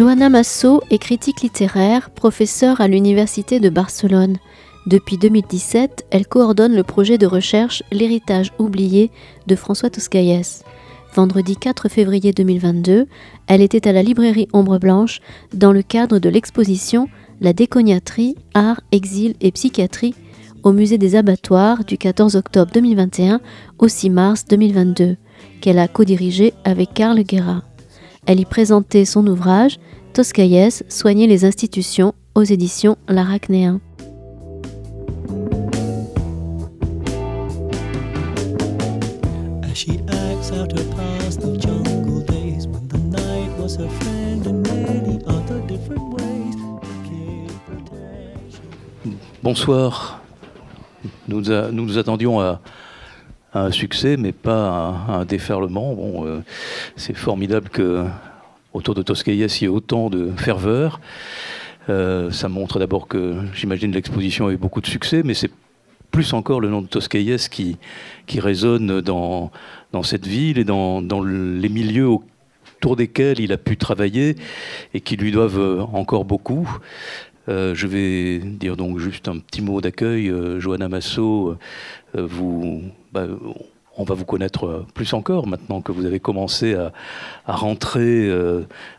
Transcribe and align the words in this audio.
Johanna 0.00 0.28
Masso 0.28 0.82
est 0.90 0.98
critique 0.98 1.42
littéraire, 1.42 2.10
professeure 2.10 2.80
à 2.80 2.88
l'Université 2.88 3.60
de 3.60 3.68
Barcelone. 3.68 4.38
Depuis 4.86 5.18
2017, 5.18 6.06
elle 6.10 6.26
coordonne 6.26 6.74
le 6.74 6.84
projet 6.84 7.18
de 7.18 7.26
recherche 7.26 7.82
L'héritage 7.90 8.52
oublié 8.58 9.10
de 9.46 9.56
François 9.56 9.90
Toscaïès. 9.90 10.62
Vendredi 11.14 11.56
4 11.56 11.88
février 11.88 12.32
2022, 12.32 13.08
elle 13.48 13.60
était 13.60 13.88
à 13.88 13.92
la 13.92 14.02
librairie 14.02 14.48
Ombre 14.52 14.78
Blanche 14.78 15.20
dans 15.52 15.72
le 15.72 15.82
cadre 15.82 16.18
de 16.20 16.28
l'exposition 16.28 17.08
La 17.40 17.54
déconiatrie, 17.54 18.36
art, 18.52 18.82
exil 18.92 19.34
et 19.40 19.50
psychiatrie 19.50 20.14
au 20.62 20.72
musée 20.72 20.98
des 20.98 21.16
abattoirs 21.16 21.84
du 21.84 21.96
14 21.96 22.36
octobre 22.36 22.70
2021 22.74 23.40
au 23.78 23.88
6 23.88 24.10
mars 24.10 24.44
2022, 24.44 25.16
qu'elle 25.62 25.78
a 25.78 25.88
co-dirigé 25.88 26.52
avec 26.64 26.92
Karl 26.92 27.18
Guerra. 27.22 27.62
Elle 28.26 28.40
y 28.40 28.44
présentait 28.44 29.06
son 29.06 29.26
ouvrage 29.26 29.78
Toscaïès, 30.12 30.84
Soigner 30.90 31.26
les 31.26 31.46
institutions 31.46 32.14
aux 32.34 32.42
éditions 32.42 32.98
L'Arachnéen. 33.08 33.80
Bonsoir. 49.42 50.20
Nous, 51.26 51.44
nous, 51.72 51.96
attendions 51.96 52.42
à, 52.42 52.60
un 53.54 53.70
succès, 53.70 54.18
mais 54.18 54.32
pas 54.32 54.68
à, 55.08 55.14
un 55.14 55.24
déferlement. 55.24 55.94
Bon, 55.94 56.26
euh, 56.26 56.40
c'est 56.96 57.14
formidable 57.14 57.70
que 57.70 58.04
autour 58.74 58.94
de 58.94 59.00
Toscaïès 59.00 59.60
il 59.60 59.64
y 59.64 59.66
ait 59.66 59.68
autant 59.68 60.10
de 60.10 60.30
ferveur. 60.36 61.00
Euh, 61.88 62.30
ça 62.30 62.50
montre 62.50 62.78
d'abord 62.78 63.08
que 63.08 63.36
j'imagine 63.54 63.92
l'exposition 63.92 64.48
a 64.48 64.52
eu 64.52 64.58
beaucoup 64.58 64.82
de 64.82 64.86
succès, 64.86 65.22
mais 65.24 65.32
c'est 65.32 65.50
plus 66.10 66.34
encore 66.34 66.60
le 66.60 66.68
nom 66.68 66.82
de 66.82 66.86
Toscaïès 66.86 67.48
qui, 67.48 67.78
résonne 68.36 69.00
dans, 69.00 69.50
cette 70.02 70.26
ville 70.26 70.58
et 70.58 70.64
dans 70.64 71.00
les 71.22 71.68
milieux 71.70 72.08
autour 72.76 72.94
desquels 72.94 73.40
il 73.40 73.52
a 73.52 73.56
pu 73.56 73.78
travailler 73.78 74.36
et 74.92 75.00
qui 75.00 75.16
lui 75.16 75.32
doivent 75.32 75.86
encore 75.94 76.26
beaucoup. 76.26 76.68
Euh, 77.48 77.74
je 77.74 77.86
vais 77.86 78.38
dire 78.38 78.76
donc 78.76 78.98
juste 78.98 79.28
un 79.28 79.38
petit 79.38 79.62
mot 79.62 79.80
d'accueil. 79.80 80.28
Euh, 80.28 80.60
Johanna 80.60 80.88
Masso, 80.88 81.56
euh, 82.14 82.26
vous, 82.26 82.82
bah, 83.12 83.26
on 83.96 84.04
va 84.04 84.14
vous 84.14 84.24
connaître 84.24 84.84
plus 84.94 85.12
encore 85.14 85.46
maintenant 85.46 85.80
que 85.80 85.92
vous 85.92 86.06
avez 86.06 86.20
commencé 86.20 86.74
à, 86.74 86.92
rentrer 87.46 88.30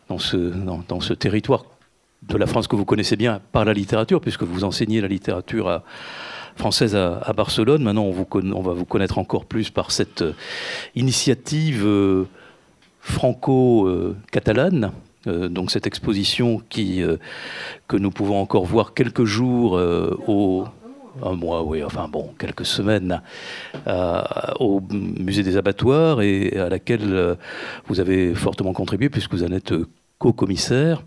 dans, 0.09 0.19
ce, 0.19 1.13
territoire 1.13 1.65
de 2.27 2.37
la 2.37 2.45
France 2.45 2.67
que 2.67 2.75
vous 2.75 2.85
connaissez 2.85 3.15
bien 3.15 3.41
par 3.51 3.65
la 3.65 3.73
littérature, 3.73 4.21
puisque 4.21 4.43
vous 4.43 4.63
enseignez 4.63 5.01
la 5.01 5.07
littérature 5.07 5.81
française 6.55 6.95
à, 6.95 7.33
Barcelone. 7.35 7.81
Maintenant, 7.83 8.03
on, 8.03 8.61
va 8.61 8.73
vous 8.73 8.85
connaître 8.85 9.17
encore 9.17 9.45
plus 9.45 9.71
par 9.71 9.91
cette 9.91 10.23
initiative 10.95 11.87
franco-catalane 12.99 14.91
euh, 15.27 15.49
donc 15.49 15.71
cette 15.71 15.85
exposition 15.85 16.61
euh, 16.77 17.17
que 17.87 17.97
nous 17.97 18.11
pouvons 18.11 18.39
encore 18.39 18.65
voir 18.65 18.93
quelques 18.93 19.25
jours 19.25 19.77
euh, 19.77 20.17
au 20.27 20.65
un 21.23 21.33
mois, 21.33 21.61
oui, 21.63 21.83
enfin 21.83 22.07
bon, 22.07 22.33
quelques 22.39 22.65
semaines 22.65 23.21
au 24.61 24.81
musée 24.89 25.43
des 25.43 25.57
abattoirs 25.57 26.21
et 26.21 26.57
à 26.57 26.69
laquelle 26.69 27.35
vous 27.87 27.99
avez 27.99 28.33
fortement 28.33 28.71
contribué 28.71 29.09
puisque 29.09 29.33
vous 29.33 29.43
en 29.43 29.51
êtes 29.51 29.73
co-commissaire. 30.19 31.03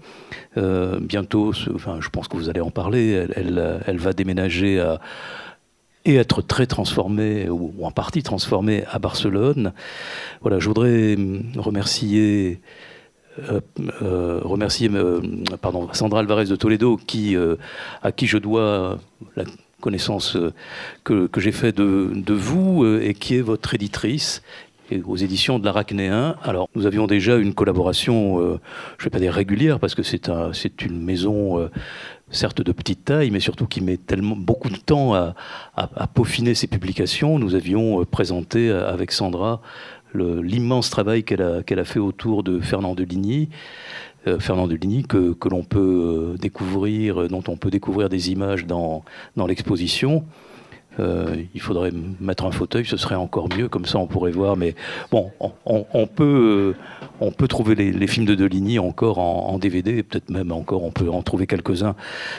bientôt, 0.55 1.55
enfin, 1.75 2.01
je 2.01 2.11
pense 2.11 2.29
que 2.29 2.37
vous 2.37 2.51
allez 2.51 2.61
en 2.61 2.71
parler, 2.71 3.27
elle, 3.35 3.99
va 3.99 4.13
déménager 4.13 4.79
et 6.05 6.17
être 6.17 6.43
très 6.43 6.67
transformée, 6.67 7.49
ou, 7.49 7.73
ou, 7.79 7.87
en 7.87 7.91
partie 7.91 8.23
transformée 8.23 8.85
à 8.91 8.99
Barcelone. 8.99 9.73
Voilà, 10.43 10.59
je 10.59 10.69
voudrais 10.69 11.17
remercier 11.57 12.61
euh, 13.39 13.61
euh, 14.03 14.41
remercier 14.45 14.89
euh, 14.95 15.21
pardon, 15.61 15.89
Sandra 15.93 16.21
Alvarez 16.21 16.45
de 16.45 16.57
Toledo, 16.57 16.97
qui, 16.97 17.37
à 18.03 18.13
qui 18.13 18.27
je 18.27 18.39
dois 18.39 18.99
la 19.37 19.45
connaissance 19.81 20.39
que, 21.03 21.27
que 21.27 21.41
j'ai 21.41 21.53
faite 21.53 21.77
de, 21.77 22.13
de, 22.15 22.35
vous 22.35 22.87
et 22.87 23.15
qui 23.15 23.37
est 23.37 23.41
votre 23.41 23.75
éditrice 23.75 24.43
aux 25.05 25.17
éditions 25.17 25.59
de 25.59 25.65
l'Arachnéen. 25.65 26.37
Alors, 26.43 26.69
nous 26.75 26.87
avions 26.87 27.07
déjà 27.07 27.37
une 27.37 27.55
collaboration, 27.55 28.39
je 28.39 28.45
ne 28.45 29.05
vais 29.05 29.11
pas 29.11 29.19
dire 29.19 29.33
régulière, 29.33 29.81
parce 29.81 29.95
que 29.95 30.03
c'est 30.03 30.29
un, 30.29 30.53
une 30.83 31.03
maison, 31.03 31.69
certes 32.31 32.63
de 32.63 32.71
petite 32.71 33.05
taille, 33.05 33.31
mais 33.31 33.41
surtout 33.41 33.67
qui 33.67 33.81
met 33.81 33.97
tellement 33.97 34.37
beaucoup 34.37 34.69
de 34.69 34.77
temps 34.77 35.15
à, 35.15 35.35
à, 35.75 35.89
à 35.97 36.07
peaufiner 36.07 36.55
ses 36.55 36.67
publications. 36.67 37.39
Nous 37.39 37.55
avions 37.55 38.05
présenté 38.05 38.71
avec 38.71 39.11
Sandra 39.11 39.61
l'immense 40.15 40.91
travail 40.91 41.25
qu'elle 41.25 41.43
a, 41.43 41.85
fait 41.85 41.99
autour 41.99 42.43
de 42.43 42.61
Fernand 42.61 42.95
de 42.95 43.05
Ligny. 43.05 43.49
Euh, 44.27 44.39
que, 44.39 45.49
l'on 45.51 45.65
peut 45.65 46.33
euh, 46.35 46.39
découvrir, 46.39 47.29
dont 47.29 47.45
on 47.49 47.57
peut 47.57 47.71
découvrir 47.71 48.09
des 48.09 48.31
images 48.31 48.65
dans 48.67 49.03
l'exposition. 49.47 50.25
Euh, 51.01 51.37
il 51.55 51.61
faudrait 51.61 51.93
mettre 52.21 52.45
un 52.45 52.51
fauteuil, 52.51 52.85
ce 52.85 52.97
serait 52.97 53.15
encore 53.15 53.49
mieux, 53.57 53.69
comme 53.69 53.87
ça 53.87 53.99
on 53.99 54.07
pourrait 54.07 54.31
voir. 54.31 54.57
Mais 54.57 54.75
bon, 55.11 55.31
on, 55.65 56.07
peut, 56.07 56.75
on 57.21 57.33
peut 57.33 57.49
trouver 57.49 57.75
les, 57.75 58.07
films 58.07 58.27
de 58.27 58.35
Deligny 58.35 58.79
encore 58.79 59.19
en, 59.19 59.59
DVD, 59.59 60.03
peut-être 60.03 60.31
même 60.31 60.53
encore 60.53 60.85
on 60.85 60.91
peut 60.91 61.09
en 61.09 61.23
trouver 61.23 61.47
quelques-uns 61.47 61.95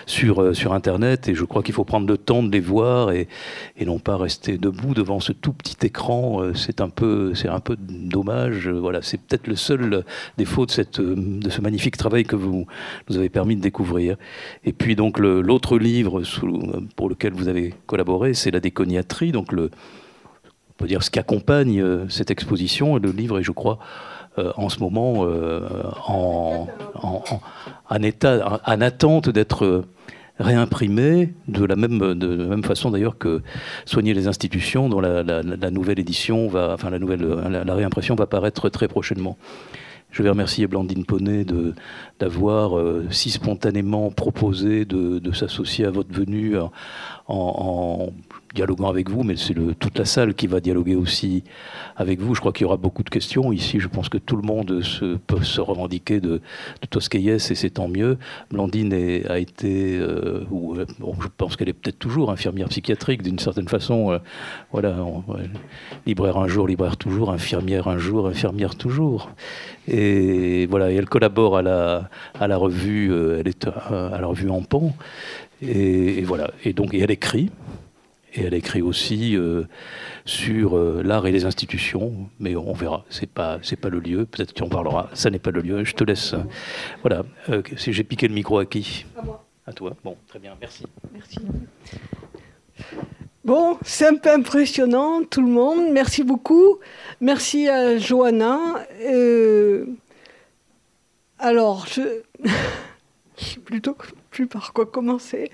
sur, 0.06 0.42
euh, 0.42 0.54
sur 0.54 0.74
Internet. 0.74 1.28
Et 1.28 1.36
je 1.36 1.44
crois 1.44 1.64
qu'il 1.64 1.74
faut 1.74 1.84
prendre 1.84 2.08
le 2.08 2.18
temps 2.18 2.44
de 2.44 2.52
les 2.52 2.60
voir 2.60 3.12
et, 3.12 3.28
et 3.78 3.86
non 3.86 4.00
pas 4.00 4.18
rester 4.18 4.58
debout 4.58 4.94
devant 4.94 5.20
ce 5.20 5.32
tout 5.32 5.54
petit 5.54 5.86
écran. 5.86 6.42
Euh, 6.42 6.54
c'est 6.54 6.82
un 6.82 6.90
peu, 6.90 7.34
c'est 7.36 7.50
un 7.50 7.60
peu 7.60 7.76
dommage. 7.80 8.70
Voilà, 8.70 9.02
c'est 9.02 9.20
peut-être 9.20 9.48
le 9.48 9.56
seul 9.56 10.04
défaut 10.38 10.66
de, 10.66 10.72
cette, 10.72 11.02
de 11.02 11.50
ce 11.50 11.62
magnifique 11.62 11.98
travail 11.98 12.24
que 12.24 12.36
vous 12.36 12.66
nous 13.10 13.18
avez 13.18 13.30
permis 13.30 13.56
de 13.56 13.62
découvrir. 13.62 14.18
Et 14.64 14.74
puis 14.74 14.96
donc 14.96 15.20
l'autre 15.20 15.78
livre 15.78 16.24
sous, 16.24 16.62
pour 16.96 17.10
lequel 17.10 17.34
vous 17.34 17.48
avez 17.48 17.74
collaboré, 17.88 18.34
c'est 18.46 18.52
la 18.52 18.60
déconiatrie, 18.60 19.32
donc 19.32 19.52
le, 19.52 19.72
on 20.70 20.74
peut 20.78 20.88
dire 20.88 21.02
ce 21.02 21.10
qui 21.10 21.18
accompagne 21.18 21.82
euh, 21.82 22.08
cette 22.10 22.30
exposition. 22.30 22.98
Le 22.98 23.10
livre 23.10 23.40
est, 23.40 23.44
je 23.44 23.52
crois, 23.52 23.80
euh, 24.38 24.52
en 24.56 24.70
ce 24.70 24.80
moment 24.82 25.26
euh, 25.26 25.68
en, 26.06 26.68
en, 27.90 28.04
état, 28.04 28.62
en, 28.64 28.82
attente 28.82 29.30
d'être 29.30 29.86
réimprimé 30.38 31.34
de 31.48 31.66
la 31.66 31.76
même, 31.76 32.64
façon 32.64 32.92
d'ailleurs 32.92 33.18
que 33.18 33.42
Soigner 33.86 34.14
les 34.14 34.28
institutions, 34.28 34.90
dont 34.90 35.00
la, 35.00 35.72
nouvelle 35.72 36.00
édition 36.00 36.48
va, 36.48 36.74
enfin 36.74 36.92
la 36.92 37.00
nouvelle, 37.00 37.26
réimpression 37.70 38.14
va 38.14 38.28
paraître 38.28 38.70
très 38.70 38.88
prochainement. 38.88 39.38
Je 40.12 40.24
vais 40.24 40.30
remercier 40.30 40.68
Blandine 40.68 41.06
Poney 41.06 41.46
d'avoir 42.20 42.80
si 43.12 43.32
spontanément 43.32 44.12
proposé 44.12 44.86
de, 44.86 45.32
s'associer 45.32 45.86
à 45.86 45.90
votre 45.90 46.14
venue 46.14 46.58
en, 46.58 46.72
en, 47.28 48.10
dialoguant 48.56 48.90
avec 48.90 49.10
vous, 49.10 49.24
mais 49.24 49.36
c'est 49.36 49.54
toute 49.80 50.00
la 50.00 50.06
salle 50.06 50.34
qui 50.34 50.48
va 50.48 50.60
dialoguer 50.60 50.96
aussi 50.96 51.44
avec 51.96 52.20
vous. 52.20 52.34
Je 52.34 52.40
crois 52.40 52.54
qu'il 52.54 52.64
y 52.64 52.66
aura 52.66 52.78
beaucoup 52.78 53.04
de 53.04 53.10
questions. 53.10 53.52
Ici, 53.52 53.80
je 53.80 53.88
pense 53.88 54.10
que 54.10 54.18
tout 54.18 54.36
le 54.36 54.42
monde 54.42 54.82
se, 54.82 55.18
peut 55.18 55.44
se 55.44 55.62
revendiquer 55.62 56.20
de, 56.20 56.42
de 56.82 56.88
et 57.16 57.40
c'est 57.40 57.70
tant 57.70 57.88
mieux. 57.88 58.18
Blandine 58.52 58.94
a 59.30 59.38
été, 59.38 59.98
euh, 59.98 60.46
ou, 60.50 60.76
euh, 60.76 60.86
je 61.22 61.28
pense 61.38 61.56
qu'elle 61.56 61.70
est 61.70 61.74
peut-être 61.74 62.00
toujours 62.00 62.32
infirmière 62.32 62.70
psychiatrique 62.70 63.22
d'une 63.22 63.40
certaine 63.40 63.68
façon. 63.68 64.12
Euh, 64.12 64.20
voilà, 64.72 64.96
libraire 66.06 66.38
un 66.38 66.48
jour, 66.48 66.68
libraire 66.68 66.98
toujours, 66.98 67.32
infirmière 67.32 67.88
un 67.88 67.98
jour, 67.98 68.28
infirmière 68.28 68.76
toujours. 68.76 69.30
Et 69.88 70.66
voilà, 70.68 70.92
elle 70.92 71.08
collabore 71.08 71.58
à 71.58 71.62
la, 71.62 72.10
à 72.40 72.48
la 72.48 72.58
revue, 72.58 73.14
elle 73.40 73.48
est 73.48 73.68
à 73.68 74.18
la 74.20 74.28
revue 74.28 74.50
en 74.50 74.62
pont. 74.62 74.94
Et, 75.62 76.20
et, 76.20 76.24
voilà. 76.24 76.52
Et 76.64 76.74
donc, 76.74 76.94
et 76.94 77.00
elle 77.00 77.12
écrit. 77.12 77.50
Et 78.38 78.44
elle 78.44 78.54
écrit 78.54 78.82
aussi 78.82 79.38
euh, 79.38 79.64
sur 80.26 80.76
euh, 80.76 81.02
l'art 81.04 81.26
et 81.26 81.32
les 81.32 81.46
institutions, 81.46 82.30
mais 82.40 82.58
on 82.58 82.74
verra. 82.74 83.06
C'est 83.10 83.30
pas 83.30 83.60
c'est 83.64 83.78
pas 83.78 83.88
le 83.88 84.00
lieu. 84.00 84.26
Peut-être 84.26 84.54
qu'on 84.54 84.68
parlera. 84.68 85.10
Ça 85.14 85.30
n'est 85.30 85.40
pas 85.40 85.52
le 85.52 85.62
lieu. 85.62 85.86
Je 85.86 85.94
te 85.94 86.04
laisse. 86.04 86.36
voilà. 87.02 87.24
Euh, 87.50 87.64
si 87.78 87.94
j'ai 87.94 88.04
piqué 88.04 88.28
le 88.28 88.34
micro 88.34 88.60
à 88.60 88.66
qui? 88.66 89.06
À 89.18 89.22
moi. 89.22 89.46
À 89.66 89.72
toi. 89.72 89.96
Bon, 90.04 90.18
très 90.28 90.40
bien. 90.40 90.54
Merci. 90.60 90.86
Merci. 91.14 91.38
Bon, 93.46 93.78
c'est 93.84 94.08
un 94.08 94.16
peu 94.16 94.32
impressionnant, 94.32 95.24
tout 95.24 95.42
le 95.42 95.48
monde. 95.48 95.92
Merci 95.92 96.24
beaucoup. 96.24 96.80
Merci 97.22 97.70
à 97.70 97.98
Johanna. 97.98 98.60
alors, 101.40 101.88
je, 101.88 102.02
je 103.38 103.44
sais 103.46 103.60
plutôt 103.62 103.96
plus 104.30 104.48
par 104.48 104.74
quoi 104.74 104.86
commencer. 104.86 105.50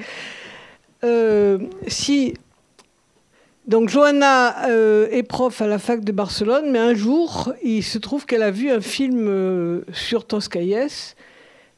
si 1.88 2.34
donc 3.72 3.90
Johanna 3.90 4.68
est 5.12 5.24
prof 5.24 5.62
à 5.62 5.68
la 5.68 5.80
fac 5.80 6.04
de 6.04 6.12
Barcelone, 6.12 6.70
mais 6.70 6.80
un 6.80 6.94
jour, 6.94 7.54
il 7.64 7.84
se 7.84 7.98
trouve 7.98 8.26
qu'elle 8.26 8.44
a 8.44 8.52
vu 8.52 8.70
un 8.70 8.82
film 8.82 9.82
sur 9.92 10.26
Toscaïès, 10.26 11.16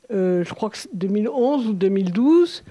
je 0.10 0.54
crois 0.54 0.70
que 0.70 0.78
c'est 0.78 0.94
2011 0.94 1.68
ou 1.68 1.74
2012, 1.74 2.64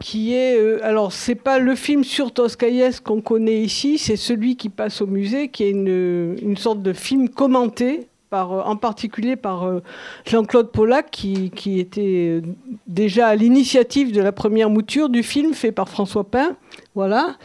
qui 0.00 0.34
est 0.34 0.58
euh, 0.58 0.78
alors 0.82 1.12
c'est 1.12 1.34
pas 1.34 1.58
le 1.58 1.74
film 1.74 2.04
sur 2.04 2.32
Toscaïès 2.32 3.00
qu'on 3.00 3.20
connaît 3.20 3.60
ici, 3.60 3.98
c'est 3.98 4.16
celui 4.16 4.56
qui 4.56 4.68
passe 4.68 5.00
au 5.00 5.06
musée, 5.06 5.48
qui 5.48 5.64
est 5.64 5.70
une, 5.70 6.36
une 6.42 6.56
sorte 6.56 6.82
de 6.82 6.92
film 6.92 7.28
commenté 7.28 8.08
par, 8.30 8.52
euh, 8.52 8.62
en 8.62 8.76
particulier 8.76 9.36
par 9.36 9.64
euh, 9.64 9.80
Jean-Claude 10.26 10.70
Pollack, 10.70 11.10
qui, 11.10 11.50
qui, 11.50 11.80
était 11.80 12.42
déjà 12.86 13.28
à 13.28 13.36
l'initiative 13.36 14.12
de 14.12 14.20
la 14.20 14.32
première 14.32 14.68
mouture 14.68 15.08
du 15.08 15.22
film 15.22 15.54
fait 15.54 15.72
par 15.72 15.88
François 15.88 16.24
Pain. 16.24 16.56
Voilà. 16.94 17.36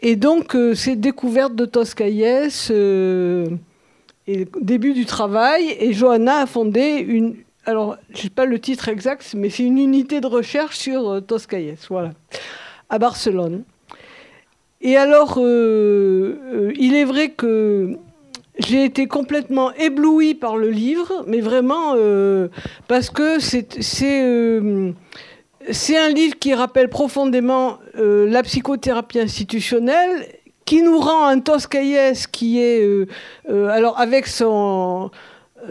Et 0.00 0.16
donc, 0.16 0.56
c'est 0.74 0.96
découverte 0.96 1.54
de 1.54 1.64
Toscaïès, 1.64 2.70
et 2.70 4.48
début 4.60 4.92
du 4.92 5.06
travail, 5.06 5.76
et 5.78 5.92
Johanna 5.92 6.42
a 6.42 6.46
fondé 6.46 6.98
une, 6.98 7.36
alors, 7.68 7.96
je 8.14 8.22
sais 8.22 8.30
pas 8.30 8.44
le 8.44 8.60
titre 8.60 8.88
exact, 8.88 9.34
mais 9.36 9.50
c'est 9.50 9.64
une 9.64 9.78
unité 9.78 10.20
de 10.20 10.28
recherche 10.28 10.78
sur 10.78 11.10
euh, 11.10 11.20
Toscaïès, 11.20 11.78
voilà, 11.90 12.12
à 12.88 13.00
Barcelone. 13.00 13.64
Et 14.80 14.96
alors, 14.96 15.38
euh, 15.38 16.38
euh, 16.52 16.72
il 16.78 16.94
est 16.94 17.04
vrai 17.04 17.30
que 17.30 17.96
j'ai 18.60 18.84
été 18.84 19.08
complètement 19.08 19.72
éblouie 19.74 20.36
par 20.36 20.56
le 20.56 20.70
livre, 20.70 21.24
mais 21.26 21.40
vraiment 21.40 21.94
parce 22.88 23.10
que 23.10 23.38
c'est 23.38 24.22
c'est 25.70 25.96
un 25.96 26.08
livre 26.08 26.38
qui 26.38 26.54
rappelle 26.54 26.88
profondément 26.88 27.78
la 27.94 28.42
psychothérapie 28.42 29.20
institutionnelle, 29.20 30.26
qui 30.64 30.82
nous 30.82 30.98
rend 30.98 31.26
un 31.26 31.40
Toscaïès 31.40 32.26
qui 32.26 32.60
est 32.60 32.86
alors 33.48 33.98
avec 33.98 34.26
son 34.26 35.10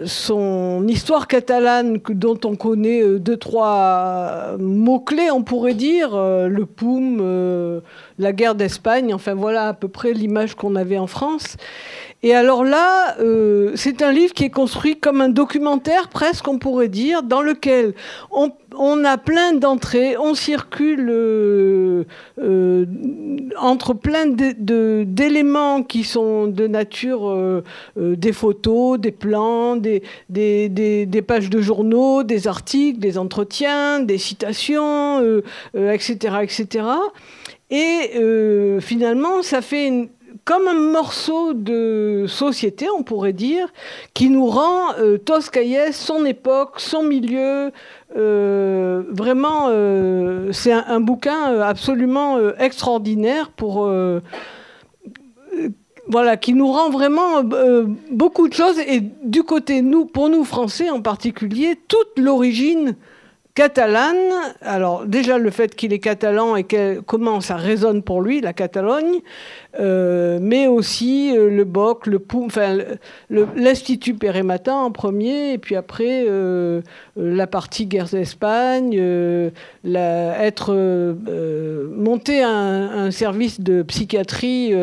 son 0.04 0.86
histoire 0.88 1.28
catalane 1.28 2.00
dont 2.10 2.40
on 2.44 2.56
connaît 2.56 3.02
euh, 3.02 3.20
deux, 3.20 3.38
trois 3.38 4.56
mots-clés, 4.60 5.32
on 5.32 5.44
pourrait 5.44 5.74
dire, 5.74 6.16
euh, 6.16 6.48
le 6.48 6.66
Poum, 6.66 7.20
euh, 7.22 7.80
la 8.20 8.34
guerre 8.34 8.56
d'Espagne, 8.56 9.14
enfin 9.14 9.34
voilà 9.34 9.70
à 9.70 9.74
peu 9.74 9.88
près 9.88 10.14
l'image 10.14 10.56
qu'on 10.56 10.76
avait 10.76 10.98
en 10.98 11.08
France. 11.08 11.56
Et 12.24 12.34
alors 12.34 12.64
là, 12.64 13.16
euh, 13.20 13.74
c'est 13.76 14.02
un 14.02 14.12
livre 14.12 14.34
qui 14.34 14.46
est 14.46 14.50
construit 14.50 15.00
comme 15.00 15.22
un 15.22 15.30
documentaire, 15.30 16.10
presque 16.10 16.48
on 16.48 16.58
pourrait 16.58 16.90
dire, 16.90 17.22
dans 17.22 17.42
lequel 17.42 17.94
on, 18.32 18.52
a 19.04 19.18
plein 19.18 19.54
d'entrées, 19.54 20.18
on 20.18 20.34
circule 20.36 21.08
euh, 21.10 22.04
euh, 22.42 22.86
entre 23.58 23.94
plein 23.94 24.28
d'éléments 24.28 25.84
qui 25.84 26.04
sont 26.04 26.48
de 26.48 26.68
nature 26.68 27.64
des 27.96 28.34
photos, 28.34 29.00
des 29.00 29.12
plans, 29.12 29.76
des, 29.76 30.02
des, 30.30 31.22
pages 31.22 31.50
de 31.50 31.62
journaux, 31.62 32.24
des 32.24 32.48
articles, 32.48 33.00
des 33.00 33.18
entretiens, 33.18 34.00
des 34.00 34.18
citations, 34.18 35.42
etc., 35.74 36.36
etc. 36.44 36.86
Et 37.70 38.12
finalement, 38.82 39.42
ça 39.42 39.62
fait 39.62 39.88
une, 39.88 40.08
comme 40.46 40.68
un 40.68 40.92
morceau 40.92 41.54
de 41.54 42.26
société, 42.28 42.88
on 42.96 43.02
pourrait 43.02 43.34
dire, 43.34 43.68
qui 44.14 44.30
nous 44.30 44.46
rend 44.46 44.94
euh, 45.00 45.18
son 45.92 46.24
époque, 46.24 46.80
son 46.80 47.04
milieu. 47.04 47.72
Euh, 48.16 49.04
vraiment, 49.10 49.68
euh, 49.70 50.52
c'est 50.52 50.72
un, 50.72 51.00
bouquin 51.00 51.52
euh, 51.52 51.62
absolument 51.64 52.38
extraordinaire 52.60 53.50
pour. 53.50 53.90
voilà, 56.08 56.38
qui 56.38 56.54
nous 56.54 56.72
rend 56.72 56.92
vraiment 56.92 57.44
beaucoup 58.12 58.48
de 58.48 58.54
choses. 58.54 58.78
Et 58.88 59.02
du 59.24 59.42
côté, 59.42 59.82
nous, 59.82 60.06
pour 60.06 60.30
nous, 60.30 60.44
Français 60.44 60.92
en 60.92 61.02
particulier, 61.02 61.76
toute 61.88 62.20
l'origine 62.20 62.96
catalane. 63.56 64.54
Alors 64.62 65.06
déjà 65.06 65.38
le 65.38 65.50
fait 65.50 65.76
qu'il 65.76 65.94
est 65.94 66.00
catalan 66.00 66.58
et 66.58 66.66
comment 67.06 67.40
ça 67.42 67.56
résonne 67.56 68.04
pour 68.04 68.22
lui, 68.22 68.42
la 68.42 68.54
Catalogne, 68.54 69.22
euh, 69.80 70.38
mais 70.42 70.68
aussi 70.68 71.36
euh, 71.36 71.50
le 71.50 71.64
BOC, 71.64 72.08
le 72.08 72.20
POUM, 72.20 72.46
enfin 72.46 72.78
l'Institut 73.30 74.16
Pérémata 74.16 74.76
en 74.76 74.92
premier, 74.92 75.54
et 75.54 75.58
puis 75.58 75.76
après 75.78 76.26
euh, 76.28 76.82
la 77.16 77.48
partie 77.48 77.86
guerre 77.86 78.10
d'Espagne, 78.10 78.94
être 79.86 81.16
monter 81.96 82.44
un, 82.44 83.10
service 83.12 83.62
de 83.62 83.82
psychiatrie 83.84 84.74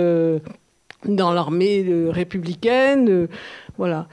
dans 1.04 1.32
l'armée 1.32 1.84
républicaine, 2.08 3.28
voilà. 3.76 4.06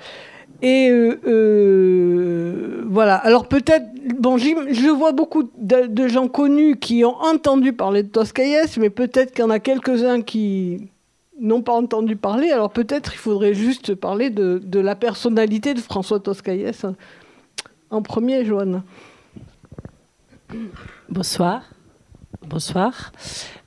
Et 0.61 0.89
euh, 0.89 1.19
euh, 1.25 2.83
voilà. 2.88 3.15
Alors 3.15 3.47
peut-être, 3.47 3.85
bon, 4.19 4.38
je 4.38 4.89
vois 4.89 5.11
beaucoup 5.11 5.50
de, 5.57 6.07
gens 6.07 6.27
connus 6.27 6.77
qui 6.77 7.06
ont 7.06 7.15
entendu 7.21 7.73
parler 7.73 8.03
de 8.03 8.09
Toscaïès, 8.09 8.77
mais 8.77 8.89
peut-être 8.89 9.31
qu'il 9.31 9.44
y 9.44 9.47
en 9.47 9.50
a 9.50 9.59
quelques-uns 9.59 10.21
qui 10.21 10.89
n'ont 11.39 11.61
pas 11.61 11.73
entendu 11.73 12.15
parler. 12.15 12.51
Alors 12.51 12.71
peut-être 12.71 13.13
il 13.13 13.17
faudrait 13.17 13.53
juste 13.53 13.95
parler 13.95 14.29
de, 14.29 14.61
de 14.63 14.79
la 14.79 14.95
personnalité 14.95 15.73
de 15.73 15.79
François 15.79 16.19
Toscaïès 16.19 16.85
en 17.89 18.01
premier, 18.01 18.45
Joanne. 18.45 18.83
Bonsoir. 21.09 21.63
Bonsoir. 22.49 23.11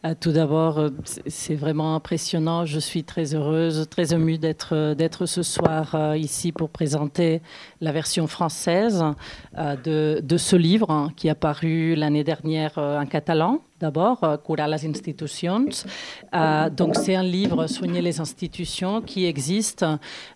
Euh, 0.05 0.15
tout 0.19 0.33
d'abord, 0.33 0.81
euh, 0.81 0.91
c'est 1.29 1.55
vraiment 1.55 1.95
impressionnant. 1.95 2.67
Je 2.67 2.81
suis 2.81 3.05
très 3.05 3.37
heureuse, 3.37 3.87
très 3.89 4.13
émue 4.13 4.37
d'être 4.37 4.71
euh, 4.73 4.95
d'être 4.97 5.27
ce 5.27 5.45
soir 5.45 6.17
ici 6.17 6.51
pour 6.51 6.69
présenter 6.71 7.41
la 7.81 7.93
version 7.93 8.27
française 8.27 9.05
de, 9.85 10.37
ce 10.37 10.57
livre 10.57 10.91
hein, 10.91 11.13
qui 11.17 11.29
a 11.29 11.37
paru 11.37 11.95
l'année 11.95 12.25
dernière 12.25 12.77
en 12.79 13.07
catalan. 13.07 13.61
D'abord, 13.81 14.21
Curar 14.47 14.69
les 14.69 14.87
institutions. 14.87 15.67
donc, 16.77 16.95
c'est 16.95 17.17
un 17.17 17.25
livre 17.25 17.67
Soigner 17.67 18.01
les 18.01 18.21
institutions 18.21 19.03
qui 19.03 19.27
existe 19.27 19.85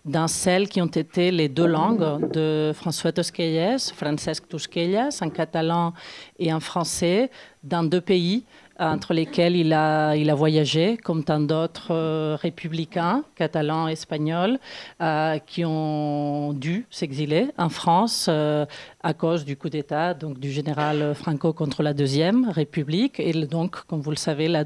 dans 0.03 0.27
celles 0.27 0.67
qui 0.67 0.81
ont 0.81 0.93
été 1.03 1.31
les 1.31 1.47
deux 1.47 1.65
langues 1.65 2.29
de 2.31 2.73
François 2.75 3.13
Tosquelles, 3.13 3.79
Francesc 3.95 4.49
Tosquelles, 4.49 5.09
en 5.21 5.29
catalan 5.29 5.93
et 6.37 6.51
en 6.51 6.59
français, 6.59 7.31
dans 7.63 7.83
deux 7.83 8.01
pays 8.01 8.36
entre 8.79 9.13
lesquels 9.13 9.55
il 9.55 9.73
a, 9.73 10.15
il 10.15 10.29
a 10.29 10.35
voyagé, 10.35 10.97
comme 10.97 11.23
tant 11.23 11.39
d'autres 11.39 11.91
euh, 11.91 12.37
républicains, 12.39 13.23
catalans, 13.35 13.87
espagnols, 13.87 14.59
euh, 15.01 15.39
qui 15.39 15.65
ont 15.65 16.53
dû 16.53 16.85
s'exiler 16.91 17.47
en 17.57 17.69
France 17.69 18.27
euh, 18.29 18.65
à 19.01 19.13
cause 19.13 19.45
du 19.45 19.57
coup 19.57 19.69
d'État 19.69 20.13
du 20.13 20.51
général 20.51 21.15
Franco 21.15 21.53
contre 21.53 21.81
la 21.81 21.93
Deuxième 21.93 22.49
République 22.49 23.19
et 23.19 23.33
donc, 23.33 23.83
comme 23.85 24.01
vous 24.01 24.11
le 24.11 24.17
savez, 24.17 24.47
la, 24.47 24.63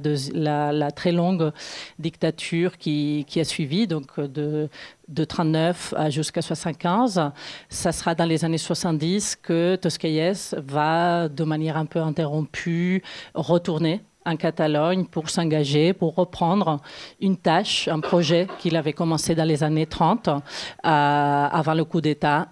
la, 0.72 0.92
très 0.92 1.12
longue 1.12 1.52
dictature 2.00 2.78
qui, 2.78 3.26
qui, 3.28 3.40
a 3.40 3.44
suivi, 3.46 3.88
donc 3.88 4.20
de, 4.20 4.68
de 5.12 5.24
39 5.24 5.94
jusqu'à 6.10 6.42
75. 6.42 7.32
Ça 7.70 7.92
sera 7.92 8.16
dans 8.16 8.26
les 8.26 8.44
années 8.46 8.58
70 8.58 9.38
que 9.42 9.76
Toscaïès 9.76 10.56
va, 10.58 11.30
de 11.30 11.44
manière 11.44 11.78
un 11.78 11.86
peu 11.86 12.00
interrompue, 12.00 13.04
retourner 13.34 14.02
en 14.26 14.36
Catalogne 14.36 15.06
pour 15.06 15.30
s'engager, 15.30 15.94
pour 15.94 16.16
reprendre 16.16 16.80
une 17.20 17.38
tâche, 17.38 17.88
un 17.88 18.00
projet 18.00 18.48
qu'il 18.60 18.76
avait 18.76 18.94
commencé 18.94 19.36
dans 19.36 19.44
les 19.44 19.64
années 19.64 19.88
30, 19.88 20.28
euh, 20.28 20.40
avant 20.84 21.74
le 21.74 21.84
coup 21.86 22.02
d'État 22.02 22.48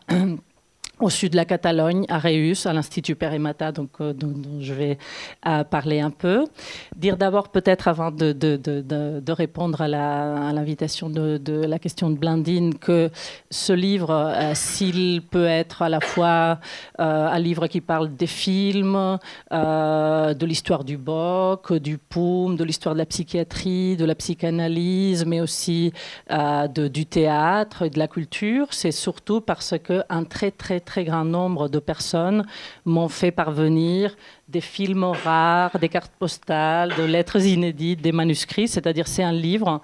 au 1.00 1.10
sud 1.10 1.32
de 1.32 1.38
la 1.38 1.46
Catalogne, 1.46 2.06
à 2.10 2.20
Reus, 2.20 2.66
à 2.66 2.74
l'Institut 2.74 3.16
Perimata, 3.16 3.72
donc, 3.72 3.90
euh, 4.02 4.14
dont, 4.14 4.34
je 4.60 4.74
vais 4.74 4.98
euh, 5.48 5.64
parler 5.64 6.02
un 6.02 6.12
peu. 6.12 6.46
Dire 6.96 7.18
d'abord, 7.18 7.50
peut-être 7.50 7.88
avant 7.88 8.12
de, 8.12 8.34
de, 8.34 8.58
de, 8.58 9.32
répondre 9.32 9.82
à 9.82 9.88
l'invitation 9.88 11.10
de, 11.10 11.40
la 11.66 11.80
question 11.80 12.10
de 12.10 12.18
Blandine, 12.18 12.76
que 12.76 13.10
ce 13.50 13.72
livre, 13.74 14.12
euh, 14.12 14.52
s'il 14.56 15.22
peut 15.22 15.46
être 15.46 15.82
à 15.82 15.90
la 15.90 16.02
fois 16.02 16.60
un 16.98 17.40
livre 17.40 17.68
qui 17.68 17.82
parle 17.82 18.16
des 18.16 18.28
films, 18.28 19.18
de 19.52 20.46
l'histoire 20.46 20.84
du 20.84 20.98
BOC, 20.98 21.74
du 21.74 21.98
POUM, 21.98 22.56
de 22.56 22.64
l'histoire 22.64 22.96
de 22.96 23.00
la 23.00 23.06
psychiatrie, 23.06 23.96
de 23.96 24.06
la 24.06 24.16
psychanalyse, 24.16 25.26
mais 25.26 25.42
aussi 25.42 25.94
du 26.30 27.06
théâtre 27.06 27.84
et 27.84 27.90
de 27.90 28.00
la 28.00 28.08
culture, 28.08 28.68
c'est 28.72 28.92
surtout 28.92 29.42
parce 29.42 29.76
qu'un 29.80 30.24
très, 30.24 30.52
très, 30.52 30.80
très 30.90 31.04
grand 31.04 31.24
nombre 31.24 31.70
de 31.70 31.80
personnes 31.80 32.42
m'ont 32.84 33.10
fait 33.10 33.32
parvenir 33.44 34.16
des 34.48 34.62
films 34.62 35.04
rares, 35.04 35.78
des 35.78 35.90
cartes 35.90 36.16
postales, 36.18 36.92
des 36.96 37.08
lettres 37.08 37.46
inédites, 37.46 38.02
des 38.02 38.12
manuscrits. 38.12 38.68
C'est-à-dire, 38.68 39.08
c'est 39.08 39.22
un 39.22 39.38
livre 39.50 39.82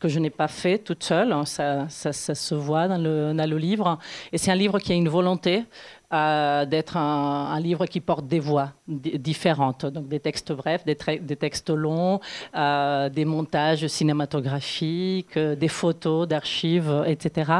que 0.00 0.08
je 0.08 0.18
n'ai 0.18 0.30
pas 0.30 0.48
fait 0.48 0.78
toute 0.78 1.04
seule. 1.04 1.30
Hein, 1.32 1.44
ça, 1.44 1.88
ça, 1.88 2.34
se 2.34 2.54
voit 2.56 2.88
dans 2.88 2.98
le, 2.98 3.32
dans 3.32 3.48
le 3.48 3.56
livre. 3.56 3.98
Et 4.32 4.38
c'est 4.38 4.50
un 4.50 4.60
livre 4.64 4.80
qui 4.80 4.90
a 4.90 4.96
une 4.96 5.08
volonté 5.08 5.64
euh, 6.12 6.64
d'être 6.64 6.96
un, 6.96 7.60
livre 7.60 7.86
qui 7.86 8.00
porte 8.00 8.26
des 8.26 8.40
voix 8.40 8.72
différentes, 8.88 9.86
donc 9.86 10.08
des 10.08 10.20
textes 10.20 10.52
brefs, 10.52 10.84
des, 10.84 10.96
des 11.20 11.36
textes 11.36 11.70
longs, 11.70 12.18
euh, 12.56 13.08
des 13.10 13.26
montages 13.26 13.86
cinématographiques, 13.86 15.36
euh, 15.36 15.54
des 15.54 15.68
photos 15.68 16.26
d'archives, 16.26 17.04
etc. 17.06 17.52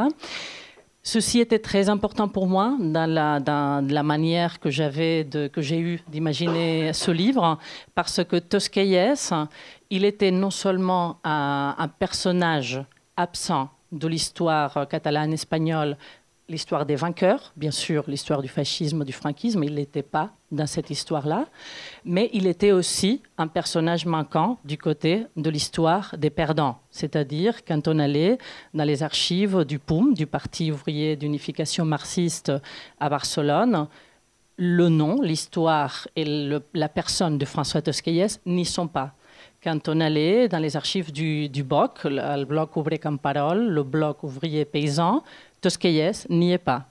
Ceci 1.02 1.40
était 1.40 1.58
très 1.58 1.88
important 1.88 2.28
pour 2.28 2.46
moi 2.46 2.76
dans 2.78 3.08
la, 3.08 4.02
manière 4.02 4.60
que 4.60 4.68
j'avais, 4.68 5.26
que 5.52 5.62
j'ai 5.62 5.78
eu 5.78 6.00
d'imaginer 6.08 6.92
ce 6.92 7.10
livre, 7.10 7.58
parce 7.94 8.22
que 8.24 8.36
Tosquelles, 8.36 9.14
il 9.90 10.04
était 10.04 10.30
non 10.30 10.50
seulement 10.50 11.18
un, 11.24 11.74
un 11.78 11.88
personnage 11.88 12.82
absent 13.16 13.70
de 13.90 14.06
l'histoire 14.06 14.86
catalane 14.88 15.32
espagnole 15.32 15.96
l'histoire 16.48 16.86
des 16.86 16.96
vainqueurs, 16.96 17.52
bien 17.56 17.70
sûr, 17.70 18.04
l'histoire 18.08 18.40
du 18.40 18.48
fascisme, 18.48 19.04
du 19.04 19.12
franquisme, 19.12 19.62
il 19.64 19.74
n'était 19.74 20.02
pas 20.02 20.30
dans 20.50 20.66
cette 20.66 20.88
histoire-là, 20.88 21.46
mais 22.04 22.30
il 22.32 22.46
était 22.46 22.72
aussi 22.72 23.22
un 23.36 23.46
personnage 23.46 24.06
manquant 24.06 24.58
du 24.64 24.78
côté 24.78 25.26
de 25.36 25.50
l'histoire 25.50 26.14
des 26.16 26.30
perdants. 26.30 26.78
C'est-à-dire, 26.90 27.64
quand 27.66 27.86
on 27.86 27.98
allait 27.98 28.38
dans 28.72 28.84
les 28.84 29.02
archives 29.02 29.64
du 29.64 29.78
POUM, 29.78 30.14
du 30.14 30.26
Parti 30.26 30.72
ouvrier 30.72 31.16
d'unification 31.16 31.84
marxiste 31.84 32.52
à 32.98 33.08
Barcelone, 33.10 33.86
le 34.56 34.88
nom, 34.88 35.20
l'histoire 35.20 36.08
et 36.16 36.24
la 36.74 36.88
personne 36.88 37.38
de 37.38 37.44
François 37.44 37.82
Tosquelles 37.82 38.28
n'y 38.46 38.64
sont 38.64 38.88
pas. 38.88 39.14
Quand 39.62 39.88
on 39.88 40.00
allait 40.00 40.48
dans 40.48 40.58
les 40.58 40.76
archives 40.76 41.12
du, 41.12 41.48
du 41.48 41.64
BOC, 41.64 42.04
le, 42.04 42.44
Bloc 42.44 42.76
ouvrier 42.76 42.98
Camparol, 42.98 43.68
le 43.68 43.82
Bloc 43.82 44.22
ouvrier 44.22 44.64
paysan, 44.64 45.22
Tosquelles 45.60 46.12
n'y 46.28 46.52
est 46.52 46.58
pas. 46.58 46.86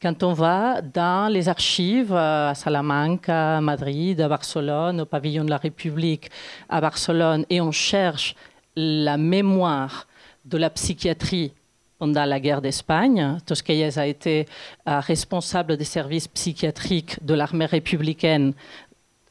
Quand 0.00 0.22
on 0.22 0.34
va 0.34 0.82
dans 0.82 1.32
les 1.32 1.48
archives 1.48 2.12
euh, 2.12 2.50
à 2.50 2.54
Salamanca, 2.54 3.56
à 3.56 3.60
Madrid, 3.60 4.20
à 4.20 4.28
Barcelone, 4.28 5.00
au 5.00 5.06
pavillon 5.06 5.44
de 5.44 5.50
la 5.50 5.56
République, 5.56 6.30
à 6.68 6.80
Barcelone, 6.80 7.46
et 7.48 7.60
on 7.60 7.72
cherche 7.72 8.34
la 8.76 9.16
mémoire 9.16 10.06
de 10.44 10.58
la 10.58 10.68
psychiatrie 10.70 11.52
pendant 11.98 12.26
la 12.26 12.38
guerre 12.40 12.60
d'Espagne. 12.60 13.38
Tosquelles 13.46 13.98
a 13.98 14.06
été 14.06 14.46
euh, 14.86 15.00
responsable 15.00 15.78
des 15.78 15.84
services 15.84 16.28
psychiatriques 16.28 17.24
de 17.24 17.34
l'armée 17.34 17.66
républicaine 17.66 18.52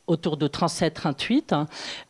autour 0.08 0.36
de 0.36 0.48
37-38. 0.48 1.54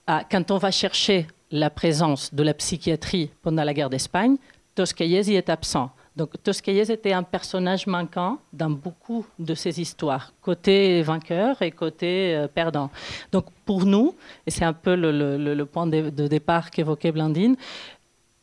Euh, 0.10 0.20
quand 0.32 0.52
on 0.52 0.58
va 0.58 0.72
chercher 0.72 1.28
la 1.52 1.70
présence 1.70 2.34
de 2.34 2.44
la 2.44 2.54
psychiatrie 2.54 3.32
pendant 3.42 3.64
la 3.64 3.74
guerre 3.74 3.90
d'Espagne, 3.90 4.38
Tosquelles 4.76 5.30
y 5.30 5.36
est 5.36 5.50
absent. 5.50 5.90
Donc 6.16 6.42
Tosquelles 6.44 6.90
était 6.92 7.12
un 7.12 7.24
personnage 7.24 7.88
manquant 7.88 8.38
dans 8.54 8.70
beaucoup 8.70 9.26
de 9.38 9.54
ces 9.54 9.82
histoires, 9.82 10.32
côté 10.42 11.02
vainqueur 11.02 11.62
et 11.62 11.72
côté 11.72 12.36
euh, 12.36 12.48
perdant. 12.48 12.90
Donc 13.34 13.46
pour 13.66 13.86
nous, 13.86 14.16
et 14.48 14.52
c'est 14.52 14.64
un 14.64 14.74
peu 14.74 14.96
le, 14.96 15.64
point 15.66 15.88
de, 15.88 16.28
départ 16.28 16.72
qu'évoquait 16.72 17.12
Blandine, 17.12 17.58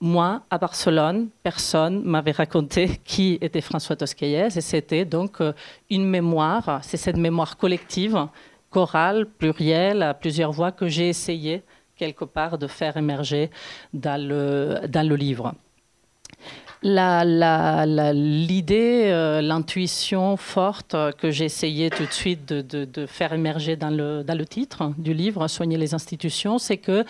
moi, 0.00 0.43
à 0.50 0.59
Barcelone, 0.59 1.29
personne 1.43 2.02
m'avait 2.02 2.33
raconté 2.33 3.00
qui 3.05 3.38
était 3.41 3.61
François 3.62 3.97
Tosquelles, 3.97 4.59
et 4.59 4.61
c'était 4.61 5.07
donc 5.07 5.41
euh, 5.41 5.52
une 5.88 6.05
mémoire, 6.05 6.81
c'est 6.83 6.99
cette 6.99 7.17
mémoire 7.17 7.57
collective, 7.57 8.26
chorale, 8.69 9.26
plurielle, 9.26 10.02
à 10.02 10.12
plusieurs 10.12 10.52
voix, 10.52 10.73
que 10.73 10.88
j'ai 10.88 11.09
essayé 11.09 11.62
quelque 11.97 12.25
part 12.25 12.59
de 12.59 12.67
faire 12.67 12.97
émerger 12.99 13.50
dans 13.95 14.21
le, 14.21 14.87
dans 14.88 15.07
le 15.09 15.17
livre 15.17 15.55
l'idée, 18.12 19.05
euh, 19.07 19.41
l'intuition 19.41 20.37
forte 20.37 20.97
que 21.19 21.31
j'ai 21.31 21.45
essayé 21.45 21.91
tout 21.91 22.05
de 22.05 22.12
suite 22.12 22.47
de, 22.47 23.07
faire 23.07 23.33
émerger 23.33 23.77
dans 23.77 23.91
le, 23.91 24.23
dans 24.23 24.37
le, 24.37 24.45
titre 24.47 24.93
du 24.99 25.15
livre, 25.15 25.47
Soigner 25.49 25.77
les 25.77 25.95
institutions, 25.95 26.59
c'est 26.59 26.79
que 26.79 27.05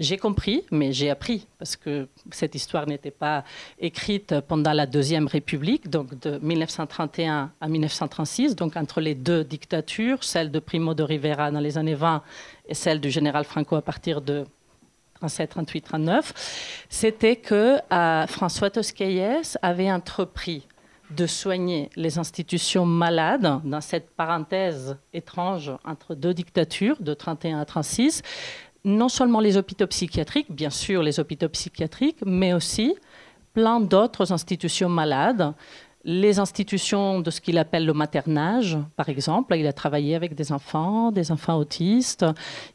j'ai 0.00 0.16
compris, 0.16 0.64
mais 0.70 0.92
j'ai 0.92 1.10
appris, 1.10 1.46
parce 1.58 1.76
que 1.76 2.08
cette 2.30 2.54
histoire 2.54 2.86
n'était 2.86 3.10
pas 3.12 3.44
écrite 3.78 4.34
pendant 4.48 4.72
la 4.72 4.86
Deuxième 4.86 5.26
République, 5.26 5.88
donc 5.88 6.18
de 6.20 6.38
1931 6.42 7.52
à 7.60 7.68
1936, 7.68 8.56
donc 8.56 8.76
entre 8.76 9.00
les 9.00 9.14
deux 9.14 9.44
dictatures, 9.44 10.24
celle 10.24 10.50
de 10.50 10.58
Primo 10.58 10.94
de 10.94 11.02
Rivera 11.02 11.50
dans 11.50 11.60
les 11.60 11.78
années 11.78 11.94
20 11.94 12.22
et 12.68 12.74
celle 12.74 13.00
du 13.00 13.10
général 13.10 13.44
Franco 13.44 13.76
à 13.76 13.82
partir 13.82 14.20
de 14.20 14.44
37, 15.22 15.50
38, 15.50 15.80
39, 15.82 16.84
c'était 16.88 17.36
que 17.36 17.78
euh, 17.92 18.26
François 18.26 18.70
Tosquelles 18.70 19.42
avait 19.62 19.90
entrepris 19.92 20.66
de 21.10 21.26
soigner 21.28 21.90
les 21.94 22.18
institutions 22.18 22.84
malades 22.84 23.60
dans 23.62 23.80
cette 23.80 24.10
parenthèse 24.10 24.96
étrange 25.12 25.70
entre 25.84 26.16
deux 26.16 26.34
dictatures 26.34 26.96
de 27.00 27.14
31 27.14 27.60
à 27.60 27.64
36, 27.64 28.22
non 28.84 29.08
seulement 29.08 29.38
les 29.38 29.56
hôpitaux 29.56 29.86
psychiatriques, 29.86 30.50
bien 30.50 30.70
sûr 30.70 31.04
les 31.04 31.20
hôpitaux 31.20 31.48
psychiatriques, 31.50 32.18
mais 32.26 32.52
aussi 32.52 32.96
plein 33.54 33.78
d'autres 33.78 34.32
institutions 34.32 34.88
malades 34.88 35.54
les 36.04 36.38
institutions 36.38 37.20
de 37.20 37.30
ce 37.30 37.40
qu'il 37.40 37.58
appelle 37.58 37.86
le 37.86 37.92
maternage, 37.92 38.78
par 38.96 39.08
exemple. 39.08 39.56
Il 39.56 39.66
a 39.66 39.72
travaillé 39.72 40.14
avec 40.14 40.34
des 40.34 40.52
enfants, 40.52 41.12
des 41.12 41.30
enfants 41.30 41.56
autistes. 41.56 42.26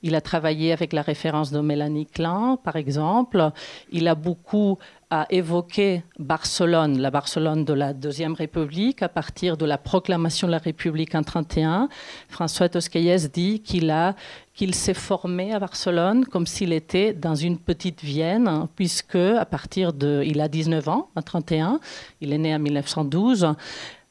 Il 0.01 0.15
a 0.15 0.21
travaillé 0.21 0.71
avec 0.71 0.93
la 0.93 1.01
référence 1.01 1.51
de 1.51 1.59
Mélanie 1.59 2.05
Klein, 2.05 2.57
par 2.63 2.75
exemple. 2.75 3.51
Il 3.91 4.07
a 4.07 4.15
beaucoup 4.15 4.77
a 5.09 5.25
évoqué 5.29 6.03
Barcelone, 6.19 6.99
la 6.99 7.11
Barcelone 7.11 7.63
de 7.63 7.73
la 7.73 7.93
Deuxième 7.93 8.33
République, 8.33 9.01
à 9.01 9.07
partir 9.07 9.55
de 9.55 9.65
la 9.65 9.77
proclamation 9.77 10.47
de 10.47 10.51
la 10.51 10.57
République 10.57 11.15
en 11.15 11.19
1931. 11.19 11.89
François 12.27 12.67
Tosquelles 12.67 13.29
dit 13.31 13.61
qu'il 13.61 14.75
s'est 14.75 14.93
formé 14.93 15.53
à 15.53 15.59
Barcelone 15.59 16.25
comme 16.25 16.45
s'il 16.45 16.73
était 16.73 17.13
dans 17.13 17.35
une 17.35 17.57
petite 17.57 18.03
Vienne, 18.03 18.67
puisque 18.75 19.15
à 19.15 19.45
partir 19.45 19.93
de, 19.93 20.23
il 20.25 20.41
a 20.41 20.49
19 20.49 20.89
ans, 20.89 21.09
en 21.15 21.21
31, 21.21 21.79
il 22.19 22.33
est 22.33 22.37
né 22.37 22.53
en 22.53 22.59
1912. 22.59 23.53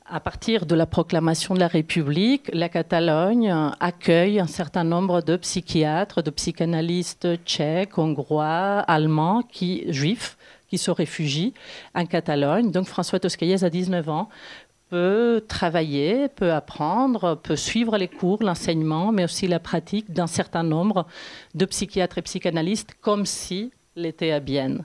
À 0.08 0.20
partir 0.20 0.66
de 0.66 0.74
la 0.76 0.86
proclamation 0.86 1.54
de 1.54 1.60
la 1.60 1.66
République, 1.66 2.48
la 2.54 2.68
Catalogne 2.68 3.52
accueille 3.80 4.38
un 4.38 4.46
certain 4.46 4.84
nombre 4.84 5.20
de 5.20 5.36
psychiatres, 5.36 6.22
de 6.22 6.30
psychanalystes 6.30 7.44
tchèques, 7.44 7.98
hongrois, 7.98 8.84
allemands, 8.86 9.42
qui, 9.42 9.84
juifs, 9.92 10.38
qui 10.68 10.78
se 10.78 10.90
réfugient 10.90 11.54
en 11.94 12.06
Catalogne. 12.06 12.70
Donc 12.70 12.86
François 12.86 13.20
Tosquelles 13.20 13.64
a 13.64 13.70
19 13.70 14.08
ans 14.08 14.28
peut 14.88 15.44
travailler, 15.48 16.28
peut 16.28 16.52
apprendre, 16.52 17.36
peut 17.42 17.56
suivre 17.56 17.96
les 17.98 18.08
cours, 18.08 18.42
l'enseignement, 18.42 19.10
mais 19.12 19.24
aussi 19.24 19.48
la 19.48 19.58
pratique 19.58 20.12
d'un 20.12 20.28
certain 20.28 20.62
nombre 20.62 21.06
de 21.54 21.64
psychiatres 21.64 22.18
et 22.18 22.22
psychanalystes, 22.22 22.94
comme 23.00 23.26
si 23.26 23.72
l'était 23.96 24.30
à 24.30 24.40
Bienne. 24.40 24.84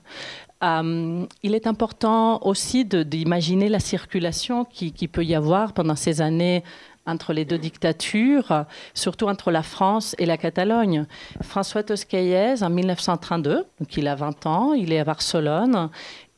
Euh, 0.62 1.26
il 1.42 1.54
est 1.54 1.66
important 1.66 2.40
aussi 2.42 2.84
d'imaginer 2.84 3.68
la 3.68 3.80
circulation 3.80 4.64
qui, 4.64 4.92
qui, 4.92 5.08
peut 5.08 5.24
y 5.24 5.34
avoir 5.34 5.72
pendant 5.72 5.96
ces 5.96 6.20
années 6.20 6.62
entre 7.06 7.32
les 7.32 7.44
deux 7.44 7.58
dictatures, 7.58 8.64
surtout 8.94 9.26
entre 9.26 9.50
la 9.50 9.62
France 9.62 10.14
et 10.18 10.26
la 10.26 10.36
Catalogne. 10.36 11.06
François 11.42 11.82
Tosquelles, 11.82 12.62
en 12.62 12.70
1932, 12.70 13.64
donc 13.80 13.96
il 13.96 14.06
a 14.08 14.14
20 14.14 14.46
ans, 14.46 14.72
il 14.72 14.92
est 14.92 15.00
à 15.00 15.04
Barcelone, 15.04 15.90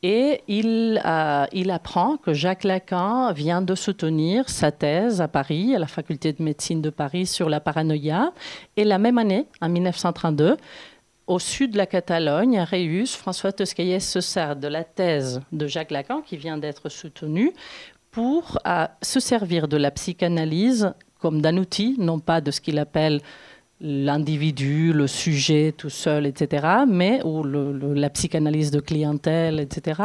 et 0.03 0.41
il, 0.47 1.01
euh, 1.03 1.45
il, 1.51 1.71
apprend 1.71 2.17
que 2.17 2.31
Jacques 2.31 2.63
Lacan 2.63 3.33
vient 3.33 3.63
de 3.63 3.73
soutenir 3.73 4.49
sa 4.49 4.71
thèse 4.71 5.19
à 5.19 5.27
Paris, 5.27 5.75
à 5.75 5.79
la 5.79 5.87
faculté 5.87 6.31
de 6.31 6.43
médecine 6.43 6.79
de 6.79 6.91
Paris, 6.91 7.25
sur 7.25 7.49
la 7.49 7.59
paranoïa. 7.59 8.31
Et 8.77 8.83
la 8.83 8.99
même 8.99 9.17
année, 9.17 9.47
en 9.61 9.69
1932, 9.69 10.57
au 11.25 11.39
sud 11.39 11.71
de 11.71 11.77
la 11.77 11.87
Catalogne, 11.87 12.59
à 12.59 12.65
Reus, 12.65 13.15
François 13.15 13.51
Tosquelles 13.51 13.99
se 13.99 14.21
sert 14.21 14.55
de 14.55 14.67
la 14.67 14.83
thèse 14.83 15.41
de 15.51 15.65
Jacques 15.65 15.89
Lacan, 15.89 16.21
qui 16.21 16.37
vient 16.37 16.59
d'être 16.59 16.87
soutenue, 16.89 17.51
pour 18.15 18.57
euh, 18.65 18.87
se 19.01 19.19
servir 19.19 19.67
de 19.67 19.75
la 19.75 19.91
psychanalyse 19.91 20.93
comme 21.19 21.41
d'un 21.41 21.57
outil, 21.57 21.97
non 21.99 22.19
pas 22.19 22.39
de 22.39 22.49
ce 22.49 22.61
qu'il 22.61 22.79
appelle 22.79 23.19
l'individu, 23.81 24.93
le 24.93 25.05
sujet 25.05 25.73
tout 25.77 25.89
seul, 25.89 26.25
etc., 26.25 26.65
mais, 26.87 27.21
ou 27.25 27.43
la 27.43 28.09
psychanalyse 28.09 28.71
de 28.71 28.79
clientèle, 28.79 29.59
etc., 29.59 30.01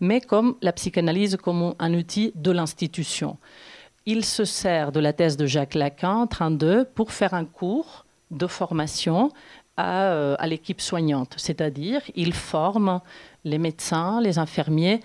mais 0.00 0.20
comme 0.20 0.56
la 0.60 0.72
psychanalyse 0.72 1.36
comme 1.36 1.74
un 1.78 1.94
outil 1.94 2.32
de 2.34 2.50
l'institution. 2.50 3.36
Il 4.06 4.24
se 4.24 4.44
sert 4.44 4.90
de 4.90 4.98
la 4.98 5.12
thèse 5.12 5.36
de 5.36 5.46
Jacques 5.46 5.76
Lacan, 5.76 6.26
32, 6.26 6.86
pour 6.96 7.12
faire 7.12 7.32
un 7.32 7.44
cours 7.44 8.04
de 8.32 8.48
formation 8.48 9.30
à, 9.76 10.06
euh, 10.06 10.34
à 10.40 10.48
l'équipe 10.48 10.80
soignante, 10.80 11.34
c'est-à-dire 11.36 12.02
il 12.16 12.32
forme 12.32 13.00
les 13.44 13.58
médecins, 13.58 14.20
les 14.20 14.38
infirmiers 14.40 15.00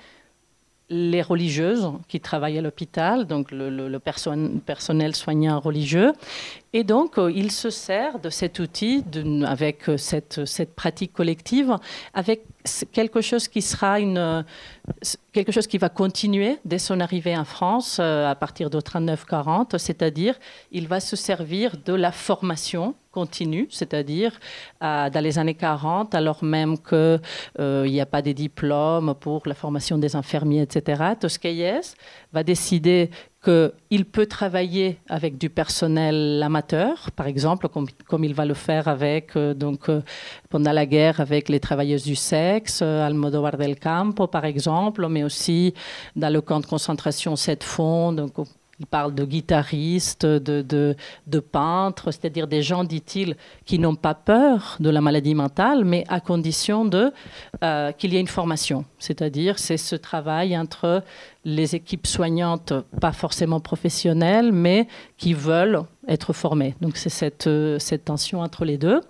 les 0.89 1.21
religieuses 1.21 1.91
qui 2.07 2.21
travaillent 2.21 2.57
à 2.57 2.61
l'hôpital, 2.61 3.25
donc 3.27 3.51
le, 3.51 3.97
personnel 4.65 5.15
soignant 5.15 5.59
religieux. 5.59 6.13
Et 6.71 6.83
donc, 6.83 7.17
euh, 7.17 7.31
il 7.33 7.51
se 7.51 7.69
sert 7.69 8.19
de 8.19 8.29
cet 8.29 8.59
outil, 8.59 9.03
avec 9.45 9.89
euh, 9.89 9.97
cette, 9.97 10.45
cette, 10.45 10.75
pratique 10.75 11.11
collective, 11.11 11.75
avec 12.13 12.43
quelque 12.93 13.21
chose 13.21 13.47
qui 13.47 13.61
sera 13.61 13.99
une, 13.99 14.45
quelque 15.37 15.51
chose 15.51 15.67
qui 15.67 15.77
va 15.77 15.89
continuer 15.89 16.57
dès 16.65 16.79
son 16.79 16.99
arrivée 16.99 17.37
en 17.37 17.45
France 17.45 17.97
euh, 17.99 18.27
à 18.27 18.35
partir 18.35 18.69
de 18.69 18.79
39-40, 18.79 19.77
c'est-à-dire 19.77 20.35
il 20.71 20.87
va 20.87 20.99
se 20.99 21.15
servir 21.15 21.75
de 21.85 21.93
la 21.93 22.11
formation 22.11 22.95
continue, 23.11 23.67
c'est-à-dire 23.71 24.31
euh, 24.83 25.09
dans 25.09 25.23
les 25.23 25.39
années 25.39 25.55
40, 25.55 26.13
alors 26.13 26.43
même 26.43 26.77
qu'il 26.77 27.19
euh, 27.59 27.87
n'y 27.87 27.99
a 27.99 28.05
pas 28.05 28.21
de 28.21 28.31
diplômes 28.31 29.15
pour 29.19 29.41
la 29.47 29.55
formation 29.55 29.97
des 29.97 30.15
infirmiers, 30.15 30.61
etc., 30.61 31.03
Toscaïès 31.19 31.95
va 32.31 32.43
décider 32.43 33.09
qu'il 33.43 34.05
peut 34.05 34.25
travailler 34.25 34.99
avec 35.09 35.37
du 35.37 35.49
personnel 35.49 36.41
amateur, 36.43 37.09
par 37.11 37.27
exemple, 37.27 37.69
comme, 37.69 38.23
il 38.23 38.33
va 38.33 38.45
le 38.45 38.53
faire 38.53 38.87
avec, 38.87 39.37
donc, 39.37 39.89
pendant 40.49 40.73
la 40.73 40.85
guerre 40.85 41.21
avec 41.21 41.47
les 41.47 41.59
travailleuses 41.59 42.03
du 42.03 42.15
sexe, 42.15 42.81
Almodovar 42.81 43.57
del 43.57 43.79
Campo, 43.79 44.27
par 44.27 44.45
exemple, 44.45 44.76
mais 45.09 45.23
aussi 45.23 45.73
dans 46.15 46.31
le 46.31 46.41
camp 46.41 46.59
de 46.59 46.65
concentration 46.65 47.35
7 47.35 47.63
fonds, 47.63 48.11
donc 48.13 48.33
il 48.79 48.85
parle 48.85 49.15
de 49.15 49.25
guitaristes, 49.25 50.25
de, 50.25 50.95
peintres, 51.51 52.11
c'est-à-dire 52.11 52.47
des 52.47 52.61
gens, 52.61 52.83
dit-il, 52.83 53.35
qui 53.65 53.79
n'ont 53.79 53.95
pas 53.95 54.13
peur 54.13 54.77
de 54.79 54.89
la 54.89 55.01
maladie 55.01 55.33
mentale, 55.33 55.83
mais 55.83 56.03
à 56.09 56.19
condition 56.19 56.85
de 56.85 57.11
euh, 57.63 57.91
qu'il 57.91 58.13
y 58.13 58.17
ait 58.17 58.19
une 58.19 58.27
formation. 58.27 58.85
C'est-à-dire, 58.99 59.57
c'est 59.57 59.77
ce 59.77 59.95
travail 59.95 60.55
entre 60.55 61.03
les 61.43 61.75
équipes 61.75 62.05
soignantes, 62.05 62.73
pas 63.01 63.13
forcément 63.13 63.59
professionnelles, 63.59 64.51
mais 64.51 64.87
qui 65.17 65.33
veulent 65.33 65.81
être 66.07 66.33
formées. 66.33 66.75
Donc, 66.79 66.97
c'est 66.97 67.09
cette, 67.09 67.49
cette 67.79 68.05
tension 68.05 68.41
entre 68.41 68.63
les 68.63 68.77
deux. 68.77 69.01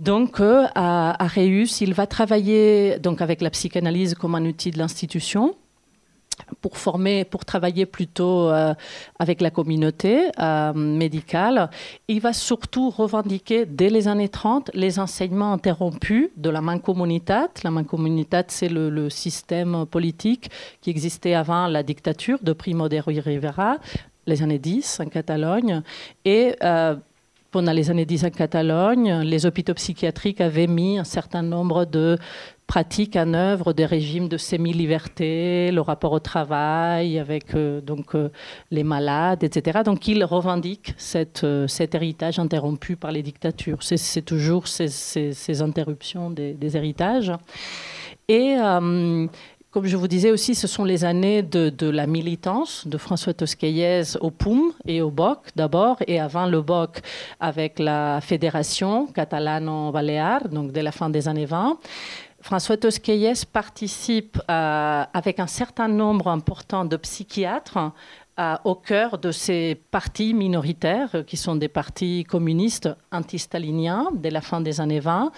Donc, 0.00 0.40
euh, 0.40 0.66
à, 0.74 1.26
Réus, 1.26 1.82
il 1.82 1.92
va 1.92 2.06
travailler 2.06 2.98
donc, 2.98 3.20
avec 3.20 3.42
la 3.42 3.50
psychanalyse 3.50 4.14
comme 4.14 4.34
un 4.34 4.46
outil 4.46 4.70
de 4.70 4.78
l'institution 4.78 5.54
pour 6.62 6.78
former, 6.78 7.26
pour 7.26 7.44
travailler 7.44 7.84
plutôt 7.84 8.48
euh, 8.48 8.72
avec 9.18 9.42
la 9.42 9.50
communauté 9.50 10.30
euh, 10.40 10.72
médicale. 10.72 11.68
Il 12.08 12.20
va 12.20 12.32
surtout 12.32 12.88
revendiquer 12.88 13.66
dès 13.66 13.90
les 13.90 14.08
années 14.08 14.30
30 14.30 14.70
les 14.72 14.98
enseignements 14.98 15.52
interrompus 15.52 16.30
de 16.34 16.48
la 16.48 16.62
Mancomunitat. 16.62 17.50
La 17.62 17.70
Mancomunitat, 17.70 18.44
c'est 18.48 18.70
le, 18.70 19.10
système 19.10 19.84
politique 19.84 20.50
qui 20.80 20.88
existait 20.88 21.34
avant 21.34 21.66
la 21.66 21.82
dictature 21.82 22.38
de 22.42 22.54
Primo 22.54 22.88
de 22.88 22.96
Rivera, 22.96 23.76
les 24.26 24.42
années 24.42 24.58
10 24.58 25.00
en 25.00 25.06
Catalogne. 25.10 25.82
Et 26.24 26.54
pendant 27.50 27.72
les 27.72 27.90
années 27.90 28.06
10 28.06 28.24
en 28.24 28.30
Catalogne, 28.30 29.20
les 29.22 29.46
hôpitaux 29.46 29.74
psychiatriques 29.74 30.40
avaient 30.40 30.66
mis 30.66 30.98
un 30.98 31.04
certain 31.04 31.42
nombre 31.42 31.84
de 31.84 32.16
pratique 32.70 33.16
en 33.16 33.34
œuvre 33.34 33.72
des 33.72 33.84
régimes 33.84 34.28
de 34.28 34.36
semi-liberté, 34.36 35.72
le 35.72 35.80
rapport 35.80 36.12
au 36.12 36.20
travail 36.20 37.18
avec 37.18 37.56
euh, 37.56 37.80
donc, 37.80 38.14
euh, 38.14 38.30
les 38.70 38.84
malades, 38.84 39.42
etc. 39.42 39.80
Donc 39.84 40.06
il 40.06 40.22
revendique 40.22 40.94
cette, 40.96 41.42
euh, 41.42 41.66
cet 41.66 41.96
héritage 41.96 42.38
interrompu 42.38 42.94
par 42.94 43.10
les 43.10 43.24
dictatures. 43.24 43.82
C'est 43.82 44.22
toujours 44.22 44.68
ces, 44.68 44.86
ces, 44.86 45.62
interruptions 45.62 46.30
des, 46.30 46.76
héritages. 46.76 47.32
Et 48.28 48.54
comme 49.70 49.86
je 49.86 49.96
vous 49.96 50.08
disais 50.08 50.32
aussi, 50.32 50.54
ce 50.54 50.66
sont 50.66 50.84
les 50.84 51.04
années 51.04 51.42
de, 51.42 51.88
la 51.88 52.06
militance 52.06 52.86
de 52.86 52.98
François 52.98 53.34
Tosquelles 53.34 54.04
au 54.20 54.30
POUM 54.30 54.72
et 54.86 55.00
au 55.00 55.10
BOC 55.10 55.38
d'abord, 55.54 55.98
et 56.08 56.18
avant 56.18 56.46
le 56.46 56.60
BOC 56.60 57.00
avec 57.38 57.78
la 57.78 58.20
Fédération 58.20 59.06
catalano-baléare, 59.06 60.48
donc 60.48 60.72
dès 60.72 60.82
la 60.82 60.92
fin 60.92 61.08
des 61.08 61.28
années 61.28 61.46
20. 61.46 61.78
François 62.42 62.78
Tosquelles 62.78 63.36
participe 63.52 64.40
euh, 64.50 65.04
avec 65.12 65.38
un 65.38 65.46
certain 65.46 65.88
nombre 65.88 66.28
important 66.28 66.84
de 66.84 66.96
psychiatres 66.96 67.92
euh, 68.40 68.56
au 68.64 68.74
cœur 68.74 69.18
de 69.18 69.30
ces 69.30 69.74
partis 69.90 70.34
minoritaires 70.34 71.10
euh, 71.14 71.22
qui 71.22 71.36
sont 71.36 71.56
des 71.56 71.68
partis 71.68 72.24
communistes 72.24 72.88
anti-staliniens 73.12 74.08
dès 74.14 74.30
la 74.30 74.40
fin 74.40 74.60
des 74.60 74.80
années 74.80 75.00
20. 75.00 75.30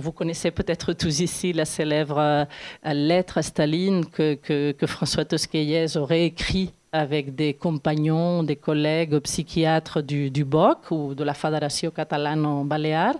vous 0.00 0.12
connaissez 0.12 0.50
peut-être 0.50 0.92
tous 0.92 1.20
ici 1.20 1.52
la 1.52 1.64
célèbre 1.64 2.46
lettre 2.84 3.38
à 3.38 3.42
Staline 3.42 4.06
que, 4.06 4.34
que 4.72 4.86
François 4.86 5.24
Tosquelles 5.24 5.98
aurait 5.98 6.24
écrite 6.24 6.74
avec 6.92 7.34
des 7.34 7.54
compagnons, 7.54 8.42
des 8.42 8.56
collègues 8.56 9.18
psychiatres 9.20 10.02
du, 10.02 10.44
BOC 10.44 10.90
ou 10.90 11.14
de 11.14 11.24
la 11.24 11.34
Fédération 11.34 11.90
catalane 11.90 12.66
balear 12.66 13.14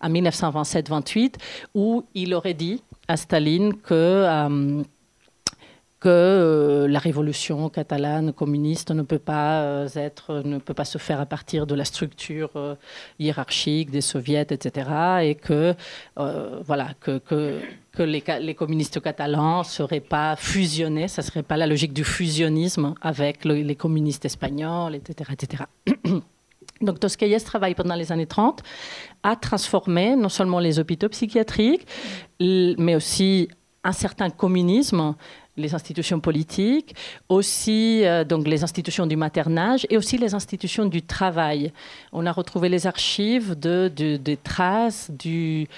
en 0.00 0.10
1927-28, 0.10 1.34
où 1.74 2.04
il 2.14 2.34
aurait 2.34 2.54
dit 2.54 2.82
à 3.08 3.16
Staline 3.16 3.74
que 3.74 3.94
euh, 3.94 4.82
que 6.04 6.10
euh, 6.10 6.86
la 6.86 6.98
révolution 6.98 7.70
catalane 7.70 8.34
communiste 8.34 8.90
ne 8.90 9.00
peut 9.00 9.18
pas 9.18 9.62
euh, 9.62 9.88
être, 9.94 10.42
ne 10.44 10.58
peut 10.58 10.74
pas 10.74 10.84
se 10.84 10.98
faire 10.98 11.18
à 11.18 11.24
partir 11.24 11.66
de 11.66 11.74
la 11.74 11.86
structure 11.86 12.50
euh, 12.56 12.74
hiérarchique 13.18 13.90
des 13.90 14.02
soviets, 14.02 14.46
etc. 14.50 14.90
Et 15.22 15.34
que 15.34 15.74
voilà 16.66 16.90
que, 17.00 17.22
les, 17.98 18.54
communistes 18.54 19.00
catalans 19.00 19.60
ne 19.60 19.64
seraient 19.64 20.06
pas 20.16 20.36
fusionnés, 20.36 21.08
ça 21.08 21.22
serait 21.22 21.42
pas 21.42 21.56
la 21.56 21.66
logique 21.66 21.94
du 21.94 22.04
fusionnisme 22.04 22.94
avec 23.00 23.46
les 23.46 23.76
communistes 23.76 24.26
espagnols, 24.26 24.96
etc., 24.96 25.30
etc. 25.32 25.62
Donc 26.82 27.00
Tosquelles 27.00 27.42
travaille 27.42 27.74
pendant 27.74 27.94
les 27.94 28.12
années 28.12 28.26
30 28.26 28.62
à 29.22 29.36
transformer 29.36 30.16
non 30.16 30.28
seulement 30.28 30.58
les 30.58 30.78
hôpitaux 30.78 31.08
psychiatriques, 31.08 31.86
mais 32.40 32.94
aussi 32.94 33.48
un 33.84 33.92
certain 33.92 34.28
communisme 34.30 35.14
les 35.56 35.74
institutions 35.74 36.20
politiques, 36.20 36.94
aussi 37.28 38.04
euh, 38.04 38.24
donc 38.24 38.46
les 38.46 38.64
institutions 38.64 39.06
du 39.06 39.16
maternage 39.16 39.86
et 39.90 39.96
aussi 39.96 40.18
les 40.18 40.34
institutions 40.34 40.86
du 40.86 41.02
travail. 41.02 41.72
On 42.12 42.26
a 42.26 42.32
retrouvé 42.32 42.68
les 42.68 42.86
archives 42.86 43.58
de, 43.58 43.88
des 43.88 44.36
traces 44.36 45.10
du, 45.10 45.68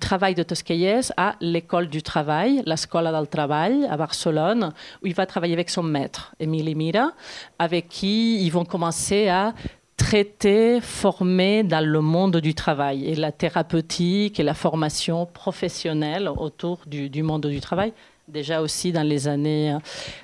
travail 0.00 0.34
de 0.34 0.42
Tosquelles 0.42 1.12
à 1.16 1.36
l'école 1.40 1.88
du 1.88 2.02
travail, 2.02 2.62
la 2.64 2.76
Scola 2.76 3.12
del 3.12 3.28
Travail 3.28 3.86
à 3.90 3.96
Barcelone, 3.96 4.72
où 5.02 5.06
il 5.06 5.14
va 5.14 5.26
travailler 5.26 5.54
avec 5.54 5.70
son 5.70 5.82
maître, 5.82 6.34
Emile 6.40 6.74
Mira, 6.76 7.12
avec 7.58 7.88
qui 7.88 8.44
ils 8.44 8.50
vont 8.50 8.64
commencer 8.64 9.28
à 9.28 9.54
traiter, 9.96 10.80
former 10.80 11.64
dans 11.64 11.84
le 11.84 12.00
monde 12.00 12.36
du 12.36 12.54
travail 12.54 13.04
et 13.06 13.16
la 13.16 13.32
thérapeutique 13.32 14.38
et 14.38 14.44
la 14.44 14.54
formation 14.54 15.26
professionnelle 15.26 16.28
autour 16.28 16.80
du 16.86 17.22
monde 17.22 17.46
du 17.46 17.60
travail 17.60 17.92
déjà 18.28 18.60
aussi 18.60 18.92
dans 18.92 19.02
les 19.02 19.28
années, 19.28 19.76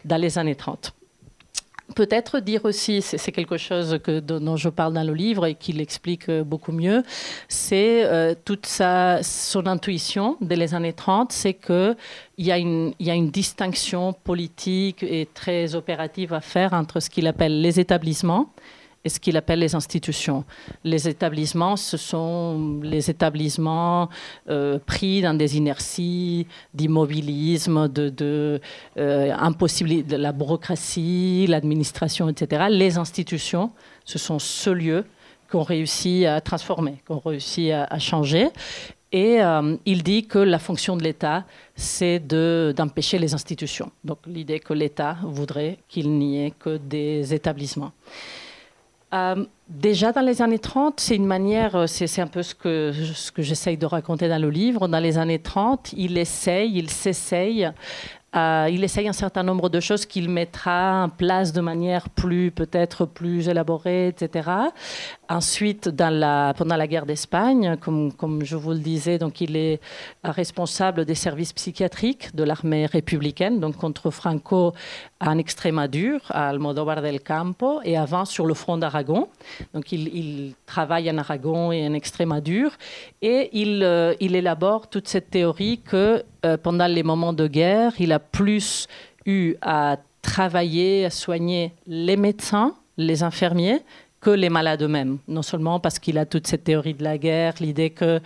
dans 0.04 0.16
les 0.16 0.38
années 0.38 0.54
30. 0.54 0.92
Peut-être 1.94 2.40
dire 2.40 2.64
aussi, 2.64 3.02
c'est 3.02 3.30
quelque 3.30 3.58
chose 3.58 3.98
dont 4.06 4.56
je 4.56 4.70
parle 4.70 4.94
dans 4.94 5.06
le 5.06 5.12
livre 5.12 5.44
et 5.44 5.54
qu'il 5.54 5.82
explique 5.82 6.30
beaucoup 6.30 6.72
mieux, 6.72 7.02
c'est 7.46 8.04
euh, 8.06 8.34
toute 8.42 8.64
sa, 8.64 9.22
son 9.22 9.66
intuition 9.66 10.38
dès 10.40 10.56
les 10.56 10.74
années 10.74 10.94
30, 10.94 11.30
c'est 11.30 11.52
qu'il 11.52 11.94
y, 12.38 12.48
y 12.48 13.10
a 13.10 13.14
une 13.14 13.30
distinction 13.30 14.14
politique 14.14 15.02
et 15.02 15.28
très 15.34 15.74
opérative 15.74 16.32
à 16.32 16.40
faire 16.40 16.72
entre 16.72 17.00
ce 17.00 17.10
qu'il 17.10 17.26
appelle 17.26 17.60
les 17.60 17.78
établissements 17.78 18.48
et 19.04 19.08
ce 19.10 19.20
qu'il 19.20 19.36
appelle 19.36 19.58
les 19.58 19.74
institutions. 19.74 20.44
Les 20.82 21.08
établissements, 21.08 21.76
ce 21.76 21.96
sont 21.96 22.80
les 22.82 23.10
établissements 23.10 24.08
euh, 24.48 24.78
pris 24.84 25.20
dans 25.20 25.34
des 25.34 25.56
inerties 25.56 26.46
d'immobilisme, 26.72 27.88
de, 27.88 28.08
de, 28.08 28.60
euh, 28.96 29.34
de 29.34 30.16
la 30.16 30.32
bureaucratie, 30.32 31.46
l'administration, 31.48 32.28
etc. 32.28 32.66
Les 32.70 32.96
institutions, 32.96 33.70
ce 34.04 34.18
sont 34.18 34.38
ce 34.38 34.70
lieu 34.70 35.04
qu'on 35.50 35.62
réussit 35.62 36.24
à 36.24 36.40
transformer, 36.40 37.02
qu'on 37.06 37.18
réussit 37.18 37.72
à, 37.72 37.98
changer. 37.98 38.48
Et 39.12 39.40
euh, 39.40 39.76
il 39.84 40.02
dit 40.02 40.26
que 40.26 40.38
la 40.38 40.58
fonction 40.58 40.96
de 40.96 41.04
l'État, 41.04 41.44
c'est 41.76 42.18
d'empêcher 42.18 43.18
les 43.18 43.34
institutions. 43.34 43.92
Donc 44.02 44.18
l'idée 44.26 44.58
que 44.58 44.72
l'État 44.72 45.18
voudrait 45.22 45.78
qu'il 45.88 46.10
n'y 46.10 46.44
ait 46.44 46.50
que 46.50 46.78
des 46.78 47.32
établissements. 47.34 47.92
Euh, 49.14 49.44
déjà 49.68 50.12
dans 50.12 50.20
les 50.20 50.42
années 50.42 50.58
30, 50.58 50.98
c'est 50.98 51.16
une 51.16 51.26
manière, 51.26 51.76
euh, 51.76 51.86
c'est 51.86 52.20
un 52.20 52.26
peu 52.26 52.42
ce 52.42 52.54
que, 52.54 52.92
j'essaye 53.38 53.76
de 53.76 53.86
raconter 53.86 54.28
dans 54.28 54.40
le 54.40 54.50
livre. 54.50 54.88
Dans 54.88 54.98
les 54.98 55.18
années 55.18 55.38
30, 55.38 55.94
il 55.96 56.18
essaye, 56.18 56.76
il 56.76 56.90
s'essaye 56.90 57.70
euh, 58.34 58.68
il 58.70 58.82
essaye 58.82 59.06
un 59.06 59.12
certain 59.12 59.44
nombre 59.44 59.68
de 59.68 59.78
choses 59.78 60.06
qu'il 60.06 60.28
mettra 60.28 61.04
en 61.04 61.08
place 61.08 61.52
de 61.52 61.60
manière 61.60 62.08
plus, 62.08 62.50
peut-être 62.50 63.06
plus 63.06 63.48
élaborée, 63.48 64.08
etc. 64.08 64.50
Ensuite, 65.34 65.90
pendant 65.90 66.76
la 66.76 66.86
guerre 66.86 67.06
d'Espagne, 67.06 67.76
comme, 67.80 68.44
je 68.44 68.54
vous 68.54 68.70
le 68.70 68.78
disais, 68.78 69.18
donc 69.18 69.40
il 69.40 69.56
est 69.56 69.80
responsable 70.22 71.04
des 71.04 71.16
services 71.16 71.52
psychiatriques 71.52 72.36
de 72.36 72.44
l'armée 72.44 72.86
républicaine, 72.86 73.58
donc 73.58 73.76
contre 73.76 74.12
Franco 74.12 74.74
en 75.20 75.36
Extremadure, 75.36 76.20
à 76.30 76.50
Almodóvar 76.50 77.02
del 77.02 77.20
Campo, 77.20 77.80
et 77.82 77.96
avant 77.96 78.24
sur 78.24 78.46
le 78.46 78.54
front 78.54 78.76
d'Aragon. 78.76 79.26
Donc 79.72 79.90
il, 79.90 80.54
travaille 80.66 81.10
en 81.10 81.18
Aragon 81.18 81.72
et 81.72 81.84
en 81.84 81.94
Extremadure, 81.94 82.70
et 83.20 83.50
il, 83.52 83.82
euh, 83.82 84.14
élabore 84.20 84.86
toute 84.88 85.08
cette 85.08 85.30
théorie 85.30 85.80
que 85.80 86.22
euh, 86.46 86.56
pendant 86.56 86.86
les 86.86 87.02
moments 87.02 87.32
de 87.32 87.48
guerre, 87.48 87.92
il 87.98 88.12
a 88.12 88.20
plus 88.20 88.86
eu 89.26 89.56
à 89.62 89.96
travailler, 90.22 91.06
à 91.06 91.10
soigner 91.10 91.72
les 91.88 92.16
médecins, 92.16 92.76
les 92.96 93.24
infirmiers, 93.24 93.82
que 94.24 94.30
les 94.30 94.48
malades 94.48 94.82
eux-mêmes. 94.82 95.18
Non 95.28 95.42
seulement 95.42 95.78
parce 95.78 95.98
qu'il 95.98 96.16
a 96.16 96.24
toute 96.24 96.46
cette 96.46 96.64
théorie 96.64 96.94
de 96.94 97.04
la 97.04 97.18
guerre, 97.18 97.52
l'idée 97.60 97.90
que 97.90 98.20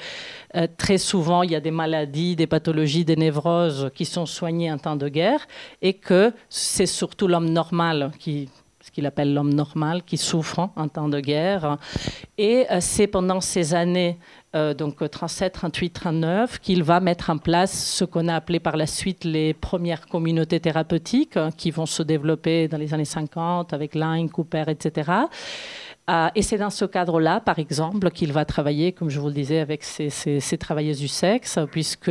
euh, 0.55 0.67
très 0.77 0.97
souvent 0.97 1.43
il 1.43 1.51
y 1.51 1.57
a 1.57 1.61
des 1.61 1.73
maladies, 1.73 2.37
des 2.37 2.47
pathologies, 2.47 3.05
des 3.05 3.17
névroses 3.17 3.91
qui 3.97 4.05
sont 4.05 4.25
soignées 4.25 4.71
en 4.71 4.79
temps 4.79 4.95
de 4.97 5.09
guerre, 5.09 5.47
et 5.83 5.95
que 5.95 6.33
c'est 6.49 6.87
surtout 6.87 7.27
l'homme 7.27 7.51
normal 7.51 8.13
qui 8.21 8.49
ce 8.89 8.93
qu'il 8.93 9.05
appelle 9.05 9.35
l'homme 9.35 9.53
normal, 9.53 10.03
qui 10.03 10.17
souffre 10.17 10.71
en 10.75 10.89
temps 10.89 11.11
de 11.11 11.21
guerre. 11.21 11.77
Et 12.39 12.65
euh, 12.71 12.79
c'est 12.81 13.07
pendant 13.07 13.43
ces 13.43 13.75
années, 13.75 14.17
euh, 14.57 14.73
donc 14.73 15.11
37, 15.11 15.53
38, 15.53 15.91
39, 15.91 16.59
qu'il 16.59 16.83
va 16.83 16.99
mettre 16.99 17.29
en 17.29 17.37
place 17.37 17.73
ce 17.73 18.05
qu'on 18.07 18.29
a 18.29 18.35
appelé 18.35 18.61
par 18.61 18.79
la 18.79 18.87
suite 18.87 19.25
les 19.25 19.53
premières 19.53 20.07
communautés 20.07 20.59
thérapeutiques, 20.59 21.37
hein, 21.37 21.51
qui 21.55 21.71
vont 21.71 21.85
se 21.85 22.03
développer 22.03 22.67
dans 22.67 22.79
les 22.79 22.95
années 22.95 23.05
50 23.05 23.75
avec 23.75 23.95
Line, 23.95 24.31
Cooper, 24.31 24.65
etc. 24.69 25.11
Euh, 26.09 26.29
et 26.35 26.42
c'est 26.42 26.59
dans 26.59 26.71
ce 26.71 26.85
cadre-là, 26.85 27.40
par 27.40 27.59
exemple, 27.59 28.11
qu'il 28.11 28.33
va 28.33 28.44
travailler, 28.44 28.92
comme 28.92 29.11
je 29.11 29.21
vous 29.21 29.29
le 29.29 29.35
disais, 29.35 29.61
avec 29.61 29.85
ces, 29.85 30.59
travailleuses 30.59 31.01
du 31.01 31.09
sexe, 31.09 31.59
puisque 31.71 32.11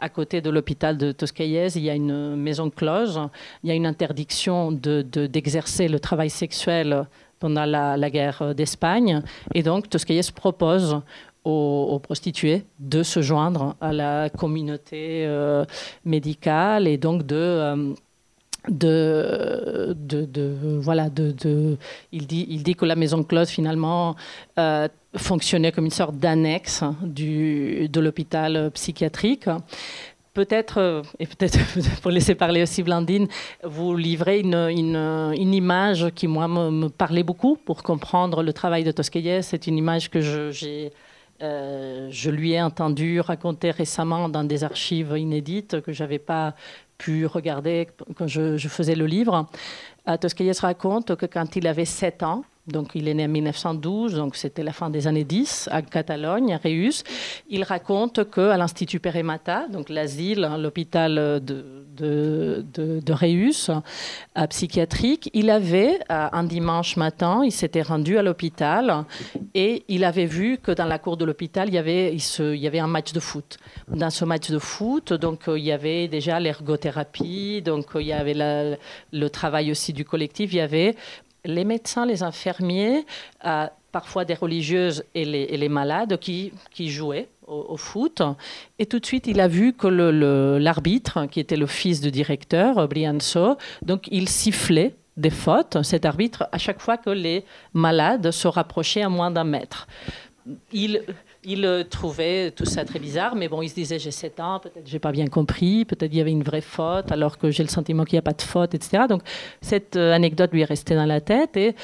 à 0.00 0.08
côté 0.08 0.40
de 0.40 0.50
l'hôpital 0.50 0.96
de 0.96 1.12
Toscaïez, 1.12 1.68
il 1.76 1.82
y 1.82 1.90
a 1.90 1.94
une 1.94 2.36
maison 2.36 2.70
close, 2.70 3.20
il 3.62 3.68
y 3.68 3.72
a 3.72 3.74
une 3.74 3.86
interdiction 3.86 4.72
d'exercer 4.72 5.88
le 5.88 6.00
travail 6.00 6.30
sexuel 6.30 7.06
pendant 7.38 7.64
la, 7.64 8.10
guerre 8.10 8.54
d'Espagne. 8.54 9.22
Et 9.54 9.62
donc, 9.62 9.88
Toscaïez 9.88 10.32
propose 10.34 11.00
aux, 11.44 12.00
prostituées 12.02 12.64
de 12.78 13.02
se 13.02 13.22
joindre 13.22 13.76
à 13.80 13.92
la 13.92 14.28
communauté 14.28 15.24
euh, 15.26 15.64
médicale 16.04 16.88
et 16.88 16.98
donc 16.98 17.24
de... 17.24 17.36
Euh, 17.36 17.94
de, 18.68 19.94
de, 19.96 20.78
voilà 20.80 21.08
de, 21.10 21.76
il 22.12 22.26
dit 22.26 22.46
il 22.50 22.62
dit 22.62 22.74
que 22.74 22.84
la 22.84 22.96
maison 22.96 23.22
close 23.22 23.48
finalement 23.48 24.16
euh, 24.58 24.88
fonctionnait 25.16 25.72
comme 25.72 25.84
une 25.84 25.90
sorte 25.90 26.16
d'annexe 26.16 26.82
du 27.02 27.88
de 27.88 28.00
l'hôpital 28.00 28.70
psychiatrique. 28.72 29.48
Peut-être 30.34 31.02
et 31.18 31.26
peut-être 31.26 31.58
pour 32.02 32.10
laisser 32.10 32.34
parler 32.34 32.62
aussi 32.62 32.82
Blandine 32.82 33.26
vous 33.64 33.96
livrez 33.96 34.40
une, 34.40 34.54
une, 34.54 34.96
une 34.96 35.54
image 35.54 36.10
qui 36.14 36.28
moi 36.28 36.46
me, 36.46 36.88
parlait 36.88 37.24
beaucoup 37.24 37.56
pour 37.56 37.82
comprendre 37.82 38.42
le 38.42 38.52
travail 38.52 38.84
de 38.84 38.92
Tosquelles 38.92 39.42
c'est 39.42 39.66
une 39.66 39.78
image 39.78 40.10
que 40.10 40.20
j'ai 40.20 40.92
euh, 41.40 42.08
je 42.10 42.30
lui 42.30 42.54
ai 42.54 42.62
entendu 42.62 43.20
raconter 43.20 43.70
récemment 43.70 44.28
dans 44.28 44.42
des 44.42 44.64
archives 44.64 45.14
inédites 45.16 45.80
que 45.82 45.92
j'avais 45.92 46.18
pas 46.18 46.54
pu 46.98 47.26
regarder 47.26 47.88
quand 48.16 48.26
je, 48.26 48.58
faisais 48.68 48.94
le 48.94 49.06
livre. 49.06 49.46
Toscaïès 50.20 50.58
raconte 50.60 51.14
que 51.16 51.26
quand 51.26 51.56
il 51.56 51.66
avait 51.66 51.84
7 51.84 52.22
ans, 52.22 52.44
donc 52.68 52.90
il 52.94 53.08
est 53.08 53.14
né 53.14 53.24
en 53.24 53.28
1912, 53.28 54.14
donc 54.14 54.36
c'était 54.36 54.62
la 54.62 54.72
fin 54.72 54.90
des 54.90 55.06
années 55.06 55.24
10, 55.24 55.68
à 55.72 55.82
Catalogne, 55.82 56.54
à 56.54 56.58
Reus. 56.58 57.04
Il 57.48 57.64
raconte 57.64 58.30
qu'à 58.30 58.56
l'Institut 58.56 59.00
Peremata, 59.00 59.68
donc 59.68 59.88
l'asile, 59.88 60.44
hein, 60.44 60.58
l'hôpital 60.58 61.40
de, 61.44 61.88
de, 62.00 63.12
Reus, 63.12 63.70
euh, 63.70 64.46
psychiatrique, 64.46 65.30
il 65.34 65.50
avait, 65.50 65.98
euh, 66.10 66.28
un 66.32 66.44
dimanche 66.44 66.96
matin, 66.96 67.42
il 67.44 67.52
s'était 67.52 67.82
rendu 67.82 68.18
à 68.18 68.22
l'hôpital 68.22 69.04
et 69.54 69.84
il 69.88 70.04
avait 70.04 70.26
vu 70.26 70.58
que 70.58 70.70
dans 70.72 70.84
la 70.84 70.98
cour 70.98 71.16
de 71.16 71.24
l'hôpital, 71.24 71.68
il, 71.68 71.74
y 71.74 71.78
avait, 71.78 72.12
il, 72.12 72.20
se, 72.20 72.54
il 72.54 72.60
y 72.60 72.66
avait 72.66 72.78
un 72.78 72.86
match 72.86 73.12
de 73.12 73.20
foot. 73.20 73.58
Dans 73.88 74.10
ce 74.10 74.24
match 74.24 74.50
de 74.50 74.58
foot, 74.58 75.12
donc, 75.12 75.48
euh, 75.48 75.58
il 75.58 75.64
y 75.64 75.72
avait 75.72 76.08
déjà 76.08 76.38
l'ergothérapie, 76.40 77.62
donc 77.62 77.86
il 77.96 78.06
y 78.06 78.12
avait 78.12 78.76
le 79.12 79.28
travail 79.28 79.70
aussi 79.70 79.92
du 79.92 80.04
collectif, 80.04 80.52
il 80.52 80.56
y 80.56 80.60
avait 80.60 80.94
les 81.48 81.64
médecins, 81.64 82.06
les 82.06 82.22
infirmiers, 82.22 83.04
euh, 83.44 83.66
parfois 83.90 84.24
des 84.24 84.34
religieuses 84.34 85.02
et 85.14 85.24
les, 85.24 85.68
malades 85.68 86.18
qui, 86.20 86.52
jouaient 86.78 87.28
au, 87.46 87.76
foot. 87.78 88.22
Et 88.78 88.86
tout 88.86 89.00
de 89.00 89.06
suite, 89.06 89.26
il 89.26 89.40
a 89.40 89.48
vu 89.48 89.72
que 89.72 89.88
l'arbitre, 89.88 91.26
qui 91.26 91.40
était 91.40 91.56
le 91.56 91.66
fils 91.66 92.00
du 92.00 92.10
directeur, 92.10 92.86
Brianso, 92.86 93.56
donc 93.82 94.06
il 94.10 94.28
sifflait 94.28 94.94
des 95.16 95.30
fautes, 95.30 95.82
cet 95.82 96.04
arbitre, 96.04 96.46
à 96.52 96.58
chaque 96.58 96.80
fois 96.80 96.98
que 96.98 97.10
les 97.10 97.44
malades 97.72 98.30
se 98.30 98.46
rapprochaient 98.46 99.02
à 99.02 99.08
moins 99.08 99.30
d'un 99.30 99.44
mètre. 99.44 99.88
Il, 100.72 101.02
il 101.48 101.86
trouvait 101.88 102.50
tout 102.50 102.66
ça 102.66 102.84
très 102.84 102.98
bizarre, 102.98 103.34
mais 103.34 103.48
bon, 103.48 103.62
il 103.62 103.70
se 103.70 103.74
disait 103.74 103.98
j'ai 103.98 104.10
7 104.10 104.40
ans, 104.40 104.60
peut-être 104.60 104.86
j'ai 104.86 104.98
pas 104.98 105.12
bien 105.12 105.26
compris, 105.26 105.86
peut-être 105.86 106.12
il 106.12 106.18
y 106.18 106.20
avait 106.20 106.30
une 106.30 106.42
vraie 106.42 106.60
faute, 106.60 107.10
alors 107.10 107.38
que 107.38 107.50
j'ai 107.50 107.62
le 107.62 107.70
sentiment 107.70 108.04
qu'il 108.04 108.16
n'y 108.16 108.20
a 108.20 108.22
pas 108.22 108.34
de 108.34 108.42
faute, 108.42 108.74
etc. 108.74 109.04
Donc 109.08 109.22
cette 109.62 109.96
euh, 109.96 110.12
anecdote 110.12 110.52
lui 110.52 110.60
est 110.60 110.66
restée 110.66 110.94
dans 110.94 111.06
la 111.06 111.22
tête 111.22 111.56
et 111.56 111.74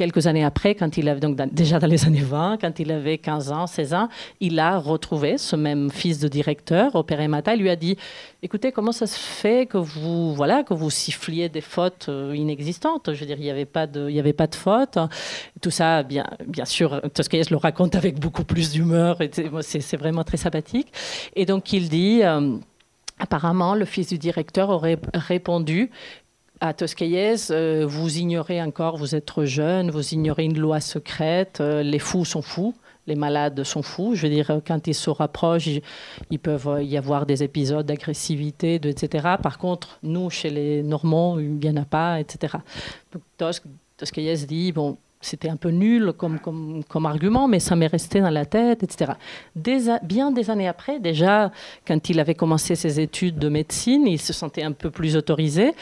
quelques 0.00 0.26
années 0.26 0.44
après, 0.44 0.74
quand 0.74 0.96
il 0.96 1.10
avait, 1.10 1.20
donc 1.20 1.36
déjà 1.52 1.78
dans 1.78 1.86
les 1.86 2.06
années 2.06 2.22
20, 2.22 2.56
quand 2.58 2.78
il 2.78 2.90
avait 2.90 3.18
15 3.18 3.52
ans, 3.52 3.66
16 3.66 3.92
ans, 3.92 4.08
il 4.40 4.58
a 4.58 4.78
retrouvé 4.78 5.36
ce 5.36 5.56
même 5.56 5.90
fils 5.90 6.18
de 6.20 6.26
directeur 6.26 6.94
au 6.94 7.02
Pérémata. 7.02 7.54
Il 7.54 7.60
lui 7.60 7.68
a 7.68 7.76
dit 7.76 7.98
Écoutez, 8.42 8.72
comment 8.72 8.92
ça 8.92 9.06
se 9.06 9.18
fait 9.18 9.66
que 9.66 9.76
vous, 9.76 10.34
voilà, 10.34 10.62
que 10.62 10.72
vous 10.72 10.88
siffliez 10.88 11.50
des 11.50 11.60
fautes 11.60 12.06
euh, 12.08 12.34
inexistantes? 12.34 13.12
Je 13.12 13.20
veux 13.20 13.26
dire, 13.26 13.36
il 13.38 13.42
n'y 13.42 13.50
avait 13.50 13.66
pas 13.66 13.86
de, 13.86 14.08
il 14.08 14.16
y 14.16 14.18
avait 14.18 14.32
pas 14.32 14.46
de 14.46 14.54
faute. 14.54 14.96
Tout 15.60 15.70
ça, 15.70 16.02
bien, 16.02 16.24
bien 16.46 16.64
sûr, 16.64 17.02
Toscaïs 17.12 17.50
le 17.50 17.58
raconte 17.58 17.94
avec 17.94 18.18
beaucoup 18.18 18.44
plus 18.44 18.70
d'humeur. 18.70 19.18
C'est 19.60 19.98
vraiment 19.98 20.24
très 20.24 20.38
sympathique. 20.38 20.88
Et 21.36 21.44
donc, 21.44 21.74
il 21.74 21.90
dit. 21.90 22.20
Euh, 22.22 22.56
apparemment, 23.20 23.74
le 23.74 23.84
fils 23.84 24.08
du 24.08 24.18
directeur 24.18 24.70
aurait 24.70 24.98
répondu 25.14 25.90
à 26.60 26.74
Toscaïès, 26.74 27.50
euh, 27.50 27.86
vous 27.88 28.18
ignorez 28.18 28.60
encore, 28.62 28.98
vous 28.98 29.14
êtes 29.14 29.44
jeune, 29.44 29.90
vous 29.90 30.12
ignorez 30.12 30.44
une 30.44 30.58
loi 30.58 30.80
secrète, 30.80 31.60
euh, 31.60 31.82
les 31.82 31.98
fous 31.98 32.26
sont 32.26 32.42
fous, 32.42 32.74
les 33.06 33.14
malades 33.14 33.64
sont 33.64 33.82
fous. 33.82 34.14
Je 34.14 34.26
veux 34.26 34.32
dire, 34.32 34.60
quand 34.66 34.86
ils 34.86 34.94
se 34.94 35.08
rapprochent, 35.08 35.68
ils, 36.30 36.38
peuvent 36.38 36.82
y 36.82 36.98
avoir 36.98 37.24
des 37.24 37.42
épisodes 37.42 37.86
d'agressivité, 37.86 38.74
etc. 38.74 39.36
Par 39.42 39.58
contre, 39.58 39.98
nous, 40.02 40.28
chez 40.28 40.50
les 40.50 40.82
Normands, 40.82 41.38
il 41.38 41.54
n'y 41.54 41.70
en 41.70 41.76
a 41.76 41.86
pas, 41.86 42.20
etc. 42.20 42.58
Donc 43.12 43.22
Toscaïès 43.96 44.46
dit, 44.46 44.72
bon, 44.72 44.98
c'était 45.22 45.48
un 45.48 45.56
peu 45.56 45.70
nul 45.70 46.12
comme, 46.12 47.06
argument, 47.06 47.48
mais 47.48 47.60
ça 47.60 47.74
m'est 47.74 47.86
resté 47.86 48.20
dans 48.20 48.30
la 48.30 48.44
tête, 48.46 48.82
etc. 48.82 49.12
bien 50.02 50.30
des 50.30 50.50
années 50.50 50.68
après, 50.68 50.98
déjà, 50.98 51.52
quand 51.86 52.08
il 52.10 52.20
avait 52.20 52.34
commencé 52.34 52.74
ses 52.74 53.00
études 53.00 53.38
de 53.38 53.48
médecine, 53.48 54.06
il 54.06 54.20
se 54.20 54.32
sentait 54.32 54.62
un 54.62 54.72
peu 54.72 54.90
plus 54.90 55.16
autorisé 55.16 55.74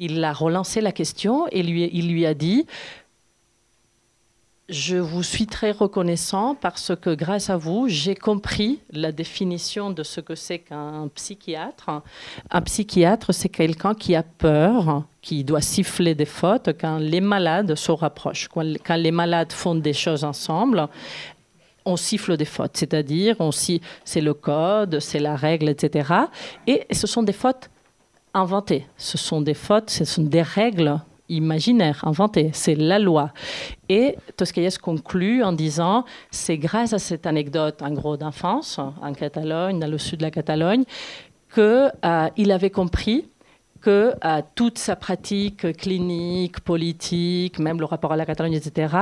il 0.00 0.24
a 0.24 0.32
relancé 0.32 0.80
la 0.80 0.90
question 0.90 1.46
et 1.48 1.62
lui, 1.62 1.88
il 1.92 2.12
lui 2.12 2.26
a 2.26 2.34
dit 2.34 2.66
je 4.70 4.96
vous 4.96 5.24
suis 5.24 5.46
très 5.46 5.72
reconnaissant 5.72 6.54
parce 6.54 6.92
que 6.94 7.12
grâce 7.12 7.50
à 7.50 7.56
vous, 7.56 7.88
j'ai 7.88 8.14
compris 8.14 8.78
la 8.92 9.10
définition 9.10 9.90
de 9.90 10.04
ce 10.04 10.20
que 10.20 10.36
c'est 10.36 10.60
qu'un 10.60 11.08
psychiatre. 11.12 11.90
Un 12.50 12.62
psychiatre, 12.62 13.34
c'est 13.34 13.48
quelqu'un 13.48 13.94
qui 13.94 14.14
a 14.14 14.22
peur, 14.22 15.02
qui 15.22 15.42
doit 15.42 15.60
siffler 15.60 16.14
des 16.14 16.24
fautes 16.24 16.70
quand 16.80 16.98
les 16.98 17.20
malades 17.20 17.74
se 17.74 17.90
rapprochent. 17.90 18.48
Quand 18.48 18.96
les 18.96 19.10
malades 19.10 19.52
font 19.52 19.74
des 19.74 19.92
choses 19.92 20.22
ensemble, 20.22 20.86
on 21.84 21.96
siffle 21.96 22.36
des 22.36 22.44
fautes, 22.44 22.76
c'est-à-dire 22.76 23.34
on 23.40 23.50
c'est 23.50 24.20
le 24.20 24.34
code, 24.34 25.00
c'est 25.00 25.18
la 25.18 25.34
règle, 25.34 25.68
etc. 25.68 26.12
Et 26.68 26.86
ce 26.92 27.08
sont 27.08 27.24
des 27.24 27.32
fautes 27.32 27.70
inventées. 28.34 28.86
Ce 28.96 29.18
sont 29.18 29.40
des 29.40 29.54
fautes, 29.54 29.90
ce 29.90 30.04
sont 30.04 30.22
des 30.22 30.42
règles 30.42 31.00
imaginaires, 31.28 32.00
inventées. 32.04 32.50
C'est 32.52 32.74
la 32.74 32.98
loi. 32.98 33.32
Et 33.88 34.16
Toscaïès 34.36 34.78
conclut 34.78 35.42
en 35.42 35.52
disant 35.52 36.04
c'est 36.30 36.58
grâce 36.58 36.92
à 36.92 36.98
cette 36.98 37.26
anecdote, 37.26 37.82
en 37.82 37.90
gros, 37.92 38.16
d'enfance, 38.16 38.78
en 38.78 39.12
Catalogne, 39.12 39.78
dans 39.78 39.90
le 39.90 39.98
sud 39.98 40.18
de 40.18 40.24
la 40.24 40.30
Catalogne, 40.30 40.84
qu'il 41.54 41.90
euh, 42.04 42.54
avait 42.54 42.70
compris 42.70 43.26
que 43.80 44.12
euh, 44.24 44.42
toute 44.54 44.78
sa 44.78 44.94
pratique 44.94 45.72
clinique, 45.76 46.60
politique, 46.60 47.58
même 47.58 47.78
le 47.78 47.86
rapport 47.86 48.12
à 48.12 48.16
la 48.16 48.26
Catalogne, 48.26 48.52
etc., 48.52 48.94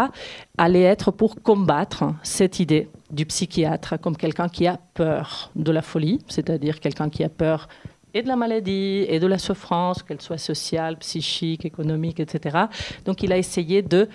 allait 0.56 0.82
être 0.82 1.10
pour 1.10 1.42
combattre 1.42 2.04
cette 2.22 2.60
idée 2.60 2.88
du 3.10 3.26
psychiatre 3.26 3.98
comme 4.00 4.16
quelqu'un 4.16 4.48
qui 4.48 4.66
a 4.66 4.78
peur 4.94 5.50
de 5.56 5.72
la 5.72 5.82
folie, 5.82 6.20
c'est-à-dire 6.28 6.78
quelqu'un 6.78 7.10
qui 7.10 7.24
a 7.24 7.28
peur 7.28 7.68
et 8.14 8.22
de 8.22 8.28
la 8.28 8.36
maladie 8.36 9.04
et 9.08 9.20
de 9.20 9.26
la 9.26 9.38
souffrance, 9.38 10.02
qu'elle 10.02 10.20
soit 10.20 10.38
sociale, 10.38 10.96
psychique, 10.98 11.64
économique, 11.64 12.20
etc. 12.20 12.58
Donc 13.04 13.22
il 13.22 13.32
a 13.32 13.38
essayé 13.38 13.82
de 13.82 14.08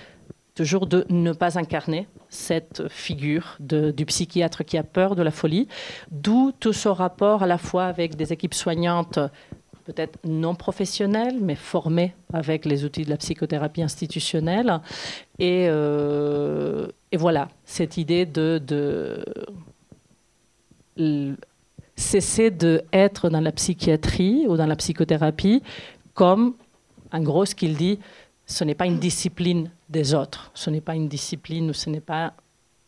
toujours 0.56 0.86
de 0.86 1.06
ne 1.10 1.34
pas 1.34 1.58
incarner 1.58 2.08
cette 2.30 2.88
figure 2.88 3.58
du 3.60 4.06
psychiatre 4.06 4.64
qui 4.64 4.78
a 4.78 4.84
peur 4.84 5.16
de 5.16 5.24
la 5.24 5.32
folie, 5.32 5.68
d'où 6.12 6.52
tout 6.60 6.74
ce 6.74 6.90
rapport 6.90 7.44
à 7.44 7.48
la 7.48 7.58
fois 7.58 7.86
avec 7.86 8.16
des 8.16 8.34
équipes 8.34 8.54
soignantes 8.54 9.20
peut-être 9.86 10.18
non 10.24 10.56
professionnelles, 10.56 11.40
mais 11.42 11.56
formées 11.56 12.16
avec 12.32 12.66
les 12.66 12.86
outils 12.86 13.04
de 13.04 13.10
la 13.10 13.18
psychothérapie 13.18 13.82
institutionnelle. 13.82 14.80
Et, 15.40 15.66
euh, 15.68 16.88
voilà, 17.14 17.50
cette 17.66 17.98
idée 17.98 18.26
de, 18.26 18.60
de 18.66 19.24
cesser 21.96 22.52
d'être 22.52 23.30
dans 23.30 23.42
la 23.42 23.52
psychiatrie 23.52 24.46
ou 24.48 24.58
dans 24.58 24.66
la 24.66 24.76
psychothérapie 24.76 25.62
comme, 26.14 26.56
en 27.12 27.22
gros, 27.22 27.46
ce 27.46 27.56
qu'il 27.56 27.76
dit, 27.76 28.00
ce 28.46 28.64
n'est 28.64 28.76
pas 28.76 28.86
une 28.86 29.00
discipline 29.00 29.72
des 29.90 30.14
autres, 30.14 30.52
ce 30.54 30.70
n'est 30.70 30.82
pas 30.82 30.96
une 30.96 31.08
discipline 31.08 31.70
ou 31.70 31.74
ce 31.74 31.90
n'est 31.90 32.02
pas 32.02 32.34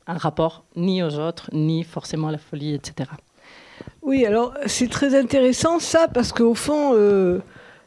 un 0.07 0.17
rapport 0.17 0.65
ni 0.75 1.01
aux 1.01 1.17
autres, 1.17 1.49
ni 1.53 1.83
forcément 1.83 2.27
à 2.27 2.31
la 2.31 2.37
folie, 2.37 2.73
etc. 2.73 3.09
Oui, 4.01 4.25
alors 4.25 4.53
c'est 4.67 4.89
très 4.89 5.17
intéressant 5.17 5.79
ça, 5.79 6.07
parce 6.07 6.31
qu'au 6.31 6.53
fond, 6.53 6.93
euh, 6.93 7.39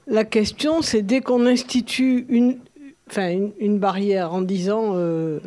la 0.06 0.24
question, 0.24 0.82
c'est 0.82 1.02
dès 1.02 1.20
qu'on 1.20 1.46
institue 1.46 2.26
une, 2.28 2.58
une, 3.60 3.78
barrière 3.78 4.34
en 4.34 4.42
disant, 4.42 4.92
euh, 4.94 5.38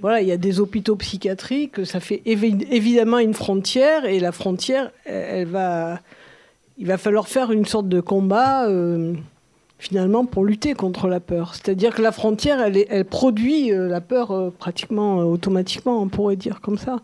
voilà, 0.00 0.20
il 0.20 0.28
y 0.28 0.32
a 0.32 0.36
des 0.36 0.60
hôpitaux 0.60 0.96
psychiatriques, 0.96 1.84
ça 1.84 2.00
fait 2.00 2.22
évidemment 2.24 3.18
une 3.18 3.34
frontière, 3.34 4.04
et 4.04 4.20
la 4.20 4.32
frontière, 4.32 4.90
elle, 5.04 5.46
va, 5.46 6.00
il 6.78 6.86
va 6.86 6.98
falloir 6.98 7.28
faire 7.28 7.52
une 7.52 7.64
sorte 7.64 7.88
de 7.88 8.00
combat. 8.00 8.68
Euh, 8.68 9.14
finalement 9.78 10.24
pour 10.24 10.44
lutter 10.44 10.74
contre 10.74 11.08
la 11.08 11.20
peur. 11.20 11.54
C'est-à-dire 11.54 11.94
que 11.94 12.02
la 12.02 12.12
frontière, 12.12 12.60
elle, 12.60 13.04
produit 13.04 13.72
euh, 13.72 13.88
la 13.88 14.00
peur 14.00 14.32
euh, 14.32 14.50
pratiquement 14.50 15.18
automatiquement, 15.18 16.02
on 16.02 16.08
pourrait 16.08 16.36
dire 16.36 16.60
comme 16.60 16.78
ça. 16.78 16.96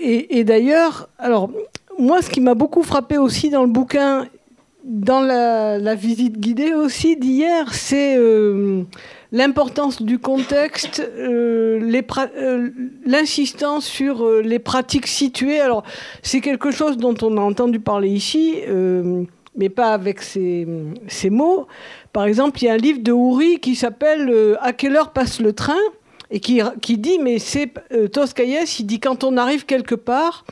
Et, 0.00 0.44
d'ailleurs, 0.44 1.08
alors 1.18 1.50
moi, 1.98 2.22
ce 2.22 2.30
qui 2.30 2.40
m'a 2.40 2.54
beaucoup 2.54 2.84
frappé 2.84 3.18
aussi 3.18 3.50
dans 3.50 3.64
le 3.64 3.70
bouquin, 3.70 4.28
dans 4.84 5.20
la, 5.20 5.94
visite 5.96 6.38
guidée 6.38 6.74
aussi 6.74 7.16
d'hier, 7.16 7.74
c'est 7.74 8.16
l'importance 9.34 10.00
du 10.00 10.18
contexte, 10.18 11.02
l'insistance 13.04 13.84
sur 13.84 14.26
les 14.40 14.58
pratiques 14.58 15.08
situées. 15.08 15.60
Alors, 15.60 15.82
c'est 16.22 16.40
quelque 16.40 16.70
chose 16.70 16.96
dont 16.96 17.16
on 17.20 17.36
a 17.36 17.40
entendu 17.42 17.80
parler 17.80 18.08
ici 18.08 18.62
mais 19.56 19.68
pas 19.68 19.92
avec 19.92 20.22
ces, 20.22 20.66
mots. 21.30 21.66
Par 22.12 22.24
exemple, 22.24 22.62
il 22.62 22.66
y 22.66 22.68
a 22.68 22.74
un 22.74 22.78
livre 22.78 23.00
de 23.02 23.12
Houry 23.12 23.60
qui 23.60 23.76
s'appelle 23.76 24.28
euh, 24.30 24.56
À 24.60 24.72
quelle 24.72 24.96
heure 24.96 25.12
passe 25.12 25.40
le 25.40 25.52
train? 25.52 25.80
Et 26.30 26.40
qui, 26.40 26.60
qui 26.80 26.98
dit, 26.98 27.18
mais 27.18 27.38
c'est 27.38 27.72
euh, 27.92 28.08
il 28.78 28.86
dit 28.86 28.98
quand 28.98 29.24
on 29.24 29.36
arrive 29.36 29.66
quelque 29.66 29.94
part, 29.94 30.44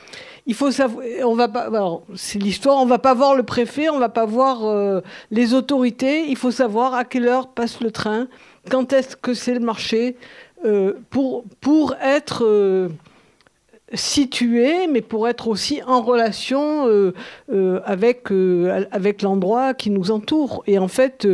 il 0.45 0.53
faut 0.53 0.71
savoir, 0.71 1.03
on 1.23 1.35
va 1.35 1.49
c'est 2.15 2.39
l'histoire, 2.39 2.77
on 2.81 2.85
va 2.85 2.99
pas 2.99 3.13
voir 3.13 3.35
le 3.35 3.43
préfet, 3.43 3.89
on 3.89 3.97
va 3.97 4.09
pas 4.09 4.25
voir 4.25 4.65
euh, 4.65 5.01
les 5.31 5.53
autorités, 5.53 6.25
il 6.27 6.37
faut 6.37 6.51
savoir 6.51 6.93
à 6.93 7.03
quelle 7.03 7.27
heure 7.27 7.47
passe 7.47 7.81
le 7.81 7.91
train, 7.91 8.27
quand 8.69 8.93
est-ce 8.93 9.15
que 9.15 9.33
c'est 9.33 9.53
le 9.53 9.59
marché, 9.59 10.15
euh, 10.65 10.93
pour, 11.09 11.95
être 12.01 12.89
situé, 13.93 14.87
mais 14.87 15.01
pour 15.01 15.27
être 15.27 15.47
aussi 15.47 15.81
en 15.85 16.01
relation 16.01 16.87
euh, 16.87 17.13
euh, 17.51 17.79
avec, 17.85 18.31
euh, 18.31 18.85
avec 18.91 19.21
l'endroit 19.21 19.73
qui 19.73 19.89
nous 19.89 20.11
entoure. 20.11 20.63
Et 20.67 20.79
en 20.79 20.87
fait, 20.87 21.27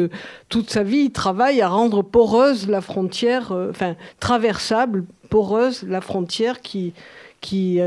toute 0.49 0.69
sa 0.69 0.83
vie, 0.83 1.05
il 1.05 1.11
travaille 1.11 1.61
à 1.61 1.69
rendre 1.69 2.01
poreuse 2.01 2.67
la 2.67 2.81
frontière, 2.81 3.51
enfin, 3.69 3.95
traversable, 4.19 5.05
poreuse 5.29 5.83
la 5.83 6.01
frontière 6.01 6.61
qui, 6.61 6.93
qui 7.41 7.79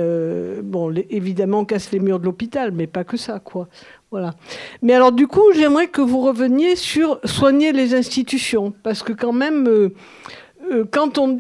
bon, 0.62 0.94
évidemment, 1.10 1.64
casse 1.64 1.90
les 1.92 2.00
murs 2.00 2.18
de 2.18 2.24
l'hôpital, 2.24 2.72
mais 2.72 2.86
pas 2.86 3.04
que 3.04 3.16
ça, 3.16 3.38
quoi. 3.38 3.68
Voilà. 4.10 4.34
Mais 4.82 4.94
alors, 4.94 5.12
du 5.12 5.26
coup, 5.26 5.52
j'aimerais 5.54 5.88
que 5.88 6.00
vous 6.00 6.20
reveniez 6.20 6.76
sur 6.76 7.18
soigner 7.24 7.72
les 7.72 7.94
institutions, 7.94 8.72
parce 8.82 9.02
que 9.02 9.12
quand 9.12 9.32
même, 9.32 9.90
quand 10.90 11.18
on. 11.18 11.38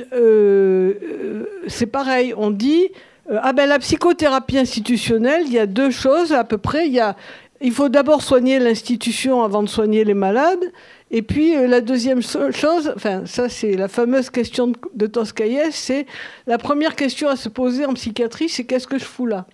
c'est 1.66 1.86
pareil, 1.86 2.34
on 2.36 2.50
dit 2.50 2.90
euh, 3.30 3.38
ah 3.40 3.52
ben 3.52 3.68
la 3.68 3.78
psychothérapie 3.78 4.58
institutionnelle, 4.58 5.44
il 5.46 5.52
y 5.52 5.58
a 5.58 5.66
deux 5.66 5.90
choses 5.90 6.32
à 6.32 6.44
peu 6.44 6.58
près. 6.58 6.88
Il, 6.88 6.92
y 6.92 7.00
a, 7.00 7.16
il 7.62 7.72
faut 7.72 7.88
d'abord 7.88 8.22
soigner 8.22 8.58
l'institution 8.58 9.42
avant 9.42 9.62
de 9.62 9.68
soigner 9.68 10.04
les 10.04 10.14
malades. 10.14 10.72
Et 11.10 11.22
puis 11.22 11.54
euh, 11.54 11.66
la 11.66 11.80
deuxième 11.80 12.22
chose, 12.22 12.92
enfin 12.96 13.26
ça 13.26 13.48
c'est 13.48 13.72
la 13.76 13.88
fameuse 13.88 14.30
question 14.30 14.72
de, 14.94 15.06
Toscaïès, 15.06 15.74
c'est 15.74 16.06
la 16.46 16.58
première 16.58 16.96
question 16.96 17.28
à 17.28 17.36
se 17.36 17.48
poser 17.48 17.84
en 17.84 17.94
psychiatrie, 17.94 18.48
c'est 18.48 18.64
qu'est-ce 18.64 18.86
que 18.86 18.98
je 18.98 19.04
fous 19.04 19.26
là? 19.26 19.46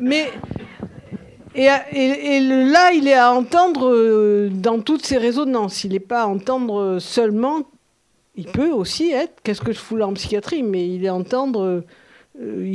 Mais 0.00 0.30
et, 1.54 1.68
là, 2.40 2.92
il 2.92 3.08
est 3.08 3.14
à 3.14 3.32
entendre 3.32 3.88
euh, 3.90 4.50
dans 4.52 4.80
toutes 4.80 5.06
ces 5.06 5.16
résonances. 5.16 5.84
Il 5.84 5.92
n'est 5.92 6.00
pas 6.00 6.24
à 6.24 6.26
entendre 6.26 6.98
seulement. 7.00 7.62
Il 8.34 8.44
peut 8.44 8.70
aussi 8.70 9.10
être 9.10 9.40
qu'est-ce 9.42 9.62
que 9.62 9.72
je 9.72 9.78
fous 9.78 9.96
là 9.96 10.06
en 10.06 10.12
psychiatrie, 10.12 10.62
mais 10.62 10.86
il 10.86 11.06
est 11.06 11.08
à 11.08 11.14
entendre 11.14 11.62
euh, 11.62 11.80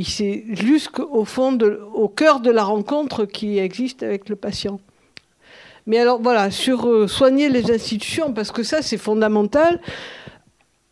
c'est 0.04 0.44
jusqu'au 0.50 1.24
fond, 1.24 1.56
au 1.94 2.08
cœur 2.08 2.40
de 2.40 2.50
la 2.50 2.64
rencontre 2.64 3.24
qui 3.24 3.58
existe 3.58 4.02
avec 4.02 4.28
le 4.28 4.36
patient. 4.36 4.80
Mais 5.86 5.98
alors 5.98 6.20
voilà, 6.22 6.50
sur 6.50 6.88
euh, 6.88 7.08
soigner 7.08 7.48
les 7.48 7.72
institutions, 7.72 8.32
parce 8.32 8.52
que 8.52 8.62
ça 8.62 8.82
c'est 8.82 8.98
fondamental, 8.98 9.80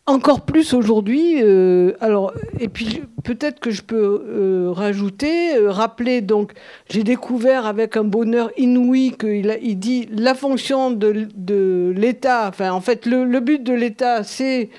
encore 0.05 0.41
plus 0.41 0.73
aujourd'hui. 0.73 1.41
Euh, 1.41 1.93
alors, 2.01 2.33
et 2.59 2.67
puis 2.67 3.03
peut-être 3.23 3.59
que 3.59 3.71
je 3.71 3.83
peux 3.83 4.69
rajouter, 4.73 5.57
rappeler. 5.65 6.21
Donc, 6.21 6.51
j'ai 6.89 7.03
découvert 7.03 7.65
avec 7.65 7.95
un 7.95 8.03
bonheur 8.03 8.51
inouï 8.57 9.15
qu'il 9.17 9.57
il 9.61 9.79
dit 9.79 10.09
la 10.11 10.33
fonction 10.33 10.91
de, 10.91 11.93
l'État. 11.95 12.49
Enfin, 12.49 12.71
en 12.71 12.81
fait, 12.81 13.05
le 13.05 13.39
but 13.39 13.63
de 13.63 13.73
l'État, 13.73 14.23
c'est 14.23 14.69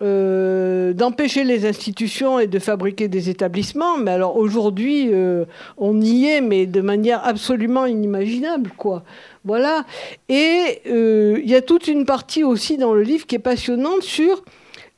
euh, 0.00 0.92
d'empêcher 0.92 1.42
les 1.42 1.66
institutions 1.66 2.38
et 2.38 2.46
de 2.46 2.60
fabriquer 2.60 3.08
des 3.08 3.30
établissements. 3.30 3.98
Mais 3.98 4.12
alors 4.12 4.36
aujourd'hui, 4.36 5.08
euh, 5.12 5.44
on 5.76 6.00
y 6.00 6.26
est, 6.26 6.40
mais 6.40 6.66
de 6.66 6.80
manière 6.80 7.26
absolument 7.26 7.84
inimaginable, 7.84 8.70
quoi. 8.76 9.02
Voilà. 9.44 9.84
Et 10.28 10.82
euh, 10.86 11.40
il 11.42 11.50
y 11.50 11.56
a 11.56 11.62
toute 11.62 11.88
une 11.88 12.04
partie 12.04 12.44
aussi 12.44 12.76
dans 12.76 12.94
le 12.94 13.02
livre 13.02 13.26
qui 13.26 13.34
est 13.34 13.40
passionnante 13.40 14.02
sur 14.02 14.44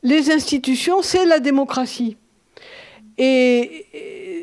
les 0.02 0.30
institutions, 0.30 1.00
c'est 1.00 1.24
la 1.24 1.40
démocratie. 1.40 2.18
Et, 3.16 3.86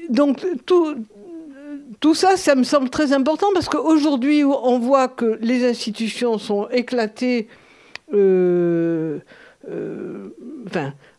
donc 0.10 0.44
tout, 0.66 2.16
ça, 2.16 2.36
ça 2.36 2.56
me 2.56 2.64
semble 2.64 2.90
très 2.90 3.14
important 3.14 3.48
parce 3.54 3.70
qu'aujourd'hui, 3.70 4.44
on 4.44 4.80
voit 4.80 5.08
que 5.08 5.38
les 5.40 5.70
institutions 5.70 6.40
sont 6.40 6.68
éclatées. 6.72 7.48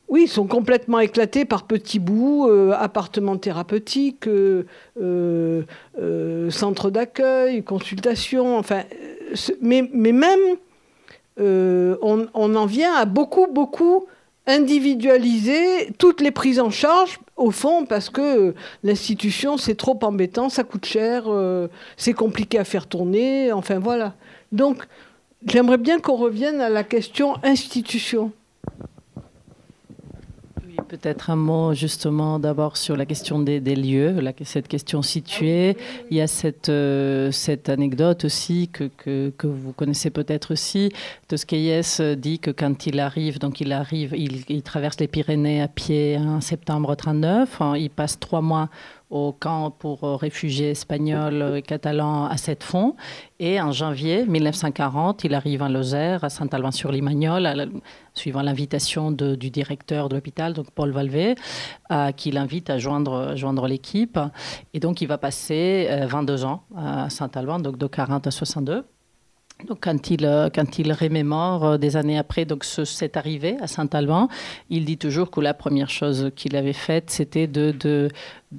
Oui, 0.08 0.22
ils 0.22 0.28
sont 0.28 0.46
complètement 0.46 1.00
éclatés 1.00 1.44
par 1.44 1.64
petits 1.64 1.98
bouts, 1.98 2.48
euh, 2.48 2.72
appartements 2.78 3.36
thérapeutiques, 3.36 4.26
euh, 4.26 5.62
centres 6.50 6.90
d'accueil, 6.90 7.62
consultations, 7.62 8.56
enfin, 8.56 8.84
mais, 9.60 9.82
même, 9.92 10.40
on, 11.38 12.26
en 12.34 12.66
vient 12.66 12.94
à 12.94 13.04
beaucoup, 13.04 13.46
beaucoup 13.48 14.06
individualiser 14.46 15.92
toutes 15.98 16.22
les 16.22 16.30
prises 16.30 16.58
en 16.58 16.70
charge, 16.70 17.20
au 17.36 17.50
fond, 17.50 17.84
parce 17.84 18.08
que 18.08 18.54
l'institution, 18.82 19.58
c'est 19.58 19.74
trop 19.74 19.98
embêtant, 20.02 20.48
ça 20.48 20.64
coûte 20.64 20.86
cher, 20.86 21.24
c'est 21.98 22.14
compliqué 22.14 22.58
à 22.58 22.64
faire 22.64 22.86
tourner, 22.86 23.52
enfin 23.52 23.78
voilà. 23.78 24.14
Donc, 24.52 24.84
j'aimerais 25.46 25.76
bien 25.76 26.00
qu'on 26.00 26.16
revienne 26.16 26.62
à 26.62 26.70
la 26.70 26.82
question 26.82 27.34
institution. 27.42 28.32
Peut-être 30.88 31.28
un 31.28 31.36
mot 31.36 31.74
justement 31.74 32.38
d'abord 32.38 32.78
sur 32.78 32.96
la 32.96 33.04
question 33.04 33.38
des, 33.38 33.60
lieux, 33.60 34.16
cette 34.44 34.68
question 34.68 35.02
située. 35.02 35.76
Il 36.10 36.16
y 36.16 36.20
a 36.20 36.26
cette, 36.26 36.70
euh, 36.70 37.30
cette 37.30 37.68
anecdote 37.68 38.24
aussi 38.24 38.68
que, 38.68 38.90
que, 38.96 39.46
vous 39.46 39.72
connaissez 39.72 40.08
peut-être 40.10 40.52
aussi. 40.52 40.90
Toscaïès 41.28 42.00
dit 42.00 42.38
que 42.38 42.50
quand 42.50 42.86
il 42.86 43.00
arrive, 43.00 43.38
donc 43.38 43.60
il 43.60 43.72
arrive, 43.72 44.14
il, 44.16 44.62
traverse 44.62 44.98
les 44.98 45.08
Pyrénées 45.08 45.60
à 45.60 45.68
pied 45.68 46.16
en 46.18 46.40
septembre 46.40 46.94
39, 46.94 47.60
il 47.76 47.90
passe 47.90 48.18
trois 48.18 48.40
mois 48.40 48.70
au 49.10 49.32
camp 49.32 49.70
pour 49.70 50.04
euh, 50.04 50.16
réfugiés 50.16 50.70
espagnols 50.70 51.56
et 51.56 51.62
catalans 51.62 52.26
à 52.26 52.36
sept 52.36 52.62
fonds. 52.62 52.94
Et 53.40 53.60
en 53.60 53.72
janvier 53.72 54.26
1940, 54.26 55.24
il 55.24 55.34
arrive 55.34 55.62
en 55.62 55.68
Lozère, 55.68 56.24
à 56.24 56.28
Saint-Alban-sur-Limagnol, 56.28 57.70
suivant 58.14 58.42
l'invitation 58.42 59.12
du 59.12 59.50
directeur 59.50 60.08
de 60.08 60.16
l'hôpital, 60.16 60.52
donc 60.52 60.70
Paul 60.72 60.90
Valvé, 60.90 61.36
euh, 61.90 62.12
qui 62.12 62.30
l'invite 62.30 62.68
à 62.70 62.78
joindre, 62.78 63.66
l'équipe. 63.66 64.18
Et 64.74 64.80
donc, 64.80 65.00
il 65.00 65.06
va 65.06 65.18
passer 65.18 65.88
22 66.06 66.44
euh, 66.44 66.46
ans 66.46 66.62
à 66.76 67.10
Saint-Alban, 67.10 67.60
donc 67.60 67.78
de 67.78 67.86
40 67.86 68.26
à 68.26 68.30
62. 68.30 68.84
Donc, 69.66 69.78
quand 69.80 70.10
il, 70.10 70.24
euh, 70.24 70.50
quand 70.54 70.78
il 70.78 70.92
remémore 70.92 71.64
euh, 71.64 71.78
des 71.78 71.96
années 71.96 72.16
après 72.16 72.44
donc 72.44 72.64
cette 72.64 73.16
arrivée 73.16 73.56
à 73.60 73.66
Saint-Alban, 73.66 74.28
il 74.70 74.84
dit 74.84 74.98
toujours 74.98 75.32
que 75.32 75.40
la 75.40 75.52
première 75.52 75.90
chose 75.90 76.30
qu'il 76.36 76.54
avait 76.54 76.72
faite, 76.72 77.10
c'était 77.10 77.48
de, 77.48 77.72
de, 77.72 78.08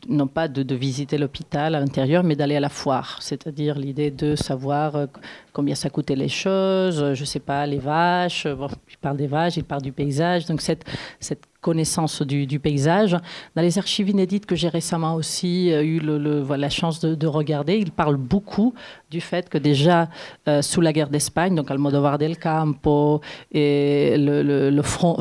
non 0.09 0.27
pas 0.27 0.49
de, 0.49 0.61
de 0.61 0.75
visiter 0.75 1.17
l'hôpital 1.17 1.73
à 1.73 1.79
l'intérieur, 1.79 2.23
mais 2.23 2.35
d'aller 2.35 2.57
à 2.57 2.59
la 2.59 2.67
foire. 2.67 3.17
C'est-à-dire 3.21 3.79
l'idée 3.79 4.11
de 4.11 4.35
savoir 4.35 4.97
euh, 4.97 5.07
combien 5.53 5.75
ça 5.75 5.89
coûtait 5.89 6.15
les 6.15 6.29
choses, 6.29 7.13
je 7.13 7.19
ne 7.19 7.25
sais 7.25 7.39
pas, 7.39 7.65
les 7.65 7.79
vaches. 7.79 8.45
Il 8.45 8.97
parle 8.97 9.17
des 9.17 9.27
vaches, 9.27 9.57
il 9.57 9.63
parle 9.63 9.81
du 9.81 9.91
paysage. 9.91 10.45
Donc, 10.45 10.61
cette, 10.61 10.85
cette 11.19 11.49
connaissance 11.61 12.21
du, 12.21 12.47
du, 12.47 12.59
paysage. 12.59 13.17
Dans 13.55 13.61
les 13.61 13.77
archives 13.77 14.09
inédites 14.09 14.45
que 14.45 14.55
j'ai 14.55 14.69
récemment 14.69 15.15
aussi 15.15 15.71
euh, 15.71 15.83
eu 15.83 15.99
le, 15.99 16.17
le, 16.17 16.55
la 16.55 16.69
chance 16.69 16.99
de, 16.99 17.15
de, 17.15 17.27
regarder, 17.27 17.77
il 17.77 17.91
parle 17.91 18.15
beaucoup 18.15 18.73
du 19.09 19.19
fait 19.19 19.49
que 19.49 19.57
déjà 19.57 20.09
euh, 20.47 20.61
sous 20.61 20.81
la 20.81 20.93
guerre 20.93 21.09
d'Espagne, 21.09 21.55
donc 21.55 21.69
Almodovar 21.69 22.17
del 22.17 22.37
Campo 22.37 23.21
et 23.51 24.15
le, 24.17 24.69
le 24.69 24.81
front, 24.81 25.17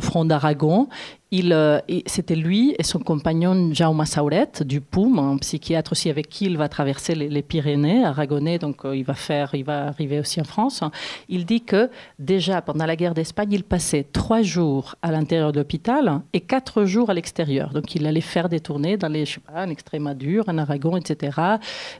front 0.00 0.24
d'Aragon, 0.24 0.88
euh, 1.30 1.80
c'était 2.06 2.34
lui 2.34 2.74
et 2.78 2.82
son 2.82 3.00
compagnon 3.00 3.74
Jaume 3.74 4.04
Sauret 4.06 4.50
du 4.62 4.80
POUM, 4.80 5.18
un 5.18 5.36
psychiatre 5.36 5.92
aussi 5.92 6.08
avec 6.08 6.28
qui 6.28 6.46
il 6.46 6.56
va 6.56 6.70
traverser 6.70 7.14
les, 7.14 7.42
Pyrénées, 7.42 8.02
aragonais, 8.04 8.58
donc 8.58 8.84
euh, 8.84 8.96
il 8.96 9.04
va 9.04 9.12
faire, 9.12 9.54
il 9.54 9.64
va 9.64 9.88
arriver 9.88 10.20
aussi 10.20 10.40
en 10.40 10.44
France. 10.44 10.82
Il 11.28 11.44
dit 11.44 11.60
que 11.60 11.90
déjà 12.18 12.62
pendant 12.62 12.86
la 12.86 12.96
guerre 12.96 13.12
d'Espagne, 13.12 13.52
il 13.52 13.64
passait 13.64 14.06
trois 14.10 14.40
jours 14.40 14.94
à 15.02 15.10
l'intérieur 15.12 15.52
de 15.52 15.58
l'hôpital 15.58 16.22
et 16.32 16.40
quatre 16.40 16.84
jours 16.84 17.10
à 17.10 17.14
l'extérieur. 17.14 17.74
Donc 17.74 17.94
il 17.94 18.06
allait 18.06 18.22
faire 18.22 18.48
des 18.48 18.60
tournées 18.60 18.96
dans 18.96 19.08
les, 19.08 19.26
je 19.26 19.34
sais 19.34 19.40
pas, 19.40 19.66
en 19.66 19.68
Extrémadure, 19.68 20.44
en 20.48 20.56
Aragon, 20.56 20.96
etc. 20.96 21.38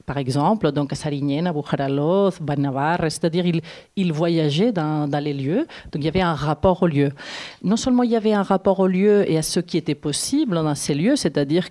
Par 0.06 0.16
exemple, 0.16 0.72
donc 0.72 0.92
à 0.92 0.96
Sariñena, 0.96 1.52
Bujaraloz, 1.52 2.40
Banavar, 2.40 3.00
c'est-à-dire 3.02 3.44
il, 3.44 3.60
il 3.96 4.12
voyageait 4.12 4.72
dans, 4.72 5.06
dans 5.06 5.22
les 5.22 5.34
lieux. 5.34 5.66
Donc 5.92 6.02
il 6.02 6.04
y 6.04 6.08
avait 6.08 6.22
un 6.22 6.34
rapport 6.34 6.82
au 6.82 6.86
lieu. 6.86 7.10
Non 7.62 7.76
seulement 7.76 8.04
il 8.04 8.10
y 8.10 8.16
avait 8.16 8.32
un 8.32 8.42
rapport 8.42 8.80
au 8.80 8.86
lieu 8.86 9.17
et 9.26 9.38
à 9.38 9.42
ce 9.42 9.60
qui 9.60 9.76
était 9.76 9.94
possible 9.94 10.54
dans 10.54 10.74
ces 10.74 10.94
lieux, 10.94 11.16
c'est-à-dire 11.16 11.68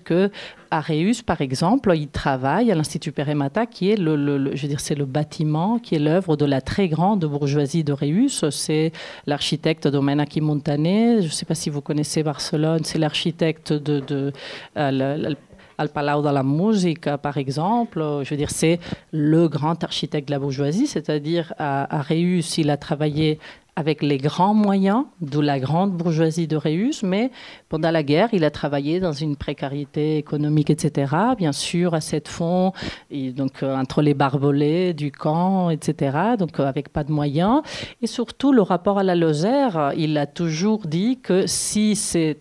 Réus, 0.70 1.22
par 1.22 1.40
exemple, 1.40 1.92
il 1.96 2.08
travaille 2.08 2.70
à 2.70 2.74
l'Institut 2.74 3.12
Peremata, 3.12 3.66
qui 3.66 3.90
est 3.90 3.96
le, 3.96 4.54
je 4.54 4.62
veux 4.62 4.68
dire, 4.68 4.80
c'est 4.80 4.94
le 4.94 5.06
bâtiment 5.06 5.78
qui 5.78 5.94
est 5.94 5.98
l'œuvre 5.98 6.36
de 6.36 6.44
la 6.44 6.60
très 6.60 6.88
grande 6.88 7.24
bourgeoisie 7.24 7.84
de 7.84 7.92
Réus. 7.92 8.44
C'est 8.50 8.92
l'architecte 9.26 9.88
Domenaki 9.88 10.40
Montané. 10.40 11.22
Je 11.22 11.26
ne 11.26 11.32
sais 11.32 11.46
pas 11.46 11.54
si 11.54 11.70
vous 11.70 11.80
connaissez 11.80 12.22
Barcelone. 12.22 12.80
C'est 12.84 12.98
l'architecte 12.98 13.72
de, 13.72 14.00
de 14.00 14.32
euh, 14.76 15.34
Al 15.78 15.88
Palau 15.90 16.22
de 16.22 16.28
la 16.28 16.42
Musique, 16.42 17.08
par 17.16 17.38
exemple. 17.38 18.00
Je 18.22 18.30
veux 18.30 18.36
dire, 18.36 18.50
c'est 18.50 18.80
le 19.12 19.48
grand 19.48 19.82
architecte 19.84 20.28
de 20.28 20.32
la 20.32 20.40
bourgeoisie, 20.40 20.88
c'est-à-dire 20.88 21.54
à, 21.58 22.02
il 22.10 22.70
a 22.70 22.76
travaillé 22.76 23.38
avec 23.78 24.02
les 24.02 24.18
grands 24.18 24.54
moyens 24.54 25.04
de 25.20 25.38
la 25.38 25.60
grande 25.60 25.92
bourgeoisie 25.92 26.48
de 26.48 26.56
Réus, 26.56 27.04
mais 27.04 27.30
pendant 27.68 27.92
la 27.92 28.02
guerre, 28.02 28.28
il 28.32 28.42
a 28.42 28.50
travaillé 28.50 28.98
dans 28.98 29.12
une 29.12 29.36
précarité 29.36 30.16
économique, 30.16 30.68
etc. 30.68 31.14
Bien 31.36 31.52
sûr, 31.52 31.94
à 31.94 32.00
cette 32.00 32.26
fond, 32.26 32.72
et 33.08 33.30
donc 33.30 33.62
euh, 33.62 33.76
entre 33.76 34.02
les 34.02 34.14
barbelés 34.14 34.94
du 34.94 35.12
camp, 35.12 35.70
etc. 35.70 36.34
Donc 36.36 36.58
euh, 36.58 36.66
avec 36.66 36.88
pas 36.88 37.04
de 37.04 37.12
moyens. 37.12 37.62
Et 38.02 38.08
surtout, 38.08 38.52
le 38.52 38.62
rapport 38.62 38.98
à 38.98 39.04
la 39.04 39.14
Lozère, 39.14 39.92
il 39.96 40.18
a 40.18 40.26
toujours 40.26 40.88
dit 40.88 41.20
que 41.20 41.46
si 41.46 41.94
c'est 41.94 42.40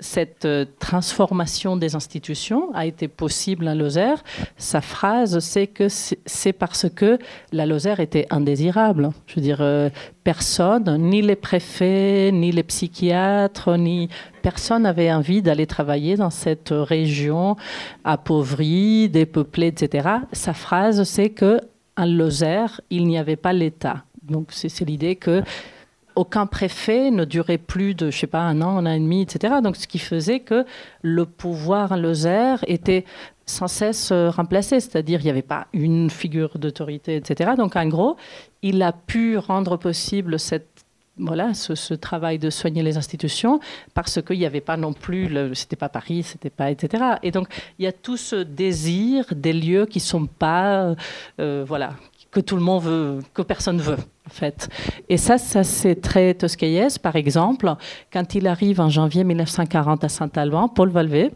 cette 0.00 0.44
euh, 0.44 0.64
transformation 0.78 1.76
des 1.76 1.94
institutions 1.94 2.72
a 2.74 2.86
été 2.86 3.08
possible 3.08 3.66
à 3.68 3.74
Lozère. 3.74 4.22
Sa 4.56 4.80
phrase, 4.80 5.38
c'est 5.38 5.66
que 5.66 5.88
c'est 5.88 6.52
parce 6.52 6.88
que 6.88 7.18
la 7.52 7.66
Lozère 7.66 8.00
était 8.00 8.26
indésirable. 8.30 9.10
Je 9.26 9.36
veux 9.36 9.42
dire, 9.42 9.58
euh, 9.60 9.88
personne, 10.24 10.96
ni 10.98 11.22
les 11.22 11.36
préfets, 11.36 12.30
ni 12.32 12.52
les 12.52 12.62
psychiatres, 12.62 13.76
ni 13.76 14.08
personne 14.42 14.82
n'avait 14.82 15.12
envie 15.12 15.42
d'aller 15.42 15.66
travailler 15.66 16.16
dans 16.16 16.30
cette 16.30 16.70
région 16.72 17.56
appauvrie, 18.04 19.08
dépeuplée, 19.08 19.68
etc. 19.68 20.08
Sa 20.32 20.52
phrase, 20.52 21.04
c'est 21.04 21.30
que 21.30 21.60
en 21.96 22.04
Lozère, 22.04 22.80
il 22.90 23.06
n'y 23.06 23.18
avait 23.18 23.36
pas 23.36 23.52
l'État. 23.52 24.04
Donc 24.22 24.48
c'est 24.50 24.84
l'idée 24.84 25.16
que 25.16 25.42
aucun 26.16 26.46
préfet 26.46 27.10
ne 27.10 27.24
durait 27.24 27.58
plus 27.58 27.94
de, 27.94 28.10
je 28.10 28.18
sais 28.18 28.26
pas, 28.26 28.40
un 28.40 28.60
an, 28.62 28.78
un 28.78 28.86
an 28.86 28.92
et 28.92 28.98
demi, 28.98 29.22
etc. 29.22 29.56
Donc, 29.62 29.76
ce 29.76 29.86
qui 29.86 29.98
faisait 29.98 30.40
que 30.40 30.64
le 31.02 31.26
pouvoir 31.26 31.96
Lozère 31.96 32.64
était 32.66 33.04
sans 33.44 33.68
cesse 33.68 34.10
euh, 34.10 34.30
remplacé, 34.30 34.80
c'est-à-dire 34.80 35.20
il 35.20 35.24
n'y 35.24 35.30
avait 35.30 35.42
pas 35.42 35.68
une 35.72 36.10
figure 36.10 36.58
d'autorité, 36.58 37.16
etc. 37.16 37.52
Donc, 37.56 37.76
en 37.76 37.86
gros, 37.86 38.16
il 38.62 38.82
a 38.82 38.92
pu 38.92 39.38
rendre 39.38 39.76
possible 39.76 40.38
cette 40.38 40.66
voilà, 41.18 41.54
ce, 41.54 41.94
travail 41.94 42.38
de 42.38 42.50
soigner 42.50 42.82
les 42.82 42.98
institutions 42.98 43.58
parce 43.94 44.20
qu'il 44.20 44.38
n'y 44.38 44.44
avait 44.44 44.60
pas 44.60 44.76
non 44.76 44.92
plus, 44.92 45.34
c'était 45.54 45.76
pas 45.76 45.88
Paris, 45.88 46.22
c'était 46.22 46.50
pas, 46.50 46.70
etc. 46.70 47.04
Et 47.22 47.30
donc, 47.30 47.48
il 47.78 47.84
y 47.84 47.88
a 47.88 47.92
tout 47.92 48.18
ce 48.18 48.36
désir 48.36 49.24
des 49.34 49.54
lieux 49.54 49.86
qui 49.86 50.00
sont 50.00 50.26
pas, 50.26 50.94
euh, 51.40 51.64
voilà, 51.66 51.94
que 52.36 52.40
tout 52.42 52.56
le 52.56 52.62
monde 52.62 52.82
veut, 52.82 53.18
que 53.32 53.40
personne 53.40 53.78
veut. 53.78 53.96
En 54.26 54.30
fait. 54.30 54.68
Et 55.08 55.16
ça, 55.16 55.38
ça 55.38 55.64
c'est 55.64 55.94
très 55.94 56.34
toscaïès. 56.34 56.98
Par 56.98 57.16
exemple, 57.16 57.74
quand 58.12 58.34
il 58.34 58.46
arrive 58.46 58.78
en 58.80 58.90
janvier 58.90 59.24
1940 59.24 60.04
à 60.04 60.08
Saint-Alban, 60.10 60.68
Paul 60.68 60.90
Valvé 60.90 61.30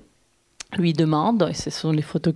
lui 0.79 0.93
demande, 0.93 1.49
et 1.51 1.55
ce 1.55 1.71
sont 1.71 1.91
les 1.91 2.03
photos 2.03 2.35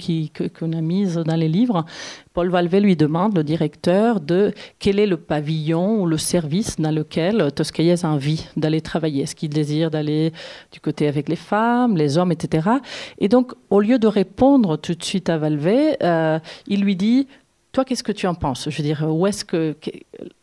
qu'on 0.58 0.72
a 0.72 0.80
mises 0.80 1.16
dans 1.16 1.36
les 1.36 1.48
livres, 1.48 1.84
Paul 2.32 2.48
Valvé 2.48 2.80
lui 2.80 2.96
demande, 2.96 3.36
le 3.36 3.44
directeur, 3.44 4.20
de 4.20 4.52
quel 4.78 4.98
est 4.98 5.06
le 5.06 5.18
pavillon 5.18 6.00
ou 6.00 6.06
le 6.06 6.16
service 6.16 6.76
dans 6.80 6.90
lequel 6.90 7.52
Toscaïès 7.52 8.02
a 8.02 8.08
envie 8.08 8.46
d'aller 8.56 8.80
travailler. 8.80 9.24
Est-ce 9.24 9.36
qu'il 9.36 9.50
désire 9.50 9.90
d'aller 9.90 10.32
du 10.72 10.80
côté 10.80 11.06
avec 11.06 11.28
les 11.28 11.36
femmes, 11.36 11.96
les 11.96 12.16
hommes, 12.16 12.32
etc. 12.32 12.70
Et 13.18 13.28
donc, 13.28 13.52
au 13.68 13.80
lieu 13.80 13.98
de 13.98 14.08
répondre 14.08 14.78
tout 14.78 14.94
de 14.94 15.04
suite 15.04 15.28
à 15.28 15.36
Valvé, 15.36 15.96
euh, 16.02 16.38
il 16.66 16.80
lui 16.80 16.96
dit 16.96 17.28
toi, 17.74 17.84
qu'est-ce 17.84 18.04
que 18.04 18.12
tu 18.12 18.28
en 18.28 18.34
penses? 18.34 18.70
Je 18.70 18.76
veux 18.76 18.84
dire, 18.84 19.04
où 19.06 19.26
est-ce 19.26 19.44
que 19.44 19.76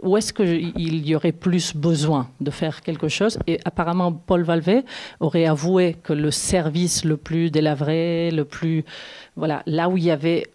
où 0.03 0.17
est-ce 0.17 0.33
y 0.43 1.15
aurait 1.15 1.31
plus 1.31 1.73
besoin 1.75 2.29
de 2.41 2.51
faire 2.51 2.81
quelque 2.81 3.07
chose? 3.07 3.39
Et 3.47 3.57
apparemment, 3.63 4.11
Paul 4.11 4.43
Valvé 4.43 4.83
aurait 5.21 5.45
avoué 5.45 5.95
que 6.03 6.11
le 6.11 6.29
service 6.29 7.05
le 7.05 7.15
plus 7.15 7.49
délavré, 7.49 8.31
le 8.31 8.43
plus 8.43 8.83
voilà, 9.37 9.63
là 9.65 9.87
où 9.87 9.95
il 9.95 10.11
avait, 10.11 10.47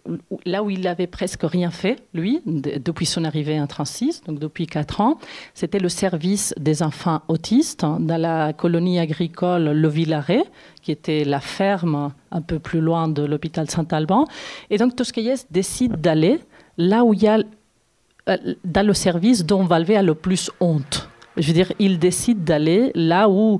là 0.45 0.61
où 0.61 0.69
il 0.69 0.87
avait 0.87 1.07
presque 1.07 1.41
rien 1.41 1.71
fait, 1.71 2.03
lui, 2.13 2.41
depuis 2.45 3.07
son 3.07 3.23
arrivée 3.23 3.59
en 3.59 3.65
36, 3.65 4.21
donc 4.27 4.37
depuis 4.37 4.67
quatre 4.67 5.01
ans, 5.01 5.17
c'était 5.55 5.79
le 5.79 5.89
service 5.89 6.53
des 6.59 6.83
enfants 6.83 7.21
autistes 7.27 7.81
dans 7.81 8.21
la 8.21 8.53
colonie 8.53 8.99
agricole 8.99 9.63
Le 9.63 9.87
Villaret, 9.87 10.43
qui 10.83 10.91
était 10.91 11.23
la 11.23 11.39
ferme 11.39 12.13
un 12.31 12.41
peu 12.41 12.59
plus 12.59 12.81
loin 12.81 13.07
de 13.07 13.23
l'hôpital 13.23 13.67
Saint-Alban. 13.67 14.25
Et 14.69 14.77
donc 14.77 14.95
Toscaïès 14.95 15.47
décide 15.49 15.99
d'aller 15.99 16.39
là 16.77 17.03
où 17.03 17.13
il 17.13 17.23
y 17.23 17.27
a 17.27 17.39
euh, 18.29 18.37
dans 18.63 18.85
le 18.85 18.93
service 18.93 19.45
dont 19.45 19.63
Valvé 19.63 19.95
a 19.95 20.03
le 20.03 20.15
plus 20.15 20.51
honte. 20.59 21.09
Je 21.37 21.47
veux 21.47 21.53
dire, 21.53 21.71
il 21.79 21.99
décide 21.99 22.43
d'aller 22.43 22.91
là 22.95 23.29
où 23.29 23.59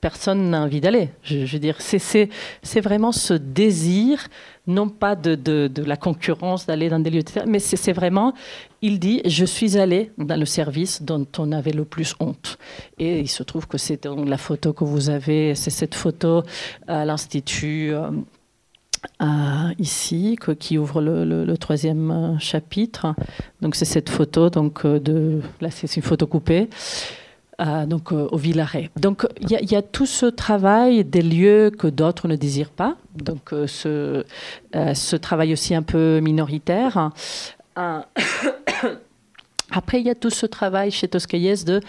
personne 0.00 0.50
n'a 0.50 0.62
envie 0.62 0.80
d'aller. 0.80 1.10
Je, 1.22 1.46
veux 1.46 1.58
dire, 1.58 1.76
c'est 1.80 2.80
vraiment 2.80 3.12
ce 3.12 3.34
désir, 3.34 4.26
non 4.66 4.88
pas 4.88 5.14
de, 5.14 5.34
de, 5.34 5.84
la 5.84 5.96
concurrence, 5.96 6.66
d'aller 6.66 6.88
dans 6.88 6.98
des 6.98 7.10
lieux, 7.10 7.22
mais 7.46 7.60
c'est 7.60 7.92
vraiment, 7.92 8.34
il 8.82 8.98
dit, 8.98 9.22
je 9.24 9.44
suis 9.44 9.78
allé 9.78 10.10
dans 10.18 10.36
le 10.38 10.46
service 10.46 11.02
dont 11.02 11.26
on 11.38 11.52
avait 11.52 11.72
le 11.72 11.84
plus 11.84 12.14
honte. 12.18 12.58
Et 12.98 13.20
il 13.20 13.28
se 13.28 13.42
trouve 13.42 13.68
que 13.68 13.78
c'est 13.78 14.04
la 14.04 14.38
photo 14.38 14.72
que 14.72 14.84
vous 14.84 15.10
avez, 15.10 15.54
c'est 15.54 15.70
cette 15.70 15.94
photo 15.94 16.42
à 16.86 17.04
l'Institut. 17.04 17.92
Euh, 19.20 19.26
ici, 19.78 20.38
qui 20.58 20.78
ouvre 20.78 21.00
le, 21.02 21.56
troisième 21.56 22.10
euh, 22.10 22.38
chapitre. 22.38 23.14
Donc 23.60 23.74
c'est 23.74 23.84
cette 23.84 24.08
photo, 24.08 24.48
donc 24.50 24.84
euh, 24.84 25.40
là 25.60 25.70
c'est 25.70 25.96
une 25.96 26.02
photo 26.02 26.26
coupée. 26.26 26.68
Donc 27.88 28.12
au 28.12 28.36
Villaret. 28.36 28.88
Donc 28.96 29.26
il 29.40 29.50
y, 29.50 29.74
a 29.74 29.82
tout 29.82 30.06
ce 30.06 30.26
travail 30.26 31.04
des 31.04 31.22
lieux 31.22 31.72
que 31.76 31.88
d'autres 31.88 32.28
ne 32.28 32.36
désirent 32.36 32.70
pas. 32.70 32.94
Donc 33.16 33.52
ce, 33.66 34.24
travail 35.16 35.52
aussi 35.52 35.74
un 35.74 35.82
peu 35.82 36.20
minoritaire. 36.20 37.10
Après, 39.70 40.00
il 40.00 40.06
y 40.06 40.10
a 40.10 40.14
tout 40.14 40.30
ce 40.30 40.46
travail 40.46 40.90
chez 40.90 41.08
Toscaïès 41.08 41.64
de 41.64 41.80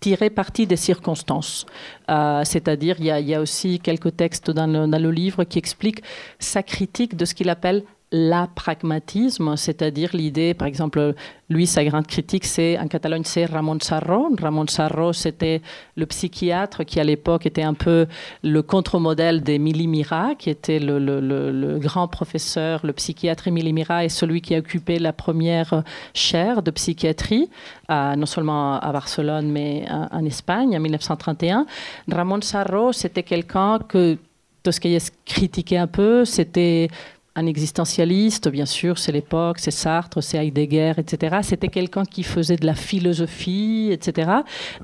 tirer 0.00 0.30
parti 0.30 0.66
des 0.66 0.76
circonstances. 0.76 1.66
Euh, 2.10 2.42
C'est-à-dire, 2.44 2.96
il, 2.98 3.06
y 3.06 3.34
a 3.34 3.40
aussi 3.40 3.78
quelques 3.78 4.16
textes 4.16 4.50
dans 4.50 4.66
le 4.66 5.10
livre 5.10 5.44
qui 5.44 5.58
expliquent 5.58 6.02
sa 6.38 6.62
critique 6.62 7.16
de 7.16 7.24
ce 7.24 7.34
qu'il 7.34 7.48
appelle 7.48 7.84
la 8.12 8.46
pragmatisme, 8.46 9.56
c'est-à-dire 9.56 10.10
l'idée, 10.12 10.52
par 10.52 10.68
exemple, 10.68 11.14
lui, 11.48 11.66
sa 11.66 11.82
grande 11.82 12.06
critique, 12.06 12.44
c'est 12.44 12.78
en 12.78 12.86
Catalogne, 12.86 13.24
c'est 13.24 13.46
Ramon 13.46 13.78
Sarro. 13.80 14.28
Ramon 14.40 14.66
Sarro, 14.66 15.14
c'était 15.14 15.62
le 15.96 16.04
psychiatre 16.04 16.84
qui, 16.84 17.00
à 17.00 17.04
l'époque, 17.04 17.46
était 17.46 17.62
un 17.62 17.72
peu 17.72 18.06
le 18.42 18.62
contre-modèle 18.62 19.42
d'Émilie 19.42 19.86
Mira, 19.86 20.34
qui 20.38 20.50
était 20.50 20.78
le, 20.78 21.78
grand 21.78 22.06
professeur, 22.06 22.80
le 22.84 22.92
psychiatre 22.92 23.48
Émilie 23.48 23.72
Mira, 23.72 24.04
et 24.04 24.10
celui 24.10 24.42
qui 24.42 24.54
a 24.54 24.58
occupé 24.58 24.98
la 24.98 25.14
première 25.14 25.82
chaire 26.12 26.62
de 26.62 26.70
psychiatrie, 26.70 27.48
non 27.88 28.26
seulement 28.26 28.78
à 28.78 28.92
Barcelone, 28.92 29.50
mais 29.50 29.86
en 29.90 30.24
Espagne, 30.26 30.76
en 30.76 30.80
1931. 30.80 31.66
Ramon 32.10 32.42
Sarro, 32.42 32.92
c'était 32.92 33.22
quelqu'un 33.22 33.78
que 33.78 34.18
Toscaïès 34.62 35.10
critiquait 35.24 35.78
un 35.78 35.86
peu, 35.86 36.24
c'était 36.24 36.88
un 37.34 37.46
existentialiste, 37.46 38.48
bien 38.48 38.66
sûr, 38.66 38.98
c'est 38.98 39.12
l'époque, 39.12 39.58
c'est 39.58 39.70
Sartre, 39.70 40.22
c'est 40.22 40.36
Heidegger, 40.36 40.92
etc. 40.98 41.38
C'était 41.42 41.68
quelqu'un 41.68 42.04
qui 42.04 42.22
faisait 42.22 42.56
de 42.56 42.66
la 42.66 42.74
philosophie, 42.74 43.88
etc. 43.90 44.30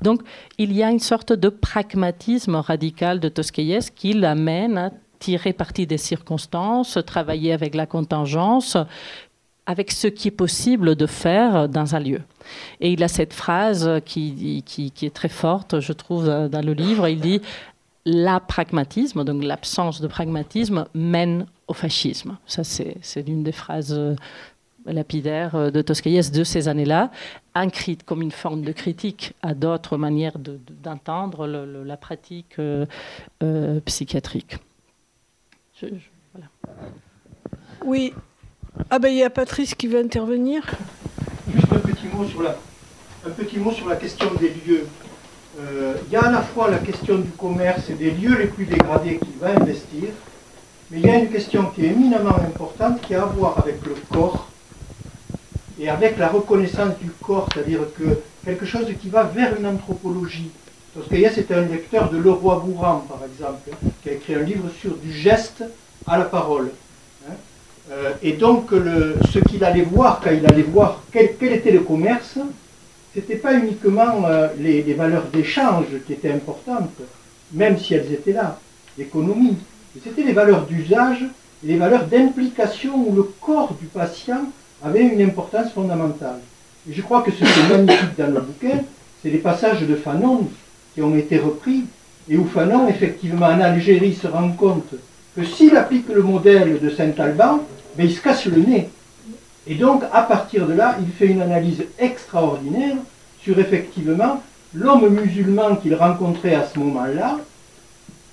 Donc, 0.01 0.21
il 0.57 0.73
y 0.73 0.81
a 0.81 0.89
une 0.89 0.99
sorte 0.99 1.31
de 1.31 1.49
pragmatisme 1.49 2.55
radical 2.55 3.19
de 3.19 3.29
Toscaïès 3.29 3.91
qui 3.91 4.13
l'amène 4.13 4.77
à 4.77 4.91
tirer 5.19 5.53
parti 5.53 5.85
des 5.85 5.97
circonstances, 5.97 6.97
travailler 7.05 7.53
avec 7.53 7.75
la 7.75 7.85
contingence, 7.85 8.77
avec 9.67 9.91
ce 9.91 10.07
qui 10.07 10.29
est 10.29 10.31
possible 10.31 10.95
de 10.95 11.05
faire 11.05 11.69
dans 11.69 11.93
un 11.93 11.99
lieu. 11.99 12.21
Et 12.79 12.91
il 12.93 13.03
a 13.03 13.07
cette 13.07 13.33
phrase 13.33 14.01
qui, 14.05 14.63
qui 14.65 15.05
est 15.05 15.13
très 15.13 15.29
forte, 15.29 15.81
je 15.81 15.93
trouve, 15.93 16.25
dans 16.25 16.65
le 16.65 16.73
livre. 16.73 17.07
Il 17.07 17.19
dit 17.19 17.41
la 18.09 18.39
pragmatisme, 18.39 19.23
donc 19.23 19.43
l'absence 19.43 20.01
de 20.01 20.07
pragmatisme, 20.07 20.85
mène 20.95 21.45
au 21.67 21.73
fascisme. 21.73 22.37
Ça, 22.47 22.63
c'est 22.63 23.21
l'une 23.27 23.43
des 23.43 23.51
phrases 23.51 23.93
euh, 23.93 24.15
lapidaires 24.85 25.55
euh, 25.55 25.69
de 25.69 25.81
Toscaïès 25.81 26.31
de 26.31 26.43
ces 26.43 26.67
années-là, 26.67 27.11
inscrite 27.53 28.03
comme 28.03 28.23
une 28.23 28.31
forme 28.31 28.63
de 28.63 28.71
critique 28.71 29.33
à 29.43 29.53
d'autres 29.53 29.97
manières 29.97 30.37
d'entendre 30.39 31.45
la 31.45 31.97
pratique 31.97 32.55
euh, 32.57 32.85
psychiatrique. 33.85 34.57
Oui. 37.85 38.13
Ah 38.89 38.99
ben 38.99 39.09
il 39.09 39.17
y 39.17 39.23
a 39.23 39.29
Patrice 39.29 39.75
qui 39.75 39.87
veut 39.87 39.99
intervenir. 39.99 40.63
Juste 41.53 41.71
un 41.71 41.79
petit 41.79 42.07
mot 42.07 42.25
sur 42.25 42.41
la, 42.41 42.57
un 43.25 43.31
petit 43.31 43.57
mot 43.57 43.71
sur 43.71 43.87
la 43.87 43.95
question 43.95 44.33
des 44.39 44.49
lieux. 44.65 44.87
Euh, 45.59 45.93
il 46.07 46.13
y 46.13 46.15
a 46.15 46.21
à 46.21 46.31
la 46.31 46.41
fois 46.41 46.69
la 46.69 46.77
question 46.77 47.17
du 47.17 47.29
commerce 47.31 47.89
et 47.89 47.93
des 47.93 48.11
lieux 48.11 48.37
les 48.37 48.47
plus 48.47 48.65
dégradés 48.65 49.17
qu'il 49.17 49.37
va 49.39 49.49
investir, 49.49 50.09
mais 50.89 50.99
il 50.99 51.05
y 51.05 51.09
a 51.09 51.17
une 51.17 51.29
question 51.29 51.65
qui 51.65 51.85
est 51.85 51.89
éminemment 51.89 52.35
importante 52.35 53.01
qui 53.01 53.13
a 53.13 53.23
à 53.23 53.25
voir 53.25 53.59
avec 53.59 53.85
le 53.85 53.95
corps 54.11 54.47
et 55.79 55.89
avec 55.89 56.17
la 56.17 56.29
reconnaissance 56.29 56.97
du 56.99 57.09
corps, 57.09 57.49
c'est-à-dire 57.53 57.81
que 57.97 58.21
quelque 58.45 58.65
chose 58.65 58.87
qui 59.01 59.09
va 59.09 59.23
vers 59.23 59.57
une 59.59 59.65
anthropologie. 59.65 60.49
Parce 60.95 61.07
que 61.07 61.15
c'est 61.33 61.51
un 61.51 61.61
lecteur 61.61 62.09
de 62.09 62.17
Leroy 62.17 62.63
Bourran, 62.65 63.05
par 63.07 63.19
exemple, 63.23 63.69
qui 64.01 64.09
a 64.09 64.13
écrit 64.13 64.35
un 64.35 64.41
livre 64.41 64.69
sur 64.79 64.95
du 64.95 65.11
geste 65.11 65.63
à 66.07 66.17
la 66.17 66.25
parole. 66.25 66.71
Hein. 67.27 67.33
Euh, 67.91 68.11
et 68.23 68.33
donc, 68.33 68.71
ce 68.71 69.39
qu'il 69.39 69.63
allait 69.63 69.83
voir 69.83 70.19
quand 70.23 70.31
il 70.31 70.45
allait 70.45 70.63
voir 70.63 71.03
quel 71.11 71.53
était 71.53 71.71
le 71.71 71.81
commerce, 71.81 72.39
n'était 73.15 73.35
pas 73.35 73.53
uniquement 73.53 74.25
euh, 74.25 74.47
les, 74.59 74.81
valeurs 74.93 75.25
d'échange 75.33 75.85
qui 76.05 76.13
étaient 76.13 76.31
importantes, 76.31 77.01
même 77.53 77.77
si 77.77 77.93
elles 77.95 78.11
étaient 78.11 78.33
là, 78.33 78.59
l'économie, 78.97 79.57
c'était 80.03 80.23
les 80.23 80.33
valeurs 80.33 80.65
d'usage 80.65 81.23
et 81.63 81.67
les 81.67 81.77
valeurs 81.77 82.05
d'implication 82.05 82.95
où 82.95 83.15
le 83.15 83.23
corps 83.41 83.75
du 83.79 83.87
patient 83.87 84.43
avait 84.83 85.01
une 85.01 85.21
importance 85.21 85.71
fondamentale. 85.73 86.39
Et 86.89 86.93
je 86.93 87.01
crois 87.01 87.21
que 87.21 87.31
ce 87.31 87.37
qui 87.37 87.43
est 87.43 87.77
magnifique 87.77 88.17
dans 88.17 88.27
le 88.31 88.41
bouquin, 88.41 88.83
c'est 89.21 89.29
les 89.29 89.39
passages 89.39 89.81
de 89.81 89.95
Fanon 89.95 90.47
qui 90.93 91.01
ont 91.01 91.15
été 91.15 91.37
repris, 91.37 91.85
et 92.29 92.37
où 92.37 92.45
Fanon, 92.45 92.87
effectivement, 92.87 93.47
en 93.47 93.59
Algérie, 93.59 94.13
se 94.13 94.27
rend 94.27 94.51
compte 94.51 94.93
que 95.35 95.43
s'il 95.43 95.75
applique 95.75 96.07
le 96.09 96.21
modèle 96.21 96.79
de 96.79 96.89
Saint-Alban, 96.89 97.63
ben, 97.97 98.05
il 98.05 98.13
se 98.13 98.21
casse 98.21 98.45
le 98.45 98.61
nez. 98.61 98.89
Et 99.69 99.75
donc, 99.75 100.01
à 100.11 100.23
partir 100.23 100.65
de 100.65 100.73
là, 100.73 100.97
il 100.99 101.07
fait 101.13 101.27
une 101.27 101.43
analyse 101.43 101.83
extraordinaire 101.99 102.95
sur 103.39 103.59
effectivement 103.59 104.41
l'homme 104.73 105.09
musulman 105.09 105.75
qu'il 105.75 105.93
rencontrait 105.93 106.55
à 106.55 106.65
ce 106.65 106.79
moment-là, 106.79 107.37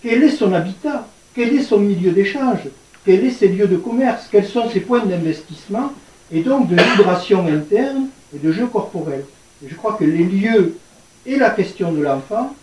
quel 0.02 0.22
est 0.22 0.30
son 0.30 0.54
habitat, 0.54 1.06
quel 1.34 1.54
est 1.54 1.62
son 1.62 1.78
milieu 1.78 2.12
d'échange, 2.12 2.60
quels 3.04 3.30
sont 3.30 3.38
ses 3.38 3.48
lieux 3.48 3.66
de 3.66 3.76
commerce, 3.76 4.28
quels 4.32 4.46
sont 4.46 4.70
ses 4.70 4.80
points 4.80 5.04
d'investissement, 5.04 5.92
et 6.32 6.40
donc 6.40 6.68
de 6.68 6.76
vibration 6.76 7.46
interne 7.46 8.06
et 8.34 8.38
de 8.38 8.50
jeu 8.50 8.66
corporel. 8.66 9.24
Et 9.62 9.68
je 9.68 9.74
crois 9.74 9.92
que 9.92 10.04
les 10.04 10.24
lieux 10.24 10.78
et 11.26 11.36
la 11.36 11.50
question 11.50 11.92
de 11.92 12.02
l'enfant, 12.02 12.54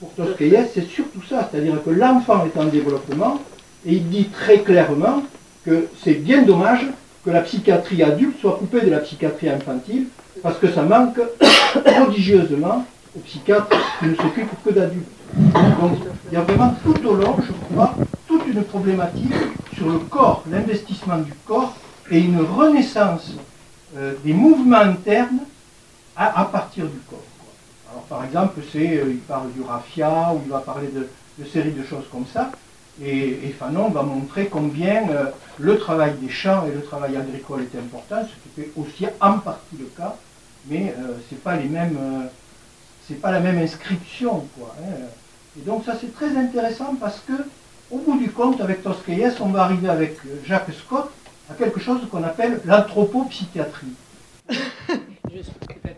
pour 0.00 0.10
Tosquelles, 0.14 0.68
c'est 0.72 0.86
surtout 0.88 1.22
ça, 1.28 1.50
c'est-à-dire 1.50 1.82
que 1.84 1.90
l'enfant 1.90 2.46
est 2.46 2.58
en 2.58 2.64
développement, 2.64 3.42
et 3.84 3.92
il 3.92 4.08
dit 4.08 4.28
très 4.28 4.60
clairement 4.60 5.22
que 5.66 5.88
c'est 6.02 6.14
bien 6.14 6.42
dommage 6.42 6.86
que 7.24 7.30
la 7.30 7.42
psychiatrie 7.42 8.02
adulte 8.02 8.40
soit 8.40 8.56
coupée 8.58 8.80
de 8.80 8.90
la 8.90 8.98
psychiatrie 8.98 9.48
infantile, 9.48 10.06
parce 10.42 10.58
que 10.58 10.68
ça 10.68 10.82
manque 10.82 11.20
prodigieusement 11.84 12.84
aux 13.16 13.20
psychiatres 13.20 13.68
qui 13.98 14.06
ne 14.06 14.14
s'occupent 14.16 14.62
que 14.64 14.70
d'adultes. 14.70 15.06
Donc 15.34 15.98
il 16.30 16.34
y 16.34 16.36
a 16.36 16.42
vraiment 16.42 16.74
tout 16.82 17.06
au 17.06 17.14
long, 17.14 17.36
je 17.46 17.52
crois, 17.74 17.94
toute 18.26 18.46
une 18.46 18.62
problématique 18.64 19.32
sur 19.74 19.88
le 19.88 19.98
corps, 19.98 20.44
l'investissement 20.50 21.18
du 21.18 21.32
corps 21.46 21.74
et 22.10 22.18
une 22.18 22.40
renaissance 22.40 23.32
euh, 23.96 24.14
des 24.24 24.32
mouvements 24.32 24.78
internes 24.78 25.40
à, 26.16 26.44
partir 26.44 26.84
du 26.84 26.98
corps. 27.08 27.22
Alors 27.90 28.02
par 28.04 28.24
exemple, 28.24 28.60
euh, 28.60 29.04
il 29.08 29.18
parle 29.18 29.50
du 29.52 29.62
raffia, 29.62 30.32
ou 30.34 30.40
il 30.44 30.50
va 30.50 30.58
parler 30.58 30.88
de, 30.88 31.08
de 31.38 31.48
séries 31.48 31.72
de 31.72 31.82
choses 31.82 32.04
comme 32.10 32.26
ça, 32.32 32.50
et, 33.00 33.54
Fanon 33.58 33.88
va 33.88 34.02
montrer 34.02 34.46
combien 34.46 35.08
euh, 35.08 35.26
le 35.58 35.78
travail 35.78 36.14
des 36.20 36.28
champs 36.28 36.66
et 36.66 36.74
le 36.74 36.82
travail 36.82 37.16
agricole 37.16 37.62
est 37.62 37.78
important, 37.78 38.22
ce 38.22 38.34
qui 38.42 38.60
fait 38.60 38.70
aussi 38.76 39.06
en 39.20 39.38
partie 39.38 39.76
le 39.78 39.86
cas, 39.96 40.16
mais 40.66 40.94
euh, 40.98 41.14
ce 41.28 41.34
n'est 41.34 41.40
pas, 41.40 41.54
euh, 41.54 43.14
pas 43.20 43.32
la 43.32 43.40
même 43.40 43.58
inscription. 43.58 44.46
Quoi, 44.58 44.74
hein. 44.80 45.06
Et 45.58 45.62
donc 45.62 45.84
ça 45.84 45.96
c'est 46.00 46.14
très 46.14 46.36
intéressant 46.36 46.94
parce 47.00 47.20
que 47.20 47.32
au 47.90 47.98
bout 47.98 48.18
du 48.18 48.30
compte, 48.30 48.60
avec 48.60 48.82
Tosquelles, 48.82 49.34
on 49.40 49.48
va 49.48 49.64
arriver 49.64 49.88
avec 49.88 50.16
Jacques 50.46 50.72
Scott 50.72 51.10
à 51.50 51.54
quelque 51.54 51.78
chose 51.78 52.00
qu'on 52.10 52.22
appelle 52.22 52.60
l'anthropopsychiatrie. 52.64 53.92
Juste 55.34 55.52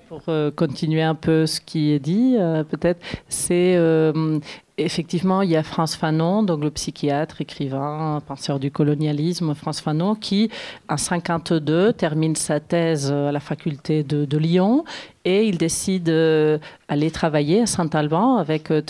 pour 0.08 0.22
continuer 0.56 1.02
un 1.02 1.14
peu 1.14 1.46
ce 1.46 1.60
qui 1.60 1.92
est 1.92 2.00
dit, 2.00 2.36
peut-être, 2.68 3.00
c'est 3.28 3.76
effectivement, 4.78 5.42
il 5.42 5.50
y 5.50 5.56
a 5.56 5.62
France 5.62 5.94
Fanon, 5.94 6.42
donc 6.42 6.62
le 6.62 6.70
psychiatre, 6.70 7.40
écrivain, 7.40 8.20
penseur 8.26 8.58
du 8.58 8.70
colonialisme, 8.70 9.54
France 9.54 9.80
Fanon, 9.80 10.14
qui, 10.14 10.50
en 10.88 10.96
52, 10.96 11.92
termine 11.92 12.34
sa 12.34 12.60
thèse 12.60 13.12
à 13.12 13.30
la 13.30 13.40
faculté 13.40 14.02
de, 14.02 14.34
Lyon 14.34 14.84
et 15.24 15.46
il 15.46 15.58
décide 15.58 16.04
d'aller 16.04 17.10
travailler 17.12 17.62
à 17.62 17.66
Saint-Alban 17.66 18.36
avec 18.36 18.72
euh, 18.72 18.82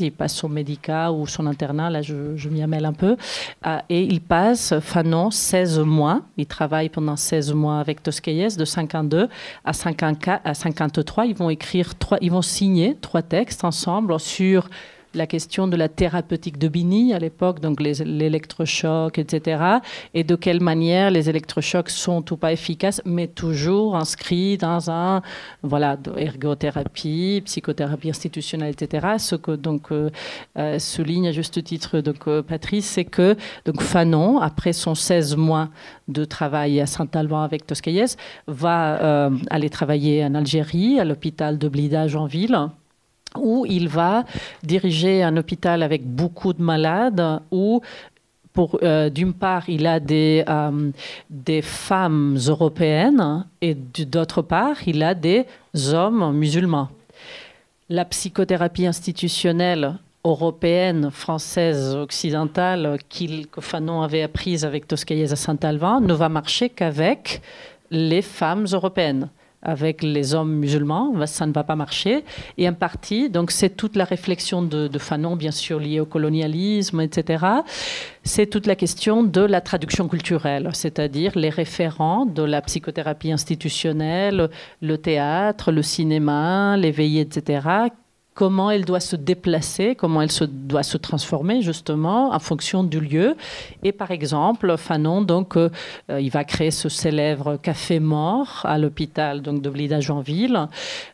Il 0.00 0.12
passe 0.12 0.34
son 0.34 0.48
médicat 0.48 1.12
ou 1.12 1.28
son 1.28 1.46
internat, 1.46 1.90
là 1.90 2.02
je, 2.02 2.48
m'y 2.48 2.60
amène 2.62 2.84
un 2.84 2.92
peu. 2.92 3.16
Ah, 3.62 3.84
et 3.88 4.02
il 4.02 4.20
passe, 4.20 4.74
Fanon, 4.80 5.30
16 5.30 5.78
mois. 5.78 6.22
Il 6.36 6.46
travaille 6.46 6.88
pendant 6.88 7.16
16 7.16 7.54
mois 7.54 7.78
avec 7.78 8.02
Tosquelles 8.02 8.56
de 8.56 8.64
52 8.64 9.28
à, 9.64 9.72
54, 9.72 10.42
à 10.44 10.54
53. 10.54 11.26
Ils 11.26 11.36
vont 11.36 11.50
écrire 11.50 11.94
trois, 11.96 12.18
ils 12.20 12.32
vont 12.32 12.42
signer 12.42 12.96
trois 13.00 13.22
textes 13.22 13.64
ensemble 13.64 14.18
sur 14.18 14.68
la 15.14 15.26
question 15.26 15.66
de 15.66 15.76
la 15.76 15.88
thérapeutique 15.88 16.58
de 16.58 16.68
Bini 16.68 17.14
à 17.14 17.18
l'époque, 17.18 17.60
donc 17.60 17.80
l'électrochoc, 17.80 19.18
etc. 19.18 19.62
Et 20.14 20.24
de 20.24 20.36
quelle 20.36 20.60
manière 20.60 21.10
les 21.10 21.28
électrochocs 21.28 21.90
sont 21.90 22.24
ou 22.32 22.36
pas 22.36 22.52
efficaces, 22.52 23.02
mais 23.04 23.26
toujours 23.26 23.96
inscrits 23.96 24.56
dans 24.56 24.90
un, 24.90 25.22
voilà, 25.62 25.96
ergothérapie, 26.16 27.42
psychothérapie 27.44 28.10
institutionnelle, 28.10 28.74
etc. 28.78 29.06
Ce 29.18 29.36
que 29.36 29.52
donc 29.52 29.92
euh, 29.92 30.10
euh, 30.58 30.78
souligne 30.78 31.28
à 31.28 31.32
juste 31.32 31.62
titre 31.64 32.00
donc, 32.00 32.28
euh, 32.28 32.42
Patrice, 32.42 32.86
c'est 32.86 33.04
que 33.04 33.36
donc 33.64 33.82
Fanon, 33.82 34.38
après 34.38 34.72
son 34.72 34.94
16 34.94 35.36
mois 35.36 35.68
de 36.08 36.24
travail 36.24 36.80
à 36.80 36.86
Saint-Alban 36.86 37.42
avec 37.42 37.66
Toscaïès, 37.66 38.16
va 38.46 39.30
aller 39.50 39.70
travailler 39.70 40.24
en 40.24 40.34
Algérie, 40.34 40.98
à 40.98 41.04
l'hôpital 41.04 41.58
de 41.58 41.68
Blida 41.68 42.06
en 42.14 42.26
ville 42.26 42.70
où 43.38 43.66
il 43.68 43.88
va 43.88 44.24
diriger 44.62 45.22
un 45.22 45.36
hôpital 45.36 45.82
avec 45.82 46.04
beaucoup 46.06 46.52
de 46.52 46.62
malades, 46.62 47.40
où 47.50 47.80
euh, 48.82 49.10
d'une 49.10 49.32
part, 49.32 49.68
il 49.68 49.86
a 49.86 50.00
des, 50.00 50.44
euh, 50.48 51.62
femmes 51.62 52.38
européennes 52.46 53.46
et 53.60 53.74
d'autre 53.74 54.42
part, 54.42 54.76
il 54.86 55.02
a 55.02 55.14
des 55.14 55.46
hommes 55.92 56.36
musulmans. 56.36 56.88
La 57.88 58.04
psychothérapie 58.04 58.86
institutionnelle 58.86 59.98
européenne, 60.24 61.10
française, 61.10 61.94
occidentale 61.94 62.98
que 63.50 63.60
Fanon 63.60 64.02
avait 64.02 64.22
apprise 64.22 64.64
avec 64.64 64.86
Toscaïez 64.86 65.32
à 65.32 65.36
Saint-Alban 65.36 66.00
ne 66.00 66.12
va 66.12 66.28
marcher 66.28 66.68
qu'avec 66.68 67.40
les 67.90 68.22
femmes 68.22 68.66
européennes 68.70 69.28
avec 69.62 70.02
les 70.02 70.34
hommes 70.34 70.54
musulmans, 70.54 71.14
ça 71.26 71.46
ne 71.46 71.52
va 71.52 71.64
pas 71.64 71.76
marcher. 71.76 72.24
Et 72.56 72.68
en 72.68 72.72
partie, 72.72 73.28
donc 73.28 73.50
c'est 73.50 73.76
toute 73.76 73.96
la 73.96 74.04
réflexion 74.04 74.62
de, 74.62 74.88
Fanon, 74.98 75.36
bien 75.36 75.50
sûr, 75.50 75.78
liée 75.78 76.00
au 76.00 76.06
colonialisme, 76.06 77.00
etc. 77.00 77.44
C'est 78.22 78.46
toute 78.46 78.66
la 78.66 78.76
question 78.76 79.22
de 79.22 79.40
la 79.40 79.60
traduction 79.60 80.08
culturelle, 80.08 80.68
c'est-à-dire 80.72 81.32
les 81.36 81.50
référents 81.50 82.26
de 82.26 82.42
la 82.42 82.62
psychothérapie 82.62 83.32
institutionnelle, 83.32 84.50
le 84.80 84.98
théâtre, 84.98 85.72
le 85.72 85.82
cinéma, 85.82 86.76
les 86.76 86.90
veillées, 86.90 87.22
etc., 87.22 87.90
comment 88.40 88.70
elle 88.70 88.86
doit 88.86 89.00
se 89.00 89.16
déplacer, 89.16 89.94
comment 89.94 90.22
elle 90.22 90.32
se, 90.32 90.44
doit 90.44 90.82
se 90.82 90.96
transformer 90.96 91.60
justement 91.60 92.32
en 92.32 92.38
fonction 92.38 92.82
du 92.82 92.98
lieu. 92.98 93.36
Et 93.82 93.92
par 93.92 94.10
exemple, 94.12 94.78
Fanon, 94.78 95.20
donc, 95.20 95.58
euh, 95.58 95.68
il 96.08 96.30
va 96.30 96.44
créer 96.44 96.70
ce 96.70 96.88
célèbre 96.88 97.58
café 97.58 98.00
mort 98.00 98.62
à 98.64 98.78
l'hôpital 98.78 99.42
donc 99.42 99.60
de 99.60 99.68
Blida-Joinville. 99.68 100.68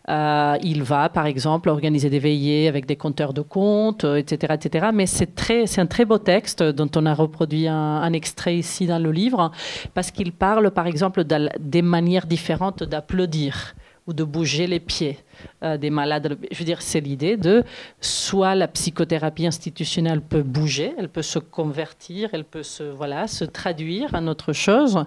Euh, 0.08 0.56
il 0.62 0.84
va, 0.84 1.08
par 1.08 1.26
exemple, 1.26 1.68
organiser 1.68 2.10
des 2.10 2.20
veillées 2.20 2.68
avec 2.68 2.86
des 2.86 2.94
compteurs 2.94 3.32
de 3.32 3.42
comptes, 3.42 4.04
etc., 4.04 4.54
etc. 4.54 4.90
Mais 4.94 5.06
c'est 5.06 5.34
très, 5.34 5.66
c'est 5.66 5.80
un 5.80 5.86
très 5.86 6.04
beau 6.04 6.18
texte 6.18 6.62
dont 6.62 6.90
on 6.94 7.06
a 7.06 7.14
reproduit 7.14 7.66
un, 7.66 8.12
extrait 8.12 8.56
ici 8.56 8.86
dans 8.86 9.00
le 9.00 9.10
livre 9.10 9.50
parce 9.94 10.12
qu'il 10.12 10.30
parle, 10.30 10.70
par 10.70 10.86
exemple, 10.86 11.24
des 11.24 11.82
manières 11.82 12.26
différentes 12.26 12.84
d'applaudir 12.84 13.74
ou 14.06 14.12
de 14.12 14.22
bouger 14.22 14.68
les 14.68 14.78
pieds 14.78 15.18
euh, 15.62 15.76
des 15.76 15.90
malades. 15.90 16.38
Je 16.50 16.58
veux 16.58 16.64
dire, 16.64 16.82
c'est 16.82 17.00
l'idée 17.00 17.36
de 17.36 17.64
soit 18.00 18.54
la 18.54 18.68
psychothérapie 18.68 19.46
institutionnelle 19.46 20.20
peut 20.20 20.42
bouger, 20.42 20.92
elle 20.98 21.08
peut 21.08 21.22
se 21.22 21.38
convertir, 21.38 22.30
elle 22.32 22.44
peut 22.44 22.62
se, 22.62 22.82
voilà, 22.82 23.26
se 23.26 23.44
traduire 23.44 24.10
en 24.14 24.26
autre 24.26 24.52
chose, 24.52 25.04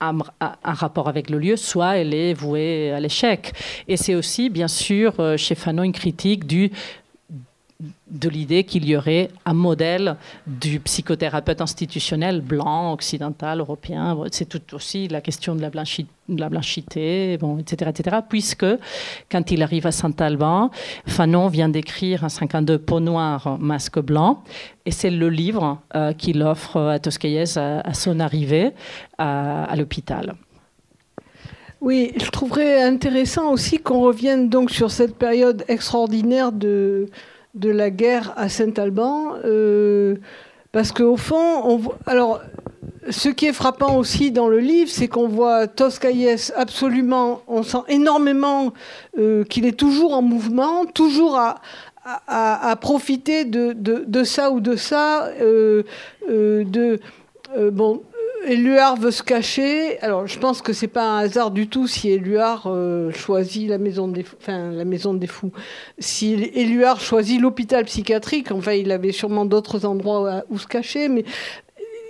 un, 0.00 0.16
rapport 0.64 1.08
avec 1.08 1.30
le 1.30 1.38
lieu, 1.38 1.56
soit 1.56 1.98
elle 1.98 2.14
est 2.14 2.32
vouée 2.32 2.90
à 2.92 3.00
l'échec. 3.00 3.52
Et 3.86 3.96
c'est 3.96 4.14
aussi, 4.14 4.48
bien 4.48 4.68
sûr, 4.68 5.14
euh, 5.20 5.36
chez 5.36 5.54
Fanon, 5.54 5.82
une 5.82 5.92
critique 5.92 6.46
du 6.46 6.70
de 8.10 8.28
l'idée 8.28 8.64
qu'il 8.64 8.88
y 8.88 8.96
aurait 8.96 9.30
un 9.44 9.54
modèle 9.54 10.16
du 10.46 10.80
psychothérapeute 10.80 11.60
institutionnel 11.60 12.40
blanc, 12.40 12.92
occidental, 12.92 13.60
européen. 13.60 14.16
C'est 14.30 14.48
tout 14.48 14.74
aussi 14.74 15.08
la 15.08 15.20
question 15.20 15.54
de 15.54 15.62
la, 15.62 15.70
la 16.28 16.48
blanchité, 16.48 17.38
bon, 17.38 17.58
etc., 17.58 17.90
etc. 17.94 18.16
Puisque 18.28 18.66
quand 19.30 19.50
il 19.50 19.62
arrive 19.62 19.86
à 19.86 19.92
Saint-Alban, 19.92 20.70
Fanon 21.06 21.48
vient 21.48 21.68
d'écrire 21.68 22.24
en 22.24 22.28
52 22.28 22.78
Peau 22.78 23.00
noire, 23.00 23.58
masque 23.58 24.00
blanc, 24.00 24.42
et 24.84 24.90
c'est 24.90 25.10
le 25.10 25.28
livre 25.28 25.78
euh, 25.94 26.12
qu'il 26.12 26.42
offre 26.42 26.78
à 26.78 26.98
Toscaïez 26.98 27.56
à, 27.56 27.94
son 27.94 28.20
arrivée 28.20 28.70
à, 29.18 29.74
l'hôpital. 29.76 30.34
Oui, 31.80 32.12
je 32.16 32.30
trouverais 32.30 32.82
intéressant 32.82 33.50
aussi 33.50 33.78
qu'on 33.78 34.00
revienne 34.00 34.48
donc 34.50 34.70
sur 34.70 34.90
cette 34.90 35.16
période 35.16 35.64
extraordinaire 35.68 36.52
de, 36.52 37.08
de 37.54 37.70
la 37.70 37.90
guerre 37.90 38.32
à 38.36 38.48
Saint-Alban. 38.48 39.34
Euh, 39.44 40.16
parce 40.72 40.92
qu'au 40.92 41.16
fond, 41.16 41.80
ce 43.08 43.28
qui 43.28 43.46
est 43.46 43.52
frappant 43.52 43.96
aussi 43.96 44.30
dans 44.30 44.48
le 44.48 44.58
livre, 44.58 44.90
c'est 44.90 45.08
qu'on 45.08 45.26
voit 45.26 45.66
Toscaïès 45.66 46.52
absolument, 46.56 47.42
on 47.48 47.62
sent 47.62 47.82
énormément 47.88 48.72
euh, 49.18 49.42
qu'il 49.44 49.66
est 49.66 49.76
toujours 49.76 50.14
en 50.14 50.22
mouvement, 50.22 50.84
toujours 50.86 51.36
à, 51.36 51.56
à, 52.04 52.76
profiter 52.76 53.44
de, 53.44 54.24
ça 54.24 54.52
ou 54.52 54.60
de 54.60 54.76
ça, 54.76 55.26
euh, 55.40 55.82
de, 56.28 57.00
bon, 57.72 58.02
Éluard 58.46 58.96
veut 58.96 59.10
se 59.10 59.22
cacher. 59.22 59.98
Alors, 60.00 60.26
je 60.26 60.38
pense 60.38 60.62
que 60.62 60.72
c'est 60.72 60.88
pas 60.88 61.04
un 61.04 61.18
hasard 61.18 61.50
du 61.50 61.68
tout 61.68 61.86
si 61.86 62.10
Éluard 62.10 62.64
euh, 62.66 63.10
choisit 63.12 63.68
la 63.68 63.78
maison 63.78 64.08
des, 64.08 64.24
enfin, 64.40 64.70
la 64.70 64.84
maison 64.84 65.14
des 65.14 65.26
fous. 65.26 65.52
Si 65.98 66.32
Éluard 66.34 67.00
choisit 67.00 67.40
l'hôpital 67.40 67.84
psychiatrique, 67.84 68.50
enfin, 68.52 68.72
il 68.72 68.90
avait 68.92 69.12
sûrement 69.12 69.44
d'autres 69.44 69.84
endroits 69.84 70.44
où 70.50 70.58
se 70.58 70.66
cacher, 70.66 71.08
mais 71.08 71.24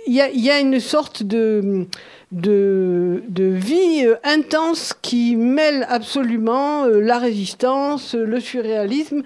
il 0.07 0.13
y 0.13 0.49
a, 0.49 0.59
une 0.59 0.79
sorte 0.79 1.23
de, 1.23 1.85
de, 2.31 3.21
vie 3.37 4.05
euh, 4.05 4.15
intense 4.23 4.93
qui 5.01 5.35
mêle 5.35 5.85
absolument 5.89 6.85
euh, 6.85 6.99
la 7.01 7.19
résistance, 7.19 8.15
le 8.15 8.39
surréalisme. 8.39 9.21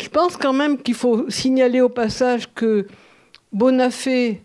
Je 0.00 0.08
pense 0.08 0.36
quand 0.36 0.52
même 0.52 0.78
qu'il 0.78 0.94
faut 0.94 1.28
signaler 1.28 1.80
au 1.80 1.88
passage 1.88 2.48
que 2.54 2.86
Bonafé, 3.52 4.42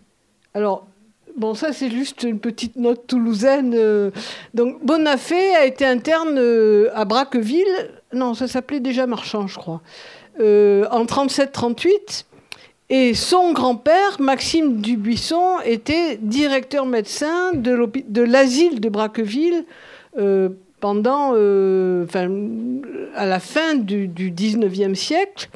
alors 0.54 0.88
Bon, 1.36 1.52
ça, 1.52 1.74
c'est 1.74 1.90
juste 1.90 2.22
une 2.22 2.38
petite 2.38 2.76
note 2.76 3.06
toulousaine. 3.06 3.74
Euh. 3.76 4.10
Donc, 4.54 4.82
Bonafé 4.82 5.54
a 5.54 5.66
été 5.66 5.84
interne 5.84 6.36
euh, 6.38 6.88
à 6.94 7.04
Braqueville. 7.04 7.90
Non, 8.14 8.32
ça 8.32 8.48
s'appelait 8.48 8.80
déjà 8.80 9.06
Marchand, 9.06 9.46
je 9.46 9.58
crois. 9.58 9.82
Euh, 10.40 10.86
en 10.90 11.04
37-38. 11.04 12.24
Et 12.88 13.12
son 13.12 13.52
grand-père, 13.52 14.18
Maxime 14.18 14.80
Dubuisson, 14.80 15.60
était 15.64 16.18
directeur 16.22 16.86
médecin 16.86 17.52
de 17.52 18.22
l'asile 18.22 18.80
de 18.80 18.88
Braqueville 18.88 19.64
pendant, 20.80 21.34
à 21.34 23.26
la 23.26 23.40
fin 23.40 23.74
du, 23.74 24.06
du 24.06 24.30
19e 24.30 24.94
siècle. 24.94 25.48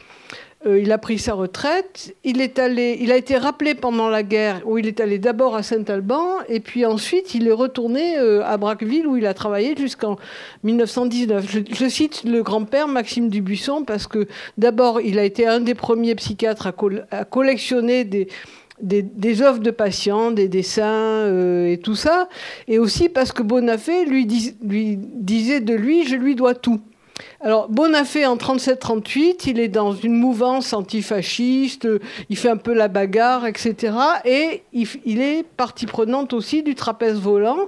Euh, 0.67 0.79
il 0.79 0.93
a 0.93 0.99
pris 0.99 1.19
sa 1.19 1.33
retraite. 1.33 2.15
Il, 2.23 2.43
est 2.43 2.59
allé, 2.59 2.99
il 3.01 3.11
a 3.11 3.17
été 3.17 3.39
rappelé 3.39 3.75
pendant 3.75 4.11
la 4.11 4.23
guerre, 4.23 4.61
où 4.67 4.77
il 4.77 4.87
est 4.87 5.01
allé 5.01 5.19
d'abord 5.19 5.57
à 5.57 5.63
Saint-Alban, 5.63 6.41
et 6.49 6.61
puis 6.61 6.85
ensuite 6.85 7.35
il 7.35 7.49
est 7.49 7.53
retourné 7.53 8.19
euh, 8.19 8.45
à 8.45 8.59
Braqueville, 8.59 9.07
où 9.07 9.17
il 9.17 9.25
a 9.25 9.33
travaillé 9.33 9.75
jusqu'en 9.75 10.17
1919. 10.65 11.65
Je, 11.73 11.89
cite 11.89 12.25
le 12.25 12.43
grand-père 12.43 12.89
Maxime 12.89 13.31
Dubuisson, 13.31 13.85
parce 13.85 14.07
que 14.07 14.29
d'abord 14.59 15.01
il 15.01 15.19
a 15.19 15.25
été 15.25 15.47
un 15.47 15.61
des 15.61 15.75
premiers 15.75 16.15
psychiatres 16.15 16.71
à, 17.11 17.25
collectionner 17.25 18.05
des, 18.05 18.29
des, 18.83 19.41
œuvres 19.41 19.61
de 19.61 19.71
patients, 19.71 20.31
des 20.31 20.49
dessins 20.49 20.85
euh, 20.85 21.73
et 21.73 21.79
tout 21.79 21.95
ça, 21.95 22.29
et 22.69 22.79
aussi 22.79 23.09
parce 23.09 23.33
que 23.33 23.43
Bonafé 23.43 24.05
lui, 24.05 24.29
lui 24.63 24.99
disait 24.99 25.61
de 25.61 25.73
lui, 25.73 26.05
je 26.05 26.17
lui 26.17 26.35
dois 26.35 26.55
tout. 26.55 26.83
Alors, 27.41 27.69
Bonafé, 27.69 28.27
en 28.27 28.37
37-38, 28.37 29.49
il 29.49 29.61
est 29.61 29.69
dans 29.69 29.93
une 29.93 30.15
mouvance 30.15 30.73
antifasciste, 30.73 31.89
il 32.29 32.37
fait 32.37 32.51
un 32.51 32.57
peu 32.57 32.75
la 32.75 32.89
bagarre, 32.89 33.47
etc. 33.47 33.95
Et 34.25 34.63
il, 34.73 35.21
est 35.21 35.45
partie 35.57 35.87
prenante 35.87 36.33
aussi 36.33 36.63
du 36.63 36.75
trapèze 36.75 37.19
volant, 37.19 37.59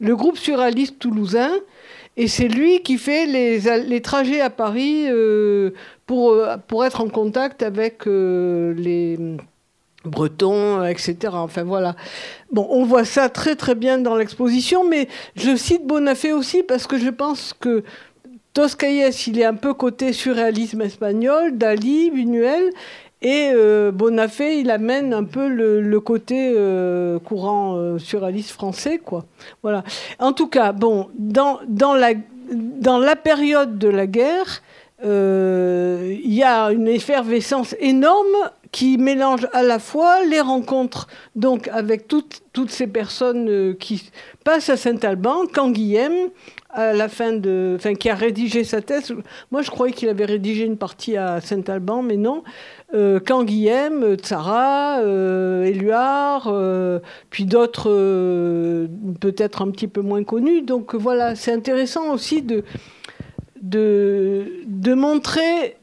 le 0.00 0.16
groupe 0.16 0.36
surréaliste 0.36 0.98
toulousain. 0.98 1.50
Et 2.16 2.28
c'est 2.28 2.48
lui 2.48 2.80
qui 2.82 2.98
fait 2.98 3.26
les, 3.26 4.02
trajets 4.02 4.40
à 4.40 4.50
Paris 4.50 5.06
euh, 5.08 5.70
pour, 6.06 6.36
pour 6.68 6.84
être 6.84 7.00
en 7.00 7.08
contact 7.08 7.62
avec 7.62 8.06
euh, 8.06 8.74
les 8.74 9.16
Bretons, 10.04 10.84
etc. 10.84 11.16
Enfin 11.32 11.62
voilà. 11.62 11.94
Bon, 12.50 12.66
on 12.70 12.84
voit 12.84 13.04
ça 13.04 13.28
très 13.28 13.54
très 13.54 13.74
bien 13.74 13.98
dans 13.98 14.16
l'exposition, 14.16 14.88
mais 14.88 15.08
je 15.36 15.54
cite 15.54 15.86
Bonafé 15.86 16.32
aussi 16.32 16.62
parce 16.62 16.86
que 16.86 16.98
je 16.98 17.08
pense 17.08 17.54
que 17.58 17.84
Toscaïès, 18.54 19.26
il 19.26 19.38
est 19.38 19.44
un 19.44 19.54
peu 19.54 19.72
côté 19.72 20.12
surréalisme 20.12 20.82
espagnol, 20.82 21.56
Dali, 21.56 22.10
Buñuel, 22.10 22.70
et 23.22 23.52
euh, 23.54 23.92
Bonafé, 23.92 24.58
il 24.58 24.70
amène 24.70 25.14
un 25.14 25.24
peu 25.24 25.48
le, 25.48 26.00
côté 26.00 26.52
euh, 26.54 27.18
courant 27.20 27.76
euh, 27.76 27.98
surréaliste 27.98 28.50
français, 28.50 28.98
quoi. 28.98 29.24
Voilà. 29.62 29.84
En 30.18 30.32
tout 30.32 30.48
cas, 30.48 30.72
bon, 30.72 31.08
dans, 31.14 31.60
dans, 31.68 31.94
la, 31.94 32.14
dans 32.50 33.00
période 33.22 33.78
de 33.78 33.88
la 33.88 34.06
guerre, 34.06 34.62
il 35.04 36.34
y 36.34 36.42
a 36.44 36.70
une 36.70 36.86
effervescence 36.86 37.74
énorme 37.80 38.50
qui 38.70 38.98
mélange 38.98 39.48
à 39.52 39.62
la 39.62 39.78
fois 39.78 40.24
les 40.24 40.40
rencontres 40.40 41.08
donc 41.34 41.68
avec 41.68 42.06
toutes, 42.06 42.42
toutes 42.52 42.70
ces 42.70 42.86
personnes 42.86 43.76
qui 43.78 44.10
passent 44.44 44.70
à 44.70 44.76
Saint-Alban, 44.76 45.46
Canguilhem, 45.52 46.30
à 46.72 46.94
la 46.94 47.08
fin 47.08 47.32
de, 47.32 47.74
enfin, 47.76 47.94
qui 47.94 48.08
a 48.08 48.14
rédigé 48.14 48.64
sa 48.64 48.80
thèse. 48.80 49.14
Moi, 49.50 49.60
je 49.62 49.70
croyais 49.70 49.92
qu'il 49.92 50.08
avait 50.08 50.24
rédigé 50.24 50.64
une 50.64 50.78
partie 50.78 51.16
à 51.16 51.40
Saint-Alban, 51.40 52.02
mais 52.02 52.16
non. 52.16 52.42
Euh, 52.94 53.20
Canguilhem, 53.20 54.14
Tzara, 54.16 55.00
euh, 55.00 55.64
Éluard, 55.64 56.48
euh, 56.48 56.98
puis 57.30 57.44
d'autres 57.44 57.90
euh, 57.90 58.86
peut-être 59.20 59.62
un 59.62 59.70
petit 59.70 59.88
peu 59.88 60.00
moins 60.00 60.24
connus. 60.24 60.62
Donc 60.62 60.94
voilà, 60.94 61.34
c'est 61.34 61.52
intéressant 61.52 62.12
aussi 62.12 62.40
de, 62.40 62.64
de, 63.60 64.46
de 64.66 64.94
montrer 64.94 65.76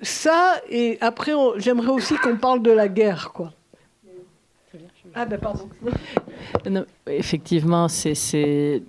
ça. 0.00 0.54
Et 0.70 0.98
après, 1.00 1.32
j'aimerais 1.56 1.92
aussi 1.92 2.14
qu'on 2.16 2.36
parle 2.36 2.62
de 2.62 2.70
la 2.70 2.88
guerre, 2.88 3.32
quoi. 3.34 3.52
Ah 5.14 5.26
ben 5.26 5.38
pardon. 5.38 5.68
effectivement, 7.06 7.88
c'est 7.88 8.82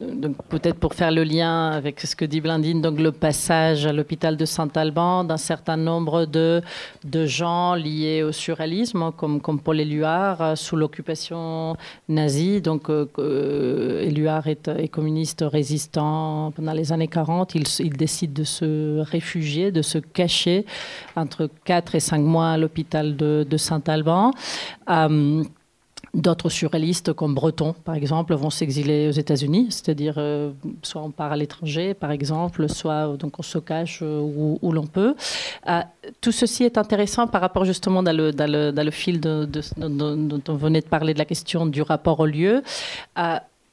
peut-être 0.50 0.80
pour 0.80 0.94
faire 0.94 1.12
le 1.12 1.24
lien 1.24 1.70
avec 1.70 2.00
ce 2.02 2.16
que 2.16 2.26
dit 2.26 2.42
Blandine, 2.42 2.82
donc 2.82 3.00
le 3.00 3.12
passage 3.12 3.86
à 3.86 3.94
l'hôpital 3.94 4.38
de 4.38 4.46
Saint-Alban 4.46 5.24
d'un 5.24 5.38
certain 5.38 5.78
nombre 5.78 6.26
de, 6.26 6.62
de 7.04 7.26
gens 7.26 7.76
liés 7.76 8.24
au 8.24 8.32
surréalisme, 8.32 9.12
comme, 9.18 9.42
comme 9.42 9.60
Paul 9.60 9.80
Éluard, 9.80 10.42
euh, 10.42 10.56
sous 10.56 10.76
l'occupation 10.76 11.76
nazie. 12.08 12.62
Donc 12.62 12.90
euh, 12.90 13.08
euh, 13.20 14.04
Éluard 14.04 14.48
est, 14.48 14.88
communiste 14.90 15.44
résistant 15.48 16.52
pendant 16.56 16.74
les 16.74 16.92
années 16.92 17.08
40. 17.08 17.56
Il, 17.56 17.94
décide 17.98 18.34
de 18.34 18.44
se 18.44 19.00
réfugier, 19.00 19.72
de 19.72 19.82
se 19.82 19.98
cacher 19.98 20.66
entre 21.16 21.50
4 21.66 21.96
et 21.96 22.00
5 22.00 22.20
mois 22.20 22.52
à 22.52 22.58
l'hôpital 22.58 23.16
de 23.16 23.58
Saint-Alban. 23.58 24.32
D'autres 26.14 26.49
surréalistes 26.49 27.12
comme 27.14 27.34
Breton, 27.34 27.74
par 27.84 27.95
exemple, 27.95 28.36
vont 28.36 28.51
s'exiler 28.51 29.08
aux 29.08 29.14
États-Unis, 29.14 29.68
c'est-à-dire 29.72 30.16
euh, 30.18 30.51
soit 30.84 31.01
on 31.01 31.10
part 31.10 31.32
à 31.32 31.36
l'étranger, 31.36 31.95
par 31.95 32.12
exemple, 32.12 32.70
soit 32.70 33.18
donc 33.18 33.39
on 33.39 33.41
se 33.41 33.58
cache 33.58 34.01
euh, 34.04 34.20
où, 34.22 34.72
l'on 34.72 34.86
peut. 34.86 35.16
Euh, 35.68 35.82
tout 36.22 36.32
ceci 36.32 36.66
est 36.66 36.78
intéressant 36.78 37.26
par 37.26 37.41
rapport 37.41 37.66
justement 37.66 38.04
dans 38.04 38.16
le, 38.16 38.32
dans 38.32 38.51
le, 38.51 38.72
dans 38.72 38.84
le 38.84 38.91
fil 38.91 39.20
dont 39.20 39.47
on 40.47 40.56
venait 40.56 40.82
de 40.82 40.88
parler 40.88 41.16
de 41.16 41.20
la 41.20 41.26
question 41.26 41.66
du 41.66 41.82
rapport 41.82 42.20
au 42.20 42.28
lieu. 42.28 42.62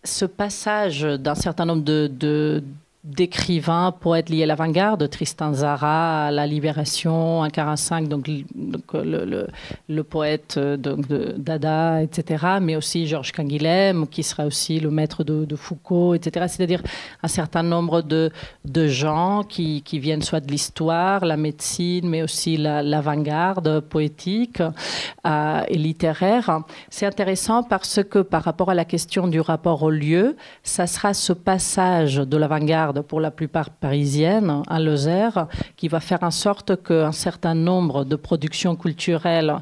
ce 0.03 0.24
passage 0.24 1.03
d'un 1.03 1.35
certain 1.35 1.66
nombre 1.66 1.83
de 1.83 2.62
d'écrivains, 3.03 3.93
poètes 3.99 4.29
liés 4.29 4.43
à 4.43 4.47
l'avant-garde, 4.47 5.09
Tristan 5.09 5.55
Zara, 5.55 6.31
la 6.31 6.47
Libération, 6.47 7.43
145, 7.45 8.09
donc, 8.09 8.29
donc 8.55 8.93
le, 8.93 9.47
le, 9.89 10.05
poète 10.05 10.57
euh, 10.59 10.77
de 10.77 11.35
Dada, 11.39 12.03
etc., 12.03 12.59
mais 12.61 12.77
aussi 12.77 13.07
Georges 13.07 13.33
Canguilhem, 13.33 14.07
qui 14.07 14.23
sera 14.23 14.45
aussi 14.45 14.81
le 14.81 14.91
maître 14.91 15.25
de, 15.25 15.47
de 15.47 15.57
Foucault, 15.57 16.13
etc. 16.13 16.45
C'est-à-dire 16.49 16.83
un 17.23 17.29
certain 17.29 17.63
nombre 17.63 18.03
de, 18.03 18.31
de 18.67 18.87
gens 18.87 19.45
qui, 19.49 19.81
qui, 19.81 19.99
viennent 19.99 20.23
soit 20.23 20.41
de 20.41 20.51
l'histoire, 20.51 21.25
la 21.25 21.39
médecine, 21.39 22.07
mais 22.07 22.23
aussi 22.23 22.59
l'avant-garde 22.59 23.81
poétique 23.81 24.63
euh, 25.27 25.63
et 25.69 25.79
littéraire. 25.79 26.61
C'est 26.91 27.07
intéressant 27.07 27.63
parce 27.63 28.03
que 28.03 28.19
par 28.19 28.43
rapport 28.43 28.69
à 28.69 28.75
la 28.75 28.85
question 28.85 29.27
du 29.27 29.41
rapport 29.41 29.83
au 29.83 29.91
lieu, 29.91 30.37
ça 30.63 30.87
sera 30.87 31.15
ce 31.15 31.33
passage 31.33 32.17
de 32.17 32.37
l'avant-garde 32.37 32.89
pour 33.07 33.20
la 33.20 33.30
plupart 33.30 33.70
parisiennes, 33.70 34.62
à 34.68 34.80
Lozère, 34.80 35.47
qui 35.76 35.88
va 35.88 36.01
faire 36.01 36.22
en 36.22 36.30
sorte 36.30 36.82
qu'un 36.82 37.12
certain 37.12 37.55
nombre 37.55 38.05
de 38.05 38.16
productions 38.16 38.76
culturelles 38.76 39.57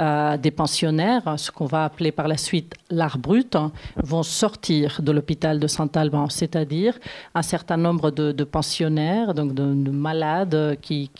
euh, 0.00 0.36
des 0.36 0.50
pensionnaires, 0.50 1.34
ce 1.36 1.50
qu'on 1.50 1.66
va 1.66 1.84
appeler 1.84 2.12
par 2.12 2.26
la 2.26 2.36
suite 2.36 2.74
l'art 2.90 3.18
brut, 3.18 3.56
vont 3.96 4.22
sortir 4.22 5.00
de 5.00 5.12
l'hôpital 5.12 5.60
de 5.60 5.66
Saint-Alban, 5.66 6.28
c'est-à-dire 6.28 6.98
un 7.34 7.42
certain 7.42 7.76
nombre 7.76 8.10
de, 8.10 8.44
pensionnaires, 8.44 9.34
donc 9.34 9.54
de, 9.54 9.90
malades 9.90 10.78
qui 10.80 11.10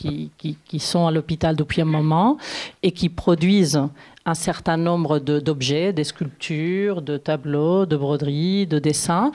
sont 0.78 1.06
à 1.06 1.10
l'hôpital 1.10 1.54
depuis 1.54 1.82
un 1.82 1.86
moment 1.86 2.38
et 2.82 2.92
qui 2.92 3.08
produisent 3.08 3.82
un 4.24 4.34
certain 4.34 4.76
nombre 4.76 5.18
d'objets, 5.18 5.92
des 5.92 6.04
sculptures, 6.04 7.02
de 7.02 7.16
tableaux, 7.16 7.86
de 7.86 7.96
broderies, 7.96 8.66
de 8.66 8.78
dessins. 8.78 9.32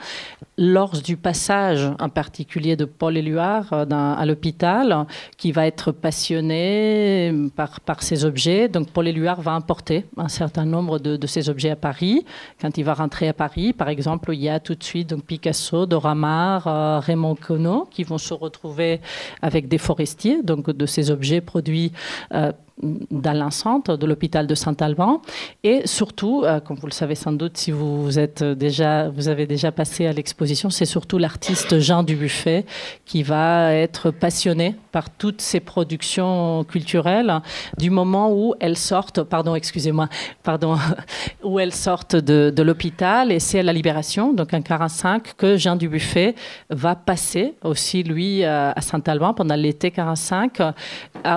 Lors 0.56 0.92
du 0.92 1.16
passage 1.16 1.90
en 2.00 2.08
particulier 2.08 2.74
de 2.74 2.84
Paul 2.84 3.16
Éluard 3.16 3.72
euh, 3.72 3.84
à 3.90 4.26
l'hôpital, 4.26 5.06
qui 5.36 5.52
va 5.52 5.66
être 5.66 5.92
passionné 5.92 7.32
par, 7.54 7.80
par 7.80 8.02
ces 8.02 8.24
objets, 8.24 8.68
donc 8.68 8.90
Paul 8.90 9.06
Éluard 9.06 9.40
va 9.40 9.52
importer 9.52 10.06
un 10.16 10.28
certain 10.28 10.64
nombre 10.64 10.98
de, 10.98 11.26
ces 11.26 11.48
objets 11.48 11.70
à 11.70 11.76
Paris. 11.76 12.24
Quand 12.60 12.76
il 12.78 12.84
va 12.84 12.94
rentrer 12.94 13.28
à 13.28 13.32
Paris, 13.34 13.72
par 13.72 13.88
exemple, 13.88 14.30
il 14.32 14.40
y 14.40 14.48
a 14.48 14.58
tout 14.58 14.74
de 14.74 14.82
suite 14.82 15.14
Picasso, 15.22 15.86
Doramar, 15.86 16.66
euh, 16.66 16.98
Raymond 17.00 17.36
Queneau 17.36 17.86
qui 17.90 18.04
vont 18.04 18.18
se 18.18 18.34
retrouver 18.34 19.00
avec 19.42 19.68
des 19.68 19.78
forestiers, 19.78 20.42
donc 20.42 20.70
de 20.70 20.86
ces 20.86 21.10
objets 21.10 21.40
produits 21.40 21.92
euh, 22.32 22.52
dans 22.82 23.32
l'enceinte 23.32 23.90
de 23.90 24.06
l'hôpital 24.06 24.46
de 24.46 24.54
Saint-Alban. 24.54 25.20
Et 25.64 25.86
surtout, 25.86 26.42
euh, 26.44 26.60
comme 26.60 26.76
vous 26.76 26.86
le 26.86 26.92
savez 26.92 27.14
sans 27.14 27.32
doute, 27.32 27.56
si 27.56 27.70
vous, 27.70 28.18
êtes 28.18 28.42
déjà, 28.42 29.08
vous 29.08 29.28
avez 29.28 29.46
déjà 29.46 29.72
passé 29.72 30.06
à 30.06 30.12
l'exposition, 30.12 30.70
c'est 30.70 30.84
surtout 30.84 31.18
l'artiste 31.18 31.80
Jean 31.80 32.02
Dubuffet 32.02 32.64
qui 33.04 33.22
va 33.22 33.74
être 33.74 34.10
passionné 34.10 34.76
par 34.92 35.10
toutes 35.10 35.40
ces 35.40 35.60
productions 35.60 36.64
culturelles 36.64 37.40
du 37.78 37.90
moment 37.90 38.32
où 38.32 38.54
elles 38.60 38.78
sortent, 38.78 39.22
pardon, 39.22 39.54
excusez-moi, 39.54 40.08
pardon, 40.42 40.76
où 41.42 41.58
elles 41.58 41.74
sortent 41.74 42.16
de, 42.16 42.62
l'hôpital 42.62 43.32
et 43.32 43.40
c'est 43.40 43.60
à 43.60 43.62
la 43.62 43.72
Libération, 43.72 44.32
donc 44.32 44.52
un 44.52 44.60
45, 44.60 45.34
que 45.36 45.56
Jean 45.56 45.76
Dubuffet 45.76 46.34
va 46.70 46.94
passer 46.94 47.54
aussi, 47.62 48.02
lui, 48.02 48.44
euh, 48.44 48.72
à 48.74 48.80
Saint-Alban 48.80 49.32
pendant 49.32 49.54
l'été 49.54 49.90
45, 49.90 50.60
euh, 50.60 50.72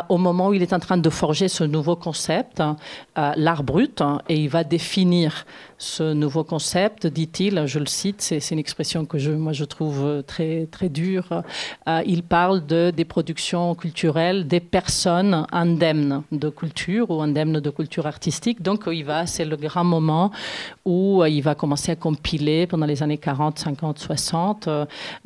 au 0.10 0.18
moment 0.18 0.50
où 0.50 0.54
il 0.54 0.62
est 0.62 0.74
en 0.74 0.80
train 0.80 0.98
de 0.98 1.10
former 1.10 1.31
ce 1.34 1.64
nouveau 1.64 1.96
concept, 1.96 2.60
hein, 2.60 2.76
euh, 3.18 3.34
l'art 3.36 3.64
brut, 3.64 4.02
hein, 4.02 4.22
et 4.30 4.36
il 4.36 4.50
va 4.50 4.64
définir 4.64 5.46
ce 5.82 6.14
nouveau 6.14 6.44
concept, 6.44 7.08
dit-il, 7.08 7.66
je 7.66 7.80
le 7.80 7.88
cite, 7.88 8.22
c'est 8.22 8.52
une 8.52 8.60
expression 8.60 9.06
que 9.06 9.18
je, 9.18 9.32
moi 9.32 9.52
je 9.52 9.66
trouve 9.66 10.22
très, 10.28 10.68
très 10.68 10.90
dure, 10.90 11.44
euh, 11.88 12.04
il 12.06 12.22
parle 12.22 12.64
de, 12.66 12.92
des 12.96 13.04
productions 13.04 13.74
culturelles 13.74 14.48
des 14.48 14.60
personnes 14.60 15.48
indemnes 15.52 16.22
de 16.32 16.50
culture 16.50 17.10
ou 17.10 17.22
indemnes 17.22 17.60
de 17.60 17.70
culture 17.72 18.06
artistique. 18.06 18.62
Donc 18.62 18.84
il 18.92 19.04
va, 19.04 19.26
c'est 19.26 19.44
le 19.44 19.56
grand 19.56 19.84
moment 19.84 20.32
où 20.86 21.26
il 21.26 21.42
va 21.42 21.56
commencer 21.56 21.92
à 21.92 21.96
compiler 21.96 22.68
pendant 22.68 22.86
les 22.86 23.02
années 23.02 23.18
40, 23.18 23.58
50, 23.58 23.98
60, 23.98 24.70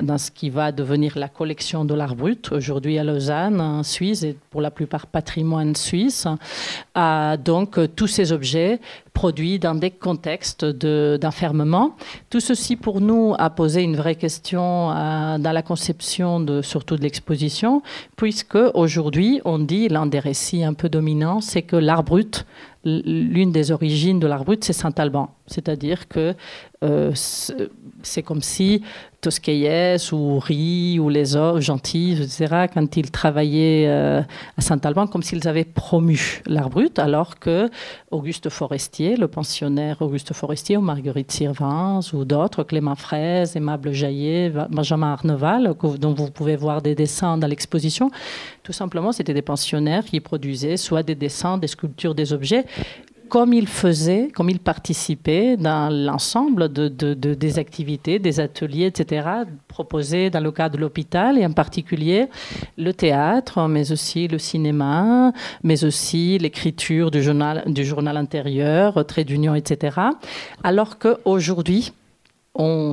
dans 0.01 0.17
ce 0.17 0.31
qui 0.31 0.49
va 0.49 0.71
devenir 0.71 1.17
la 1.17 1.27
collection 1.27 1.83
de 1.83 1.93
l'art 1.93 2.15
brut, 2.15 2.53
aujourd'hui 2.53 2.97
à 2.97 3.03
Lausanne, 3.03 3.59
en 3.59 3.83
Suisse, 3.83 4.23
et 4.23 4.37
pour 4.49 4.61
la 4.61 4.71
plupart 4.71 5.07
patrimoine 5.07 5.75
suisse. 5.75 6.27
Euh, 6.97 7.35
donc 7.35 7.77
tous 7.95 8.07
ces 8.07 8.31
objets 8.31 8.79
produits 9.15 9.57
dans 9.57 9.73
des 9.73 9.89
contextes 9.89 10.65
d'enfermement. 10.65 11.95
Tout 12.29 12.41
ceci 12.41 12.75
pour 12.75 13.01
nous 13.01 13.33
a 13.39 13.49
posé 13.49 13.81
une 13.81 13.95
vraie 13.95 14.15
question 14.15 14.91
euh, 14.91 15.39
dans 15.39 15.51
la 15.51 15.63
conception 15.63 16.45
surtout 16.61 16.97
de 16.97 17.01
l'exposition, 17.01 17.81
puisque 18.17 18.59
aujourd'hui 18.75 19.41
on 19.45 19.57
dit, 19.57 19.87
l'un 19.87 20.05
des 20.05 20.19
récits 20.19 20.63
un 20.63 20.75
peu 20.75 20.89
dominants, 20.89 21.41
c'est 21.41 21.63
que 21.63 21.77
l'art 21.77 22.03
brut 22.03 22.45
l'une 22.85 23.51
des 23.51 23.71
origines 23.71 24.19
de 24.19 24.27
l'art 24.27 24.45
brut, 24.45 24.63
c'est 24.63 24.73
Saint-Alban. 24.73 25.31
C'est-à-dire 25.47 26.07
que 26.07 26.35
euh, 26.83 27.11
c'est 27.15 28.23
comme 28.23 28.41
si 28.41 28.81
Tosquelles 29.21 29.99
ou 30.11 30.39
Rie 30.39 30.99
ou 30.99 31.09
les 31.09 31.35
autres, 31.35 31.61
Gentils, 31.61 32.21
etc., 32.21 32.67
quand 32.73 32.97
ils 32.97 33.09
travaillaient 33.09 33.85
euh, 33.87 34.21
à 34.57 34.61
Saint-Alban, 34.61 35.07
comme 35.07 35.23
s'ils 35.23 35.47
avaient 35.47 35.63
promu 35.63 36.41
l'art 36.45 36.69
brut, 36.69 36.99
alors 36.99 37.39
que 37.39 37.69
Auguste 38.11 38.49
Forestier, 38.49 39.15
le 39.15 39.27
pensionnaire 39.27 40.01
Auguste 40.01 40.33
Forestier, 40.33 40.77
ou 40.77 40.81
Marguerite 40.81 41.31
Sirvins, 41.31 42.01
ou 42.13 42.25
d'autres, 42.25 42.63
Clément 42.63 42.95
Fraise, 42.95 43.55
Aimable 43.55 43.91
Jaillet, 43.91 44.51
Benjamin 44.69 45.13
Arneval, 45.13 45.73
dont 45.99 46.13
vous 46.13 46.29
pouvez 46.29 46.55
voir 46.55 46.81
des 46.81 46.93
dessins 46.93 47.37
dans 47.37 47.47
l'exposition, 47.47 48.11
tout 48.63 48.73
simplement, 48.73 49.11
c'était 49.11 49.33
des 49.33 49.41
pensionnaires 49.41 50.05
qui 50.05 50.19
produisaient 50.19 50.77
soit 50.77 51.03
des 51.03 51.15
dessins, 51.15 51.57
des 51.57 51.67
sculptures, 51.67 52.13
des 52.13 52.33
objets 52.33 52.65
comme 53.27 53.53
il 53.53 53.67
faisait, 53.67 54.29
comme 54.33 54.49
il 54.49 54.59
participait 54.59 55.57
dans 55.57 55.89
l'ensemble 55.91 56.71
de, 56.71 56.87
des 57.13 57.59
activités, 57.59 58.19
des 58.19 58.39
ateliers, 58.39 58.85
etc., 58.85 59.27
proposés 59.67 60.29
dans 60.29 60.39
le 60.39 60.51
cadre 60.51 60.75
de 60.75 60.81
l'hôpital, 60.81 61.37
et 61.37 61.45
en 61.45 61.51
particulier 61.51 62.27
le 62.77 62.93
théâtre, 62.93 63.67
mais 63.67 63.91
aussi 63.91 64.27
le 64.27 64.37
cinéma, 64.37 65.33
mais 65.63 65.83
aussi 65.83 66.37
l'écriture 66.37 67.11
du 67.11 67.21
journal, 67.21 67.63
intérieur, 68.17 69.05
trait 69.05 69.23
d'union, 69.23 69.55
etc. 69.55 69.97
Alors 70.63 70.97
qu'aujourd'hui, 70.97 71.91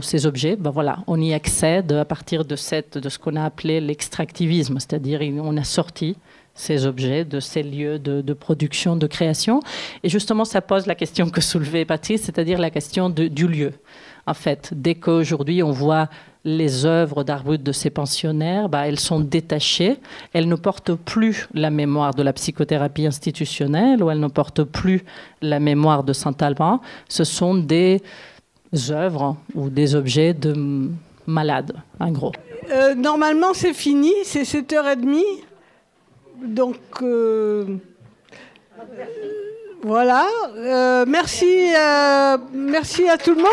ces 0.01 0.27
objets, 0.27 0.57
ben 0.57 0.71
voilà, 0.71 0.99
on 1.07 1.21
y 1.21 1.33
accède 1.33 1.93
à 1.93 2.05
partir 2.05 2.45
de 2.45 2.57
ce 2.57 3.19
qu'on 3.19 3.37
a 3.37 3.45
appelé 3.45 3.81
l'extractivisme, 3.81 4.79
c'est-à-dire 4.81 5.21
on 5.43 5.57
a 5.57 5.65
sorti 5.65 6.17
ces 6.55 6.87
objets, 6.87 7.25
de 7.25 7.41
ces 7.41 7.63
lieux 7.63 7.99
de, 7.99 8.33
production, 8.33 8.97
de 8.97 9.07
création. 9.07 9.61
Et 10.03 10.09
justement, 10.09 10.45
ça 10.45 10.61
pose 10.61 10.87
la 10.87 10.95
question 10.95 11.31
que 11.31 11.41
soulevait 11.41 11.85
Patrice, 11.85 12.23
c'est-à-dire 12.23 12.59
la 12.59 12.71
question 12.71 13.11
du 13.11 13.49
lieu. 13.49 13.73
En 14.27 14.35
fait, 14.35 14.71
dès 14.73 14.95
qu'aujourd'hui 14.95 15.63
on 15.63 15.73
voit 15.73 16.09
les 16.45 16.87
œuvres 16.87 17.25
d'art 17.25 17.45
brut 17.45 17.63
de 17.63 17.73
ces 17.73 17.91
pensionnaires, 17.91 18.69
bah, 18.69 18.87
elles 18.87 18.99
sont 18.99 19.21
détachées, 19.21 19.97
elles 20.33 20.49
ne 20.49 20.55
portent 20.55 20.95
plus 20.95 21.49
la 21.55 21.71
mémoire 21.71 22.15
de 22.15 22.23
la 22.23 22.33
psychothérapie 22.33 23.07
institutionnelle 23.07 24.03
ou 24.03 24.11
elles 24.11 24.21
ne 24.21 24.29
portent 24.29 24.65
plus 24.65 25.05
la 25.41 25.61
mémoire 25.61 26.05
de 26.05 26.13
Saint-Alban. 26.13 26.81
Ce 27.09 27.25
sont 27.25 27.55
des 27.55 28.01
œuvres 28.91 29.37
ou 29.55 29.71
des 29.71 29.95
objets 29.95 30.35
de 30.35 30.91
malades, 31.27 31.75
en 32.01 32.11
gros. 32.11 32.33
Euh, 32.71 32.95
normalement, 32.95 33.55
c'est 33.55 33.75
fini, 33.75 34.13
c'est 34.25 34.43
7h30. 34.43 35.21
Donc, 36.43 36.77
euh, 37.03 37.65
Voilà. 39.83 40.27
Euh, 40.57 41.05
merci, 41.07 41.73
euh, 41.77 42.37
merci 42.53 43.09
à 43.09 43.17
tout 43.17 43.35
le 43.35 43.43
monde. 43.43 43.49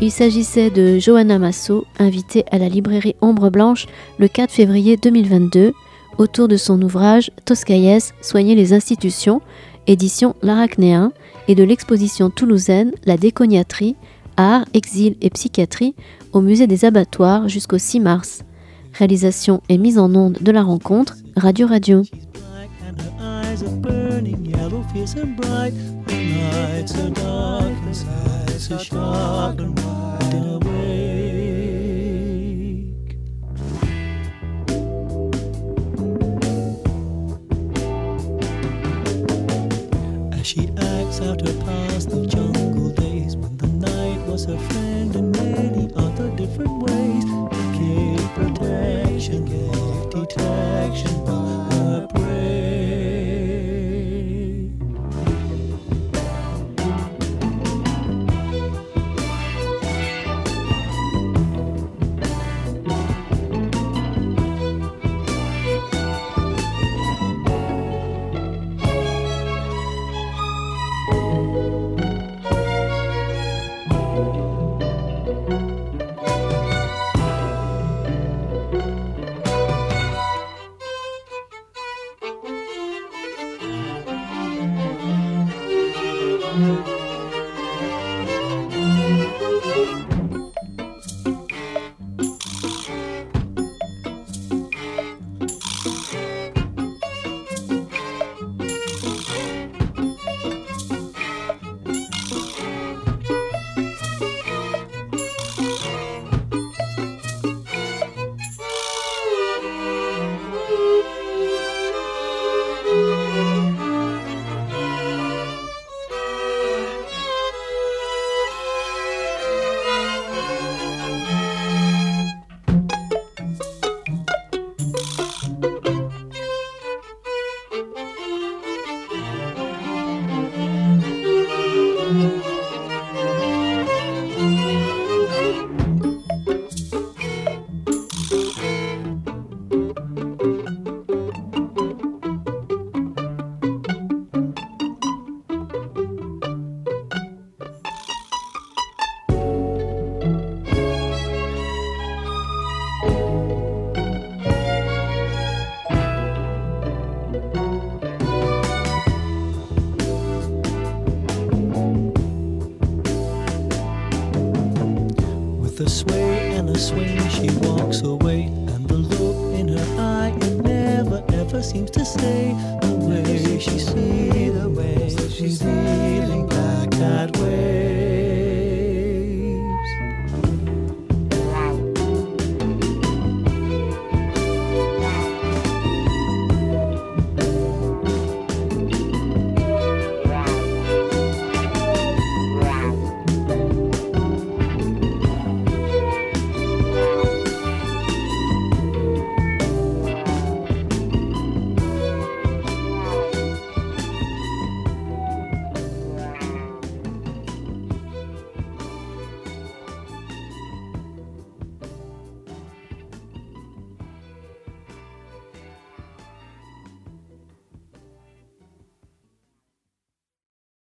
Il 0.00 0.10
s'agissait 0.10 0.68
de 0.70 0.98
Johanna 0.98 1.38
Masso, 1.38 1.86
invitée 1.98 2.44
à 2.50 2.58
la 2.58 2.68
librairie 2.68 3.16
Ombre 3.22 3.48
Blanche 3.48 3.86
le 4.18 4.28
4 4.28 4.50
février 4.50 4.98
2022 4.98 5.72
autour 6.18 6.48
de 6.48 6.56
son 6.56 6.80
ouvrage 6.82 7.30
Toscaïès, 7.44 8.14
Soigner 8.20 8.54
les 8.54 8.72
institutions, 8.72 9.40
édition 9.86 10.34
L'Arachnéen, 10.42 11.12
et 11.48 11.54
de 11.54 11.62
l'exposition 11.62 12.30
toulousaine 12.30 12.92
La 13.04 13.16
déconiatrie, 13.16 13.96
art, 14.36 14.64
exil 14.74 15.16
et 15.20 15.30
psychiatrie 15.30 15.94
au 16.32 16.40
musée 16.40 16.66
des 16.66 16.84
abattoirs 16.84 17.48
jusqu'au 17.48 17.78
6 17.78 18.00
mars. 18.00 18.42
Réalisation 18.94 19.60
et 19.68 19.78
mise 19.78 19.98
en 19.98 20.14
onde 20.14 20.38
de 20.40 20.52
la 20.52 20.62
rencontre 20.62 21.16
Radio 21.36 21.66
Radio. 21.66 22.02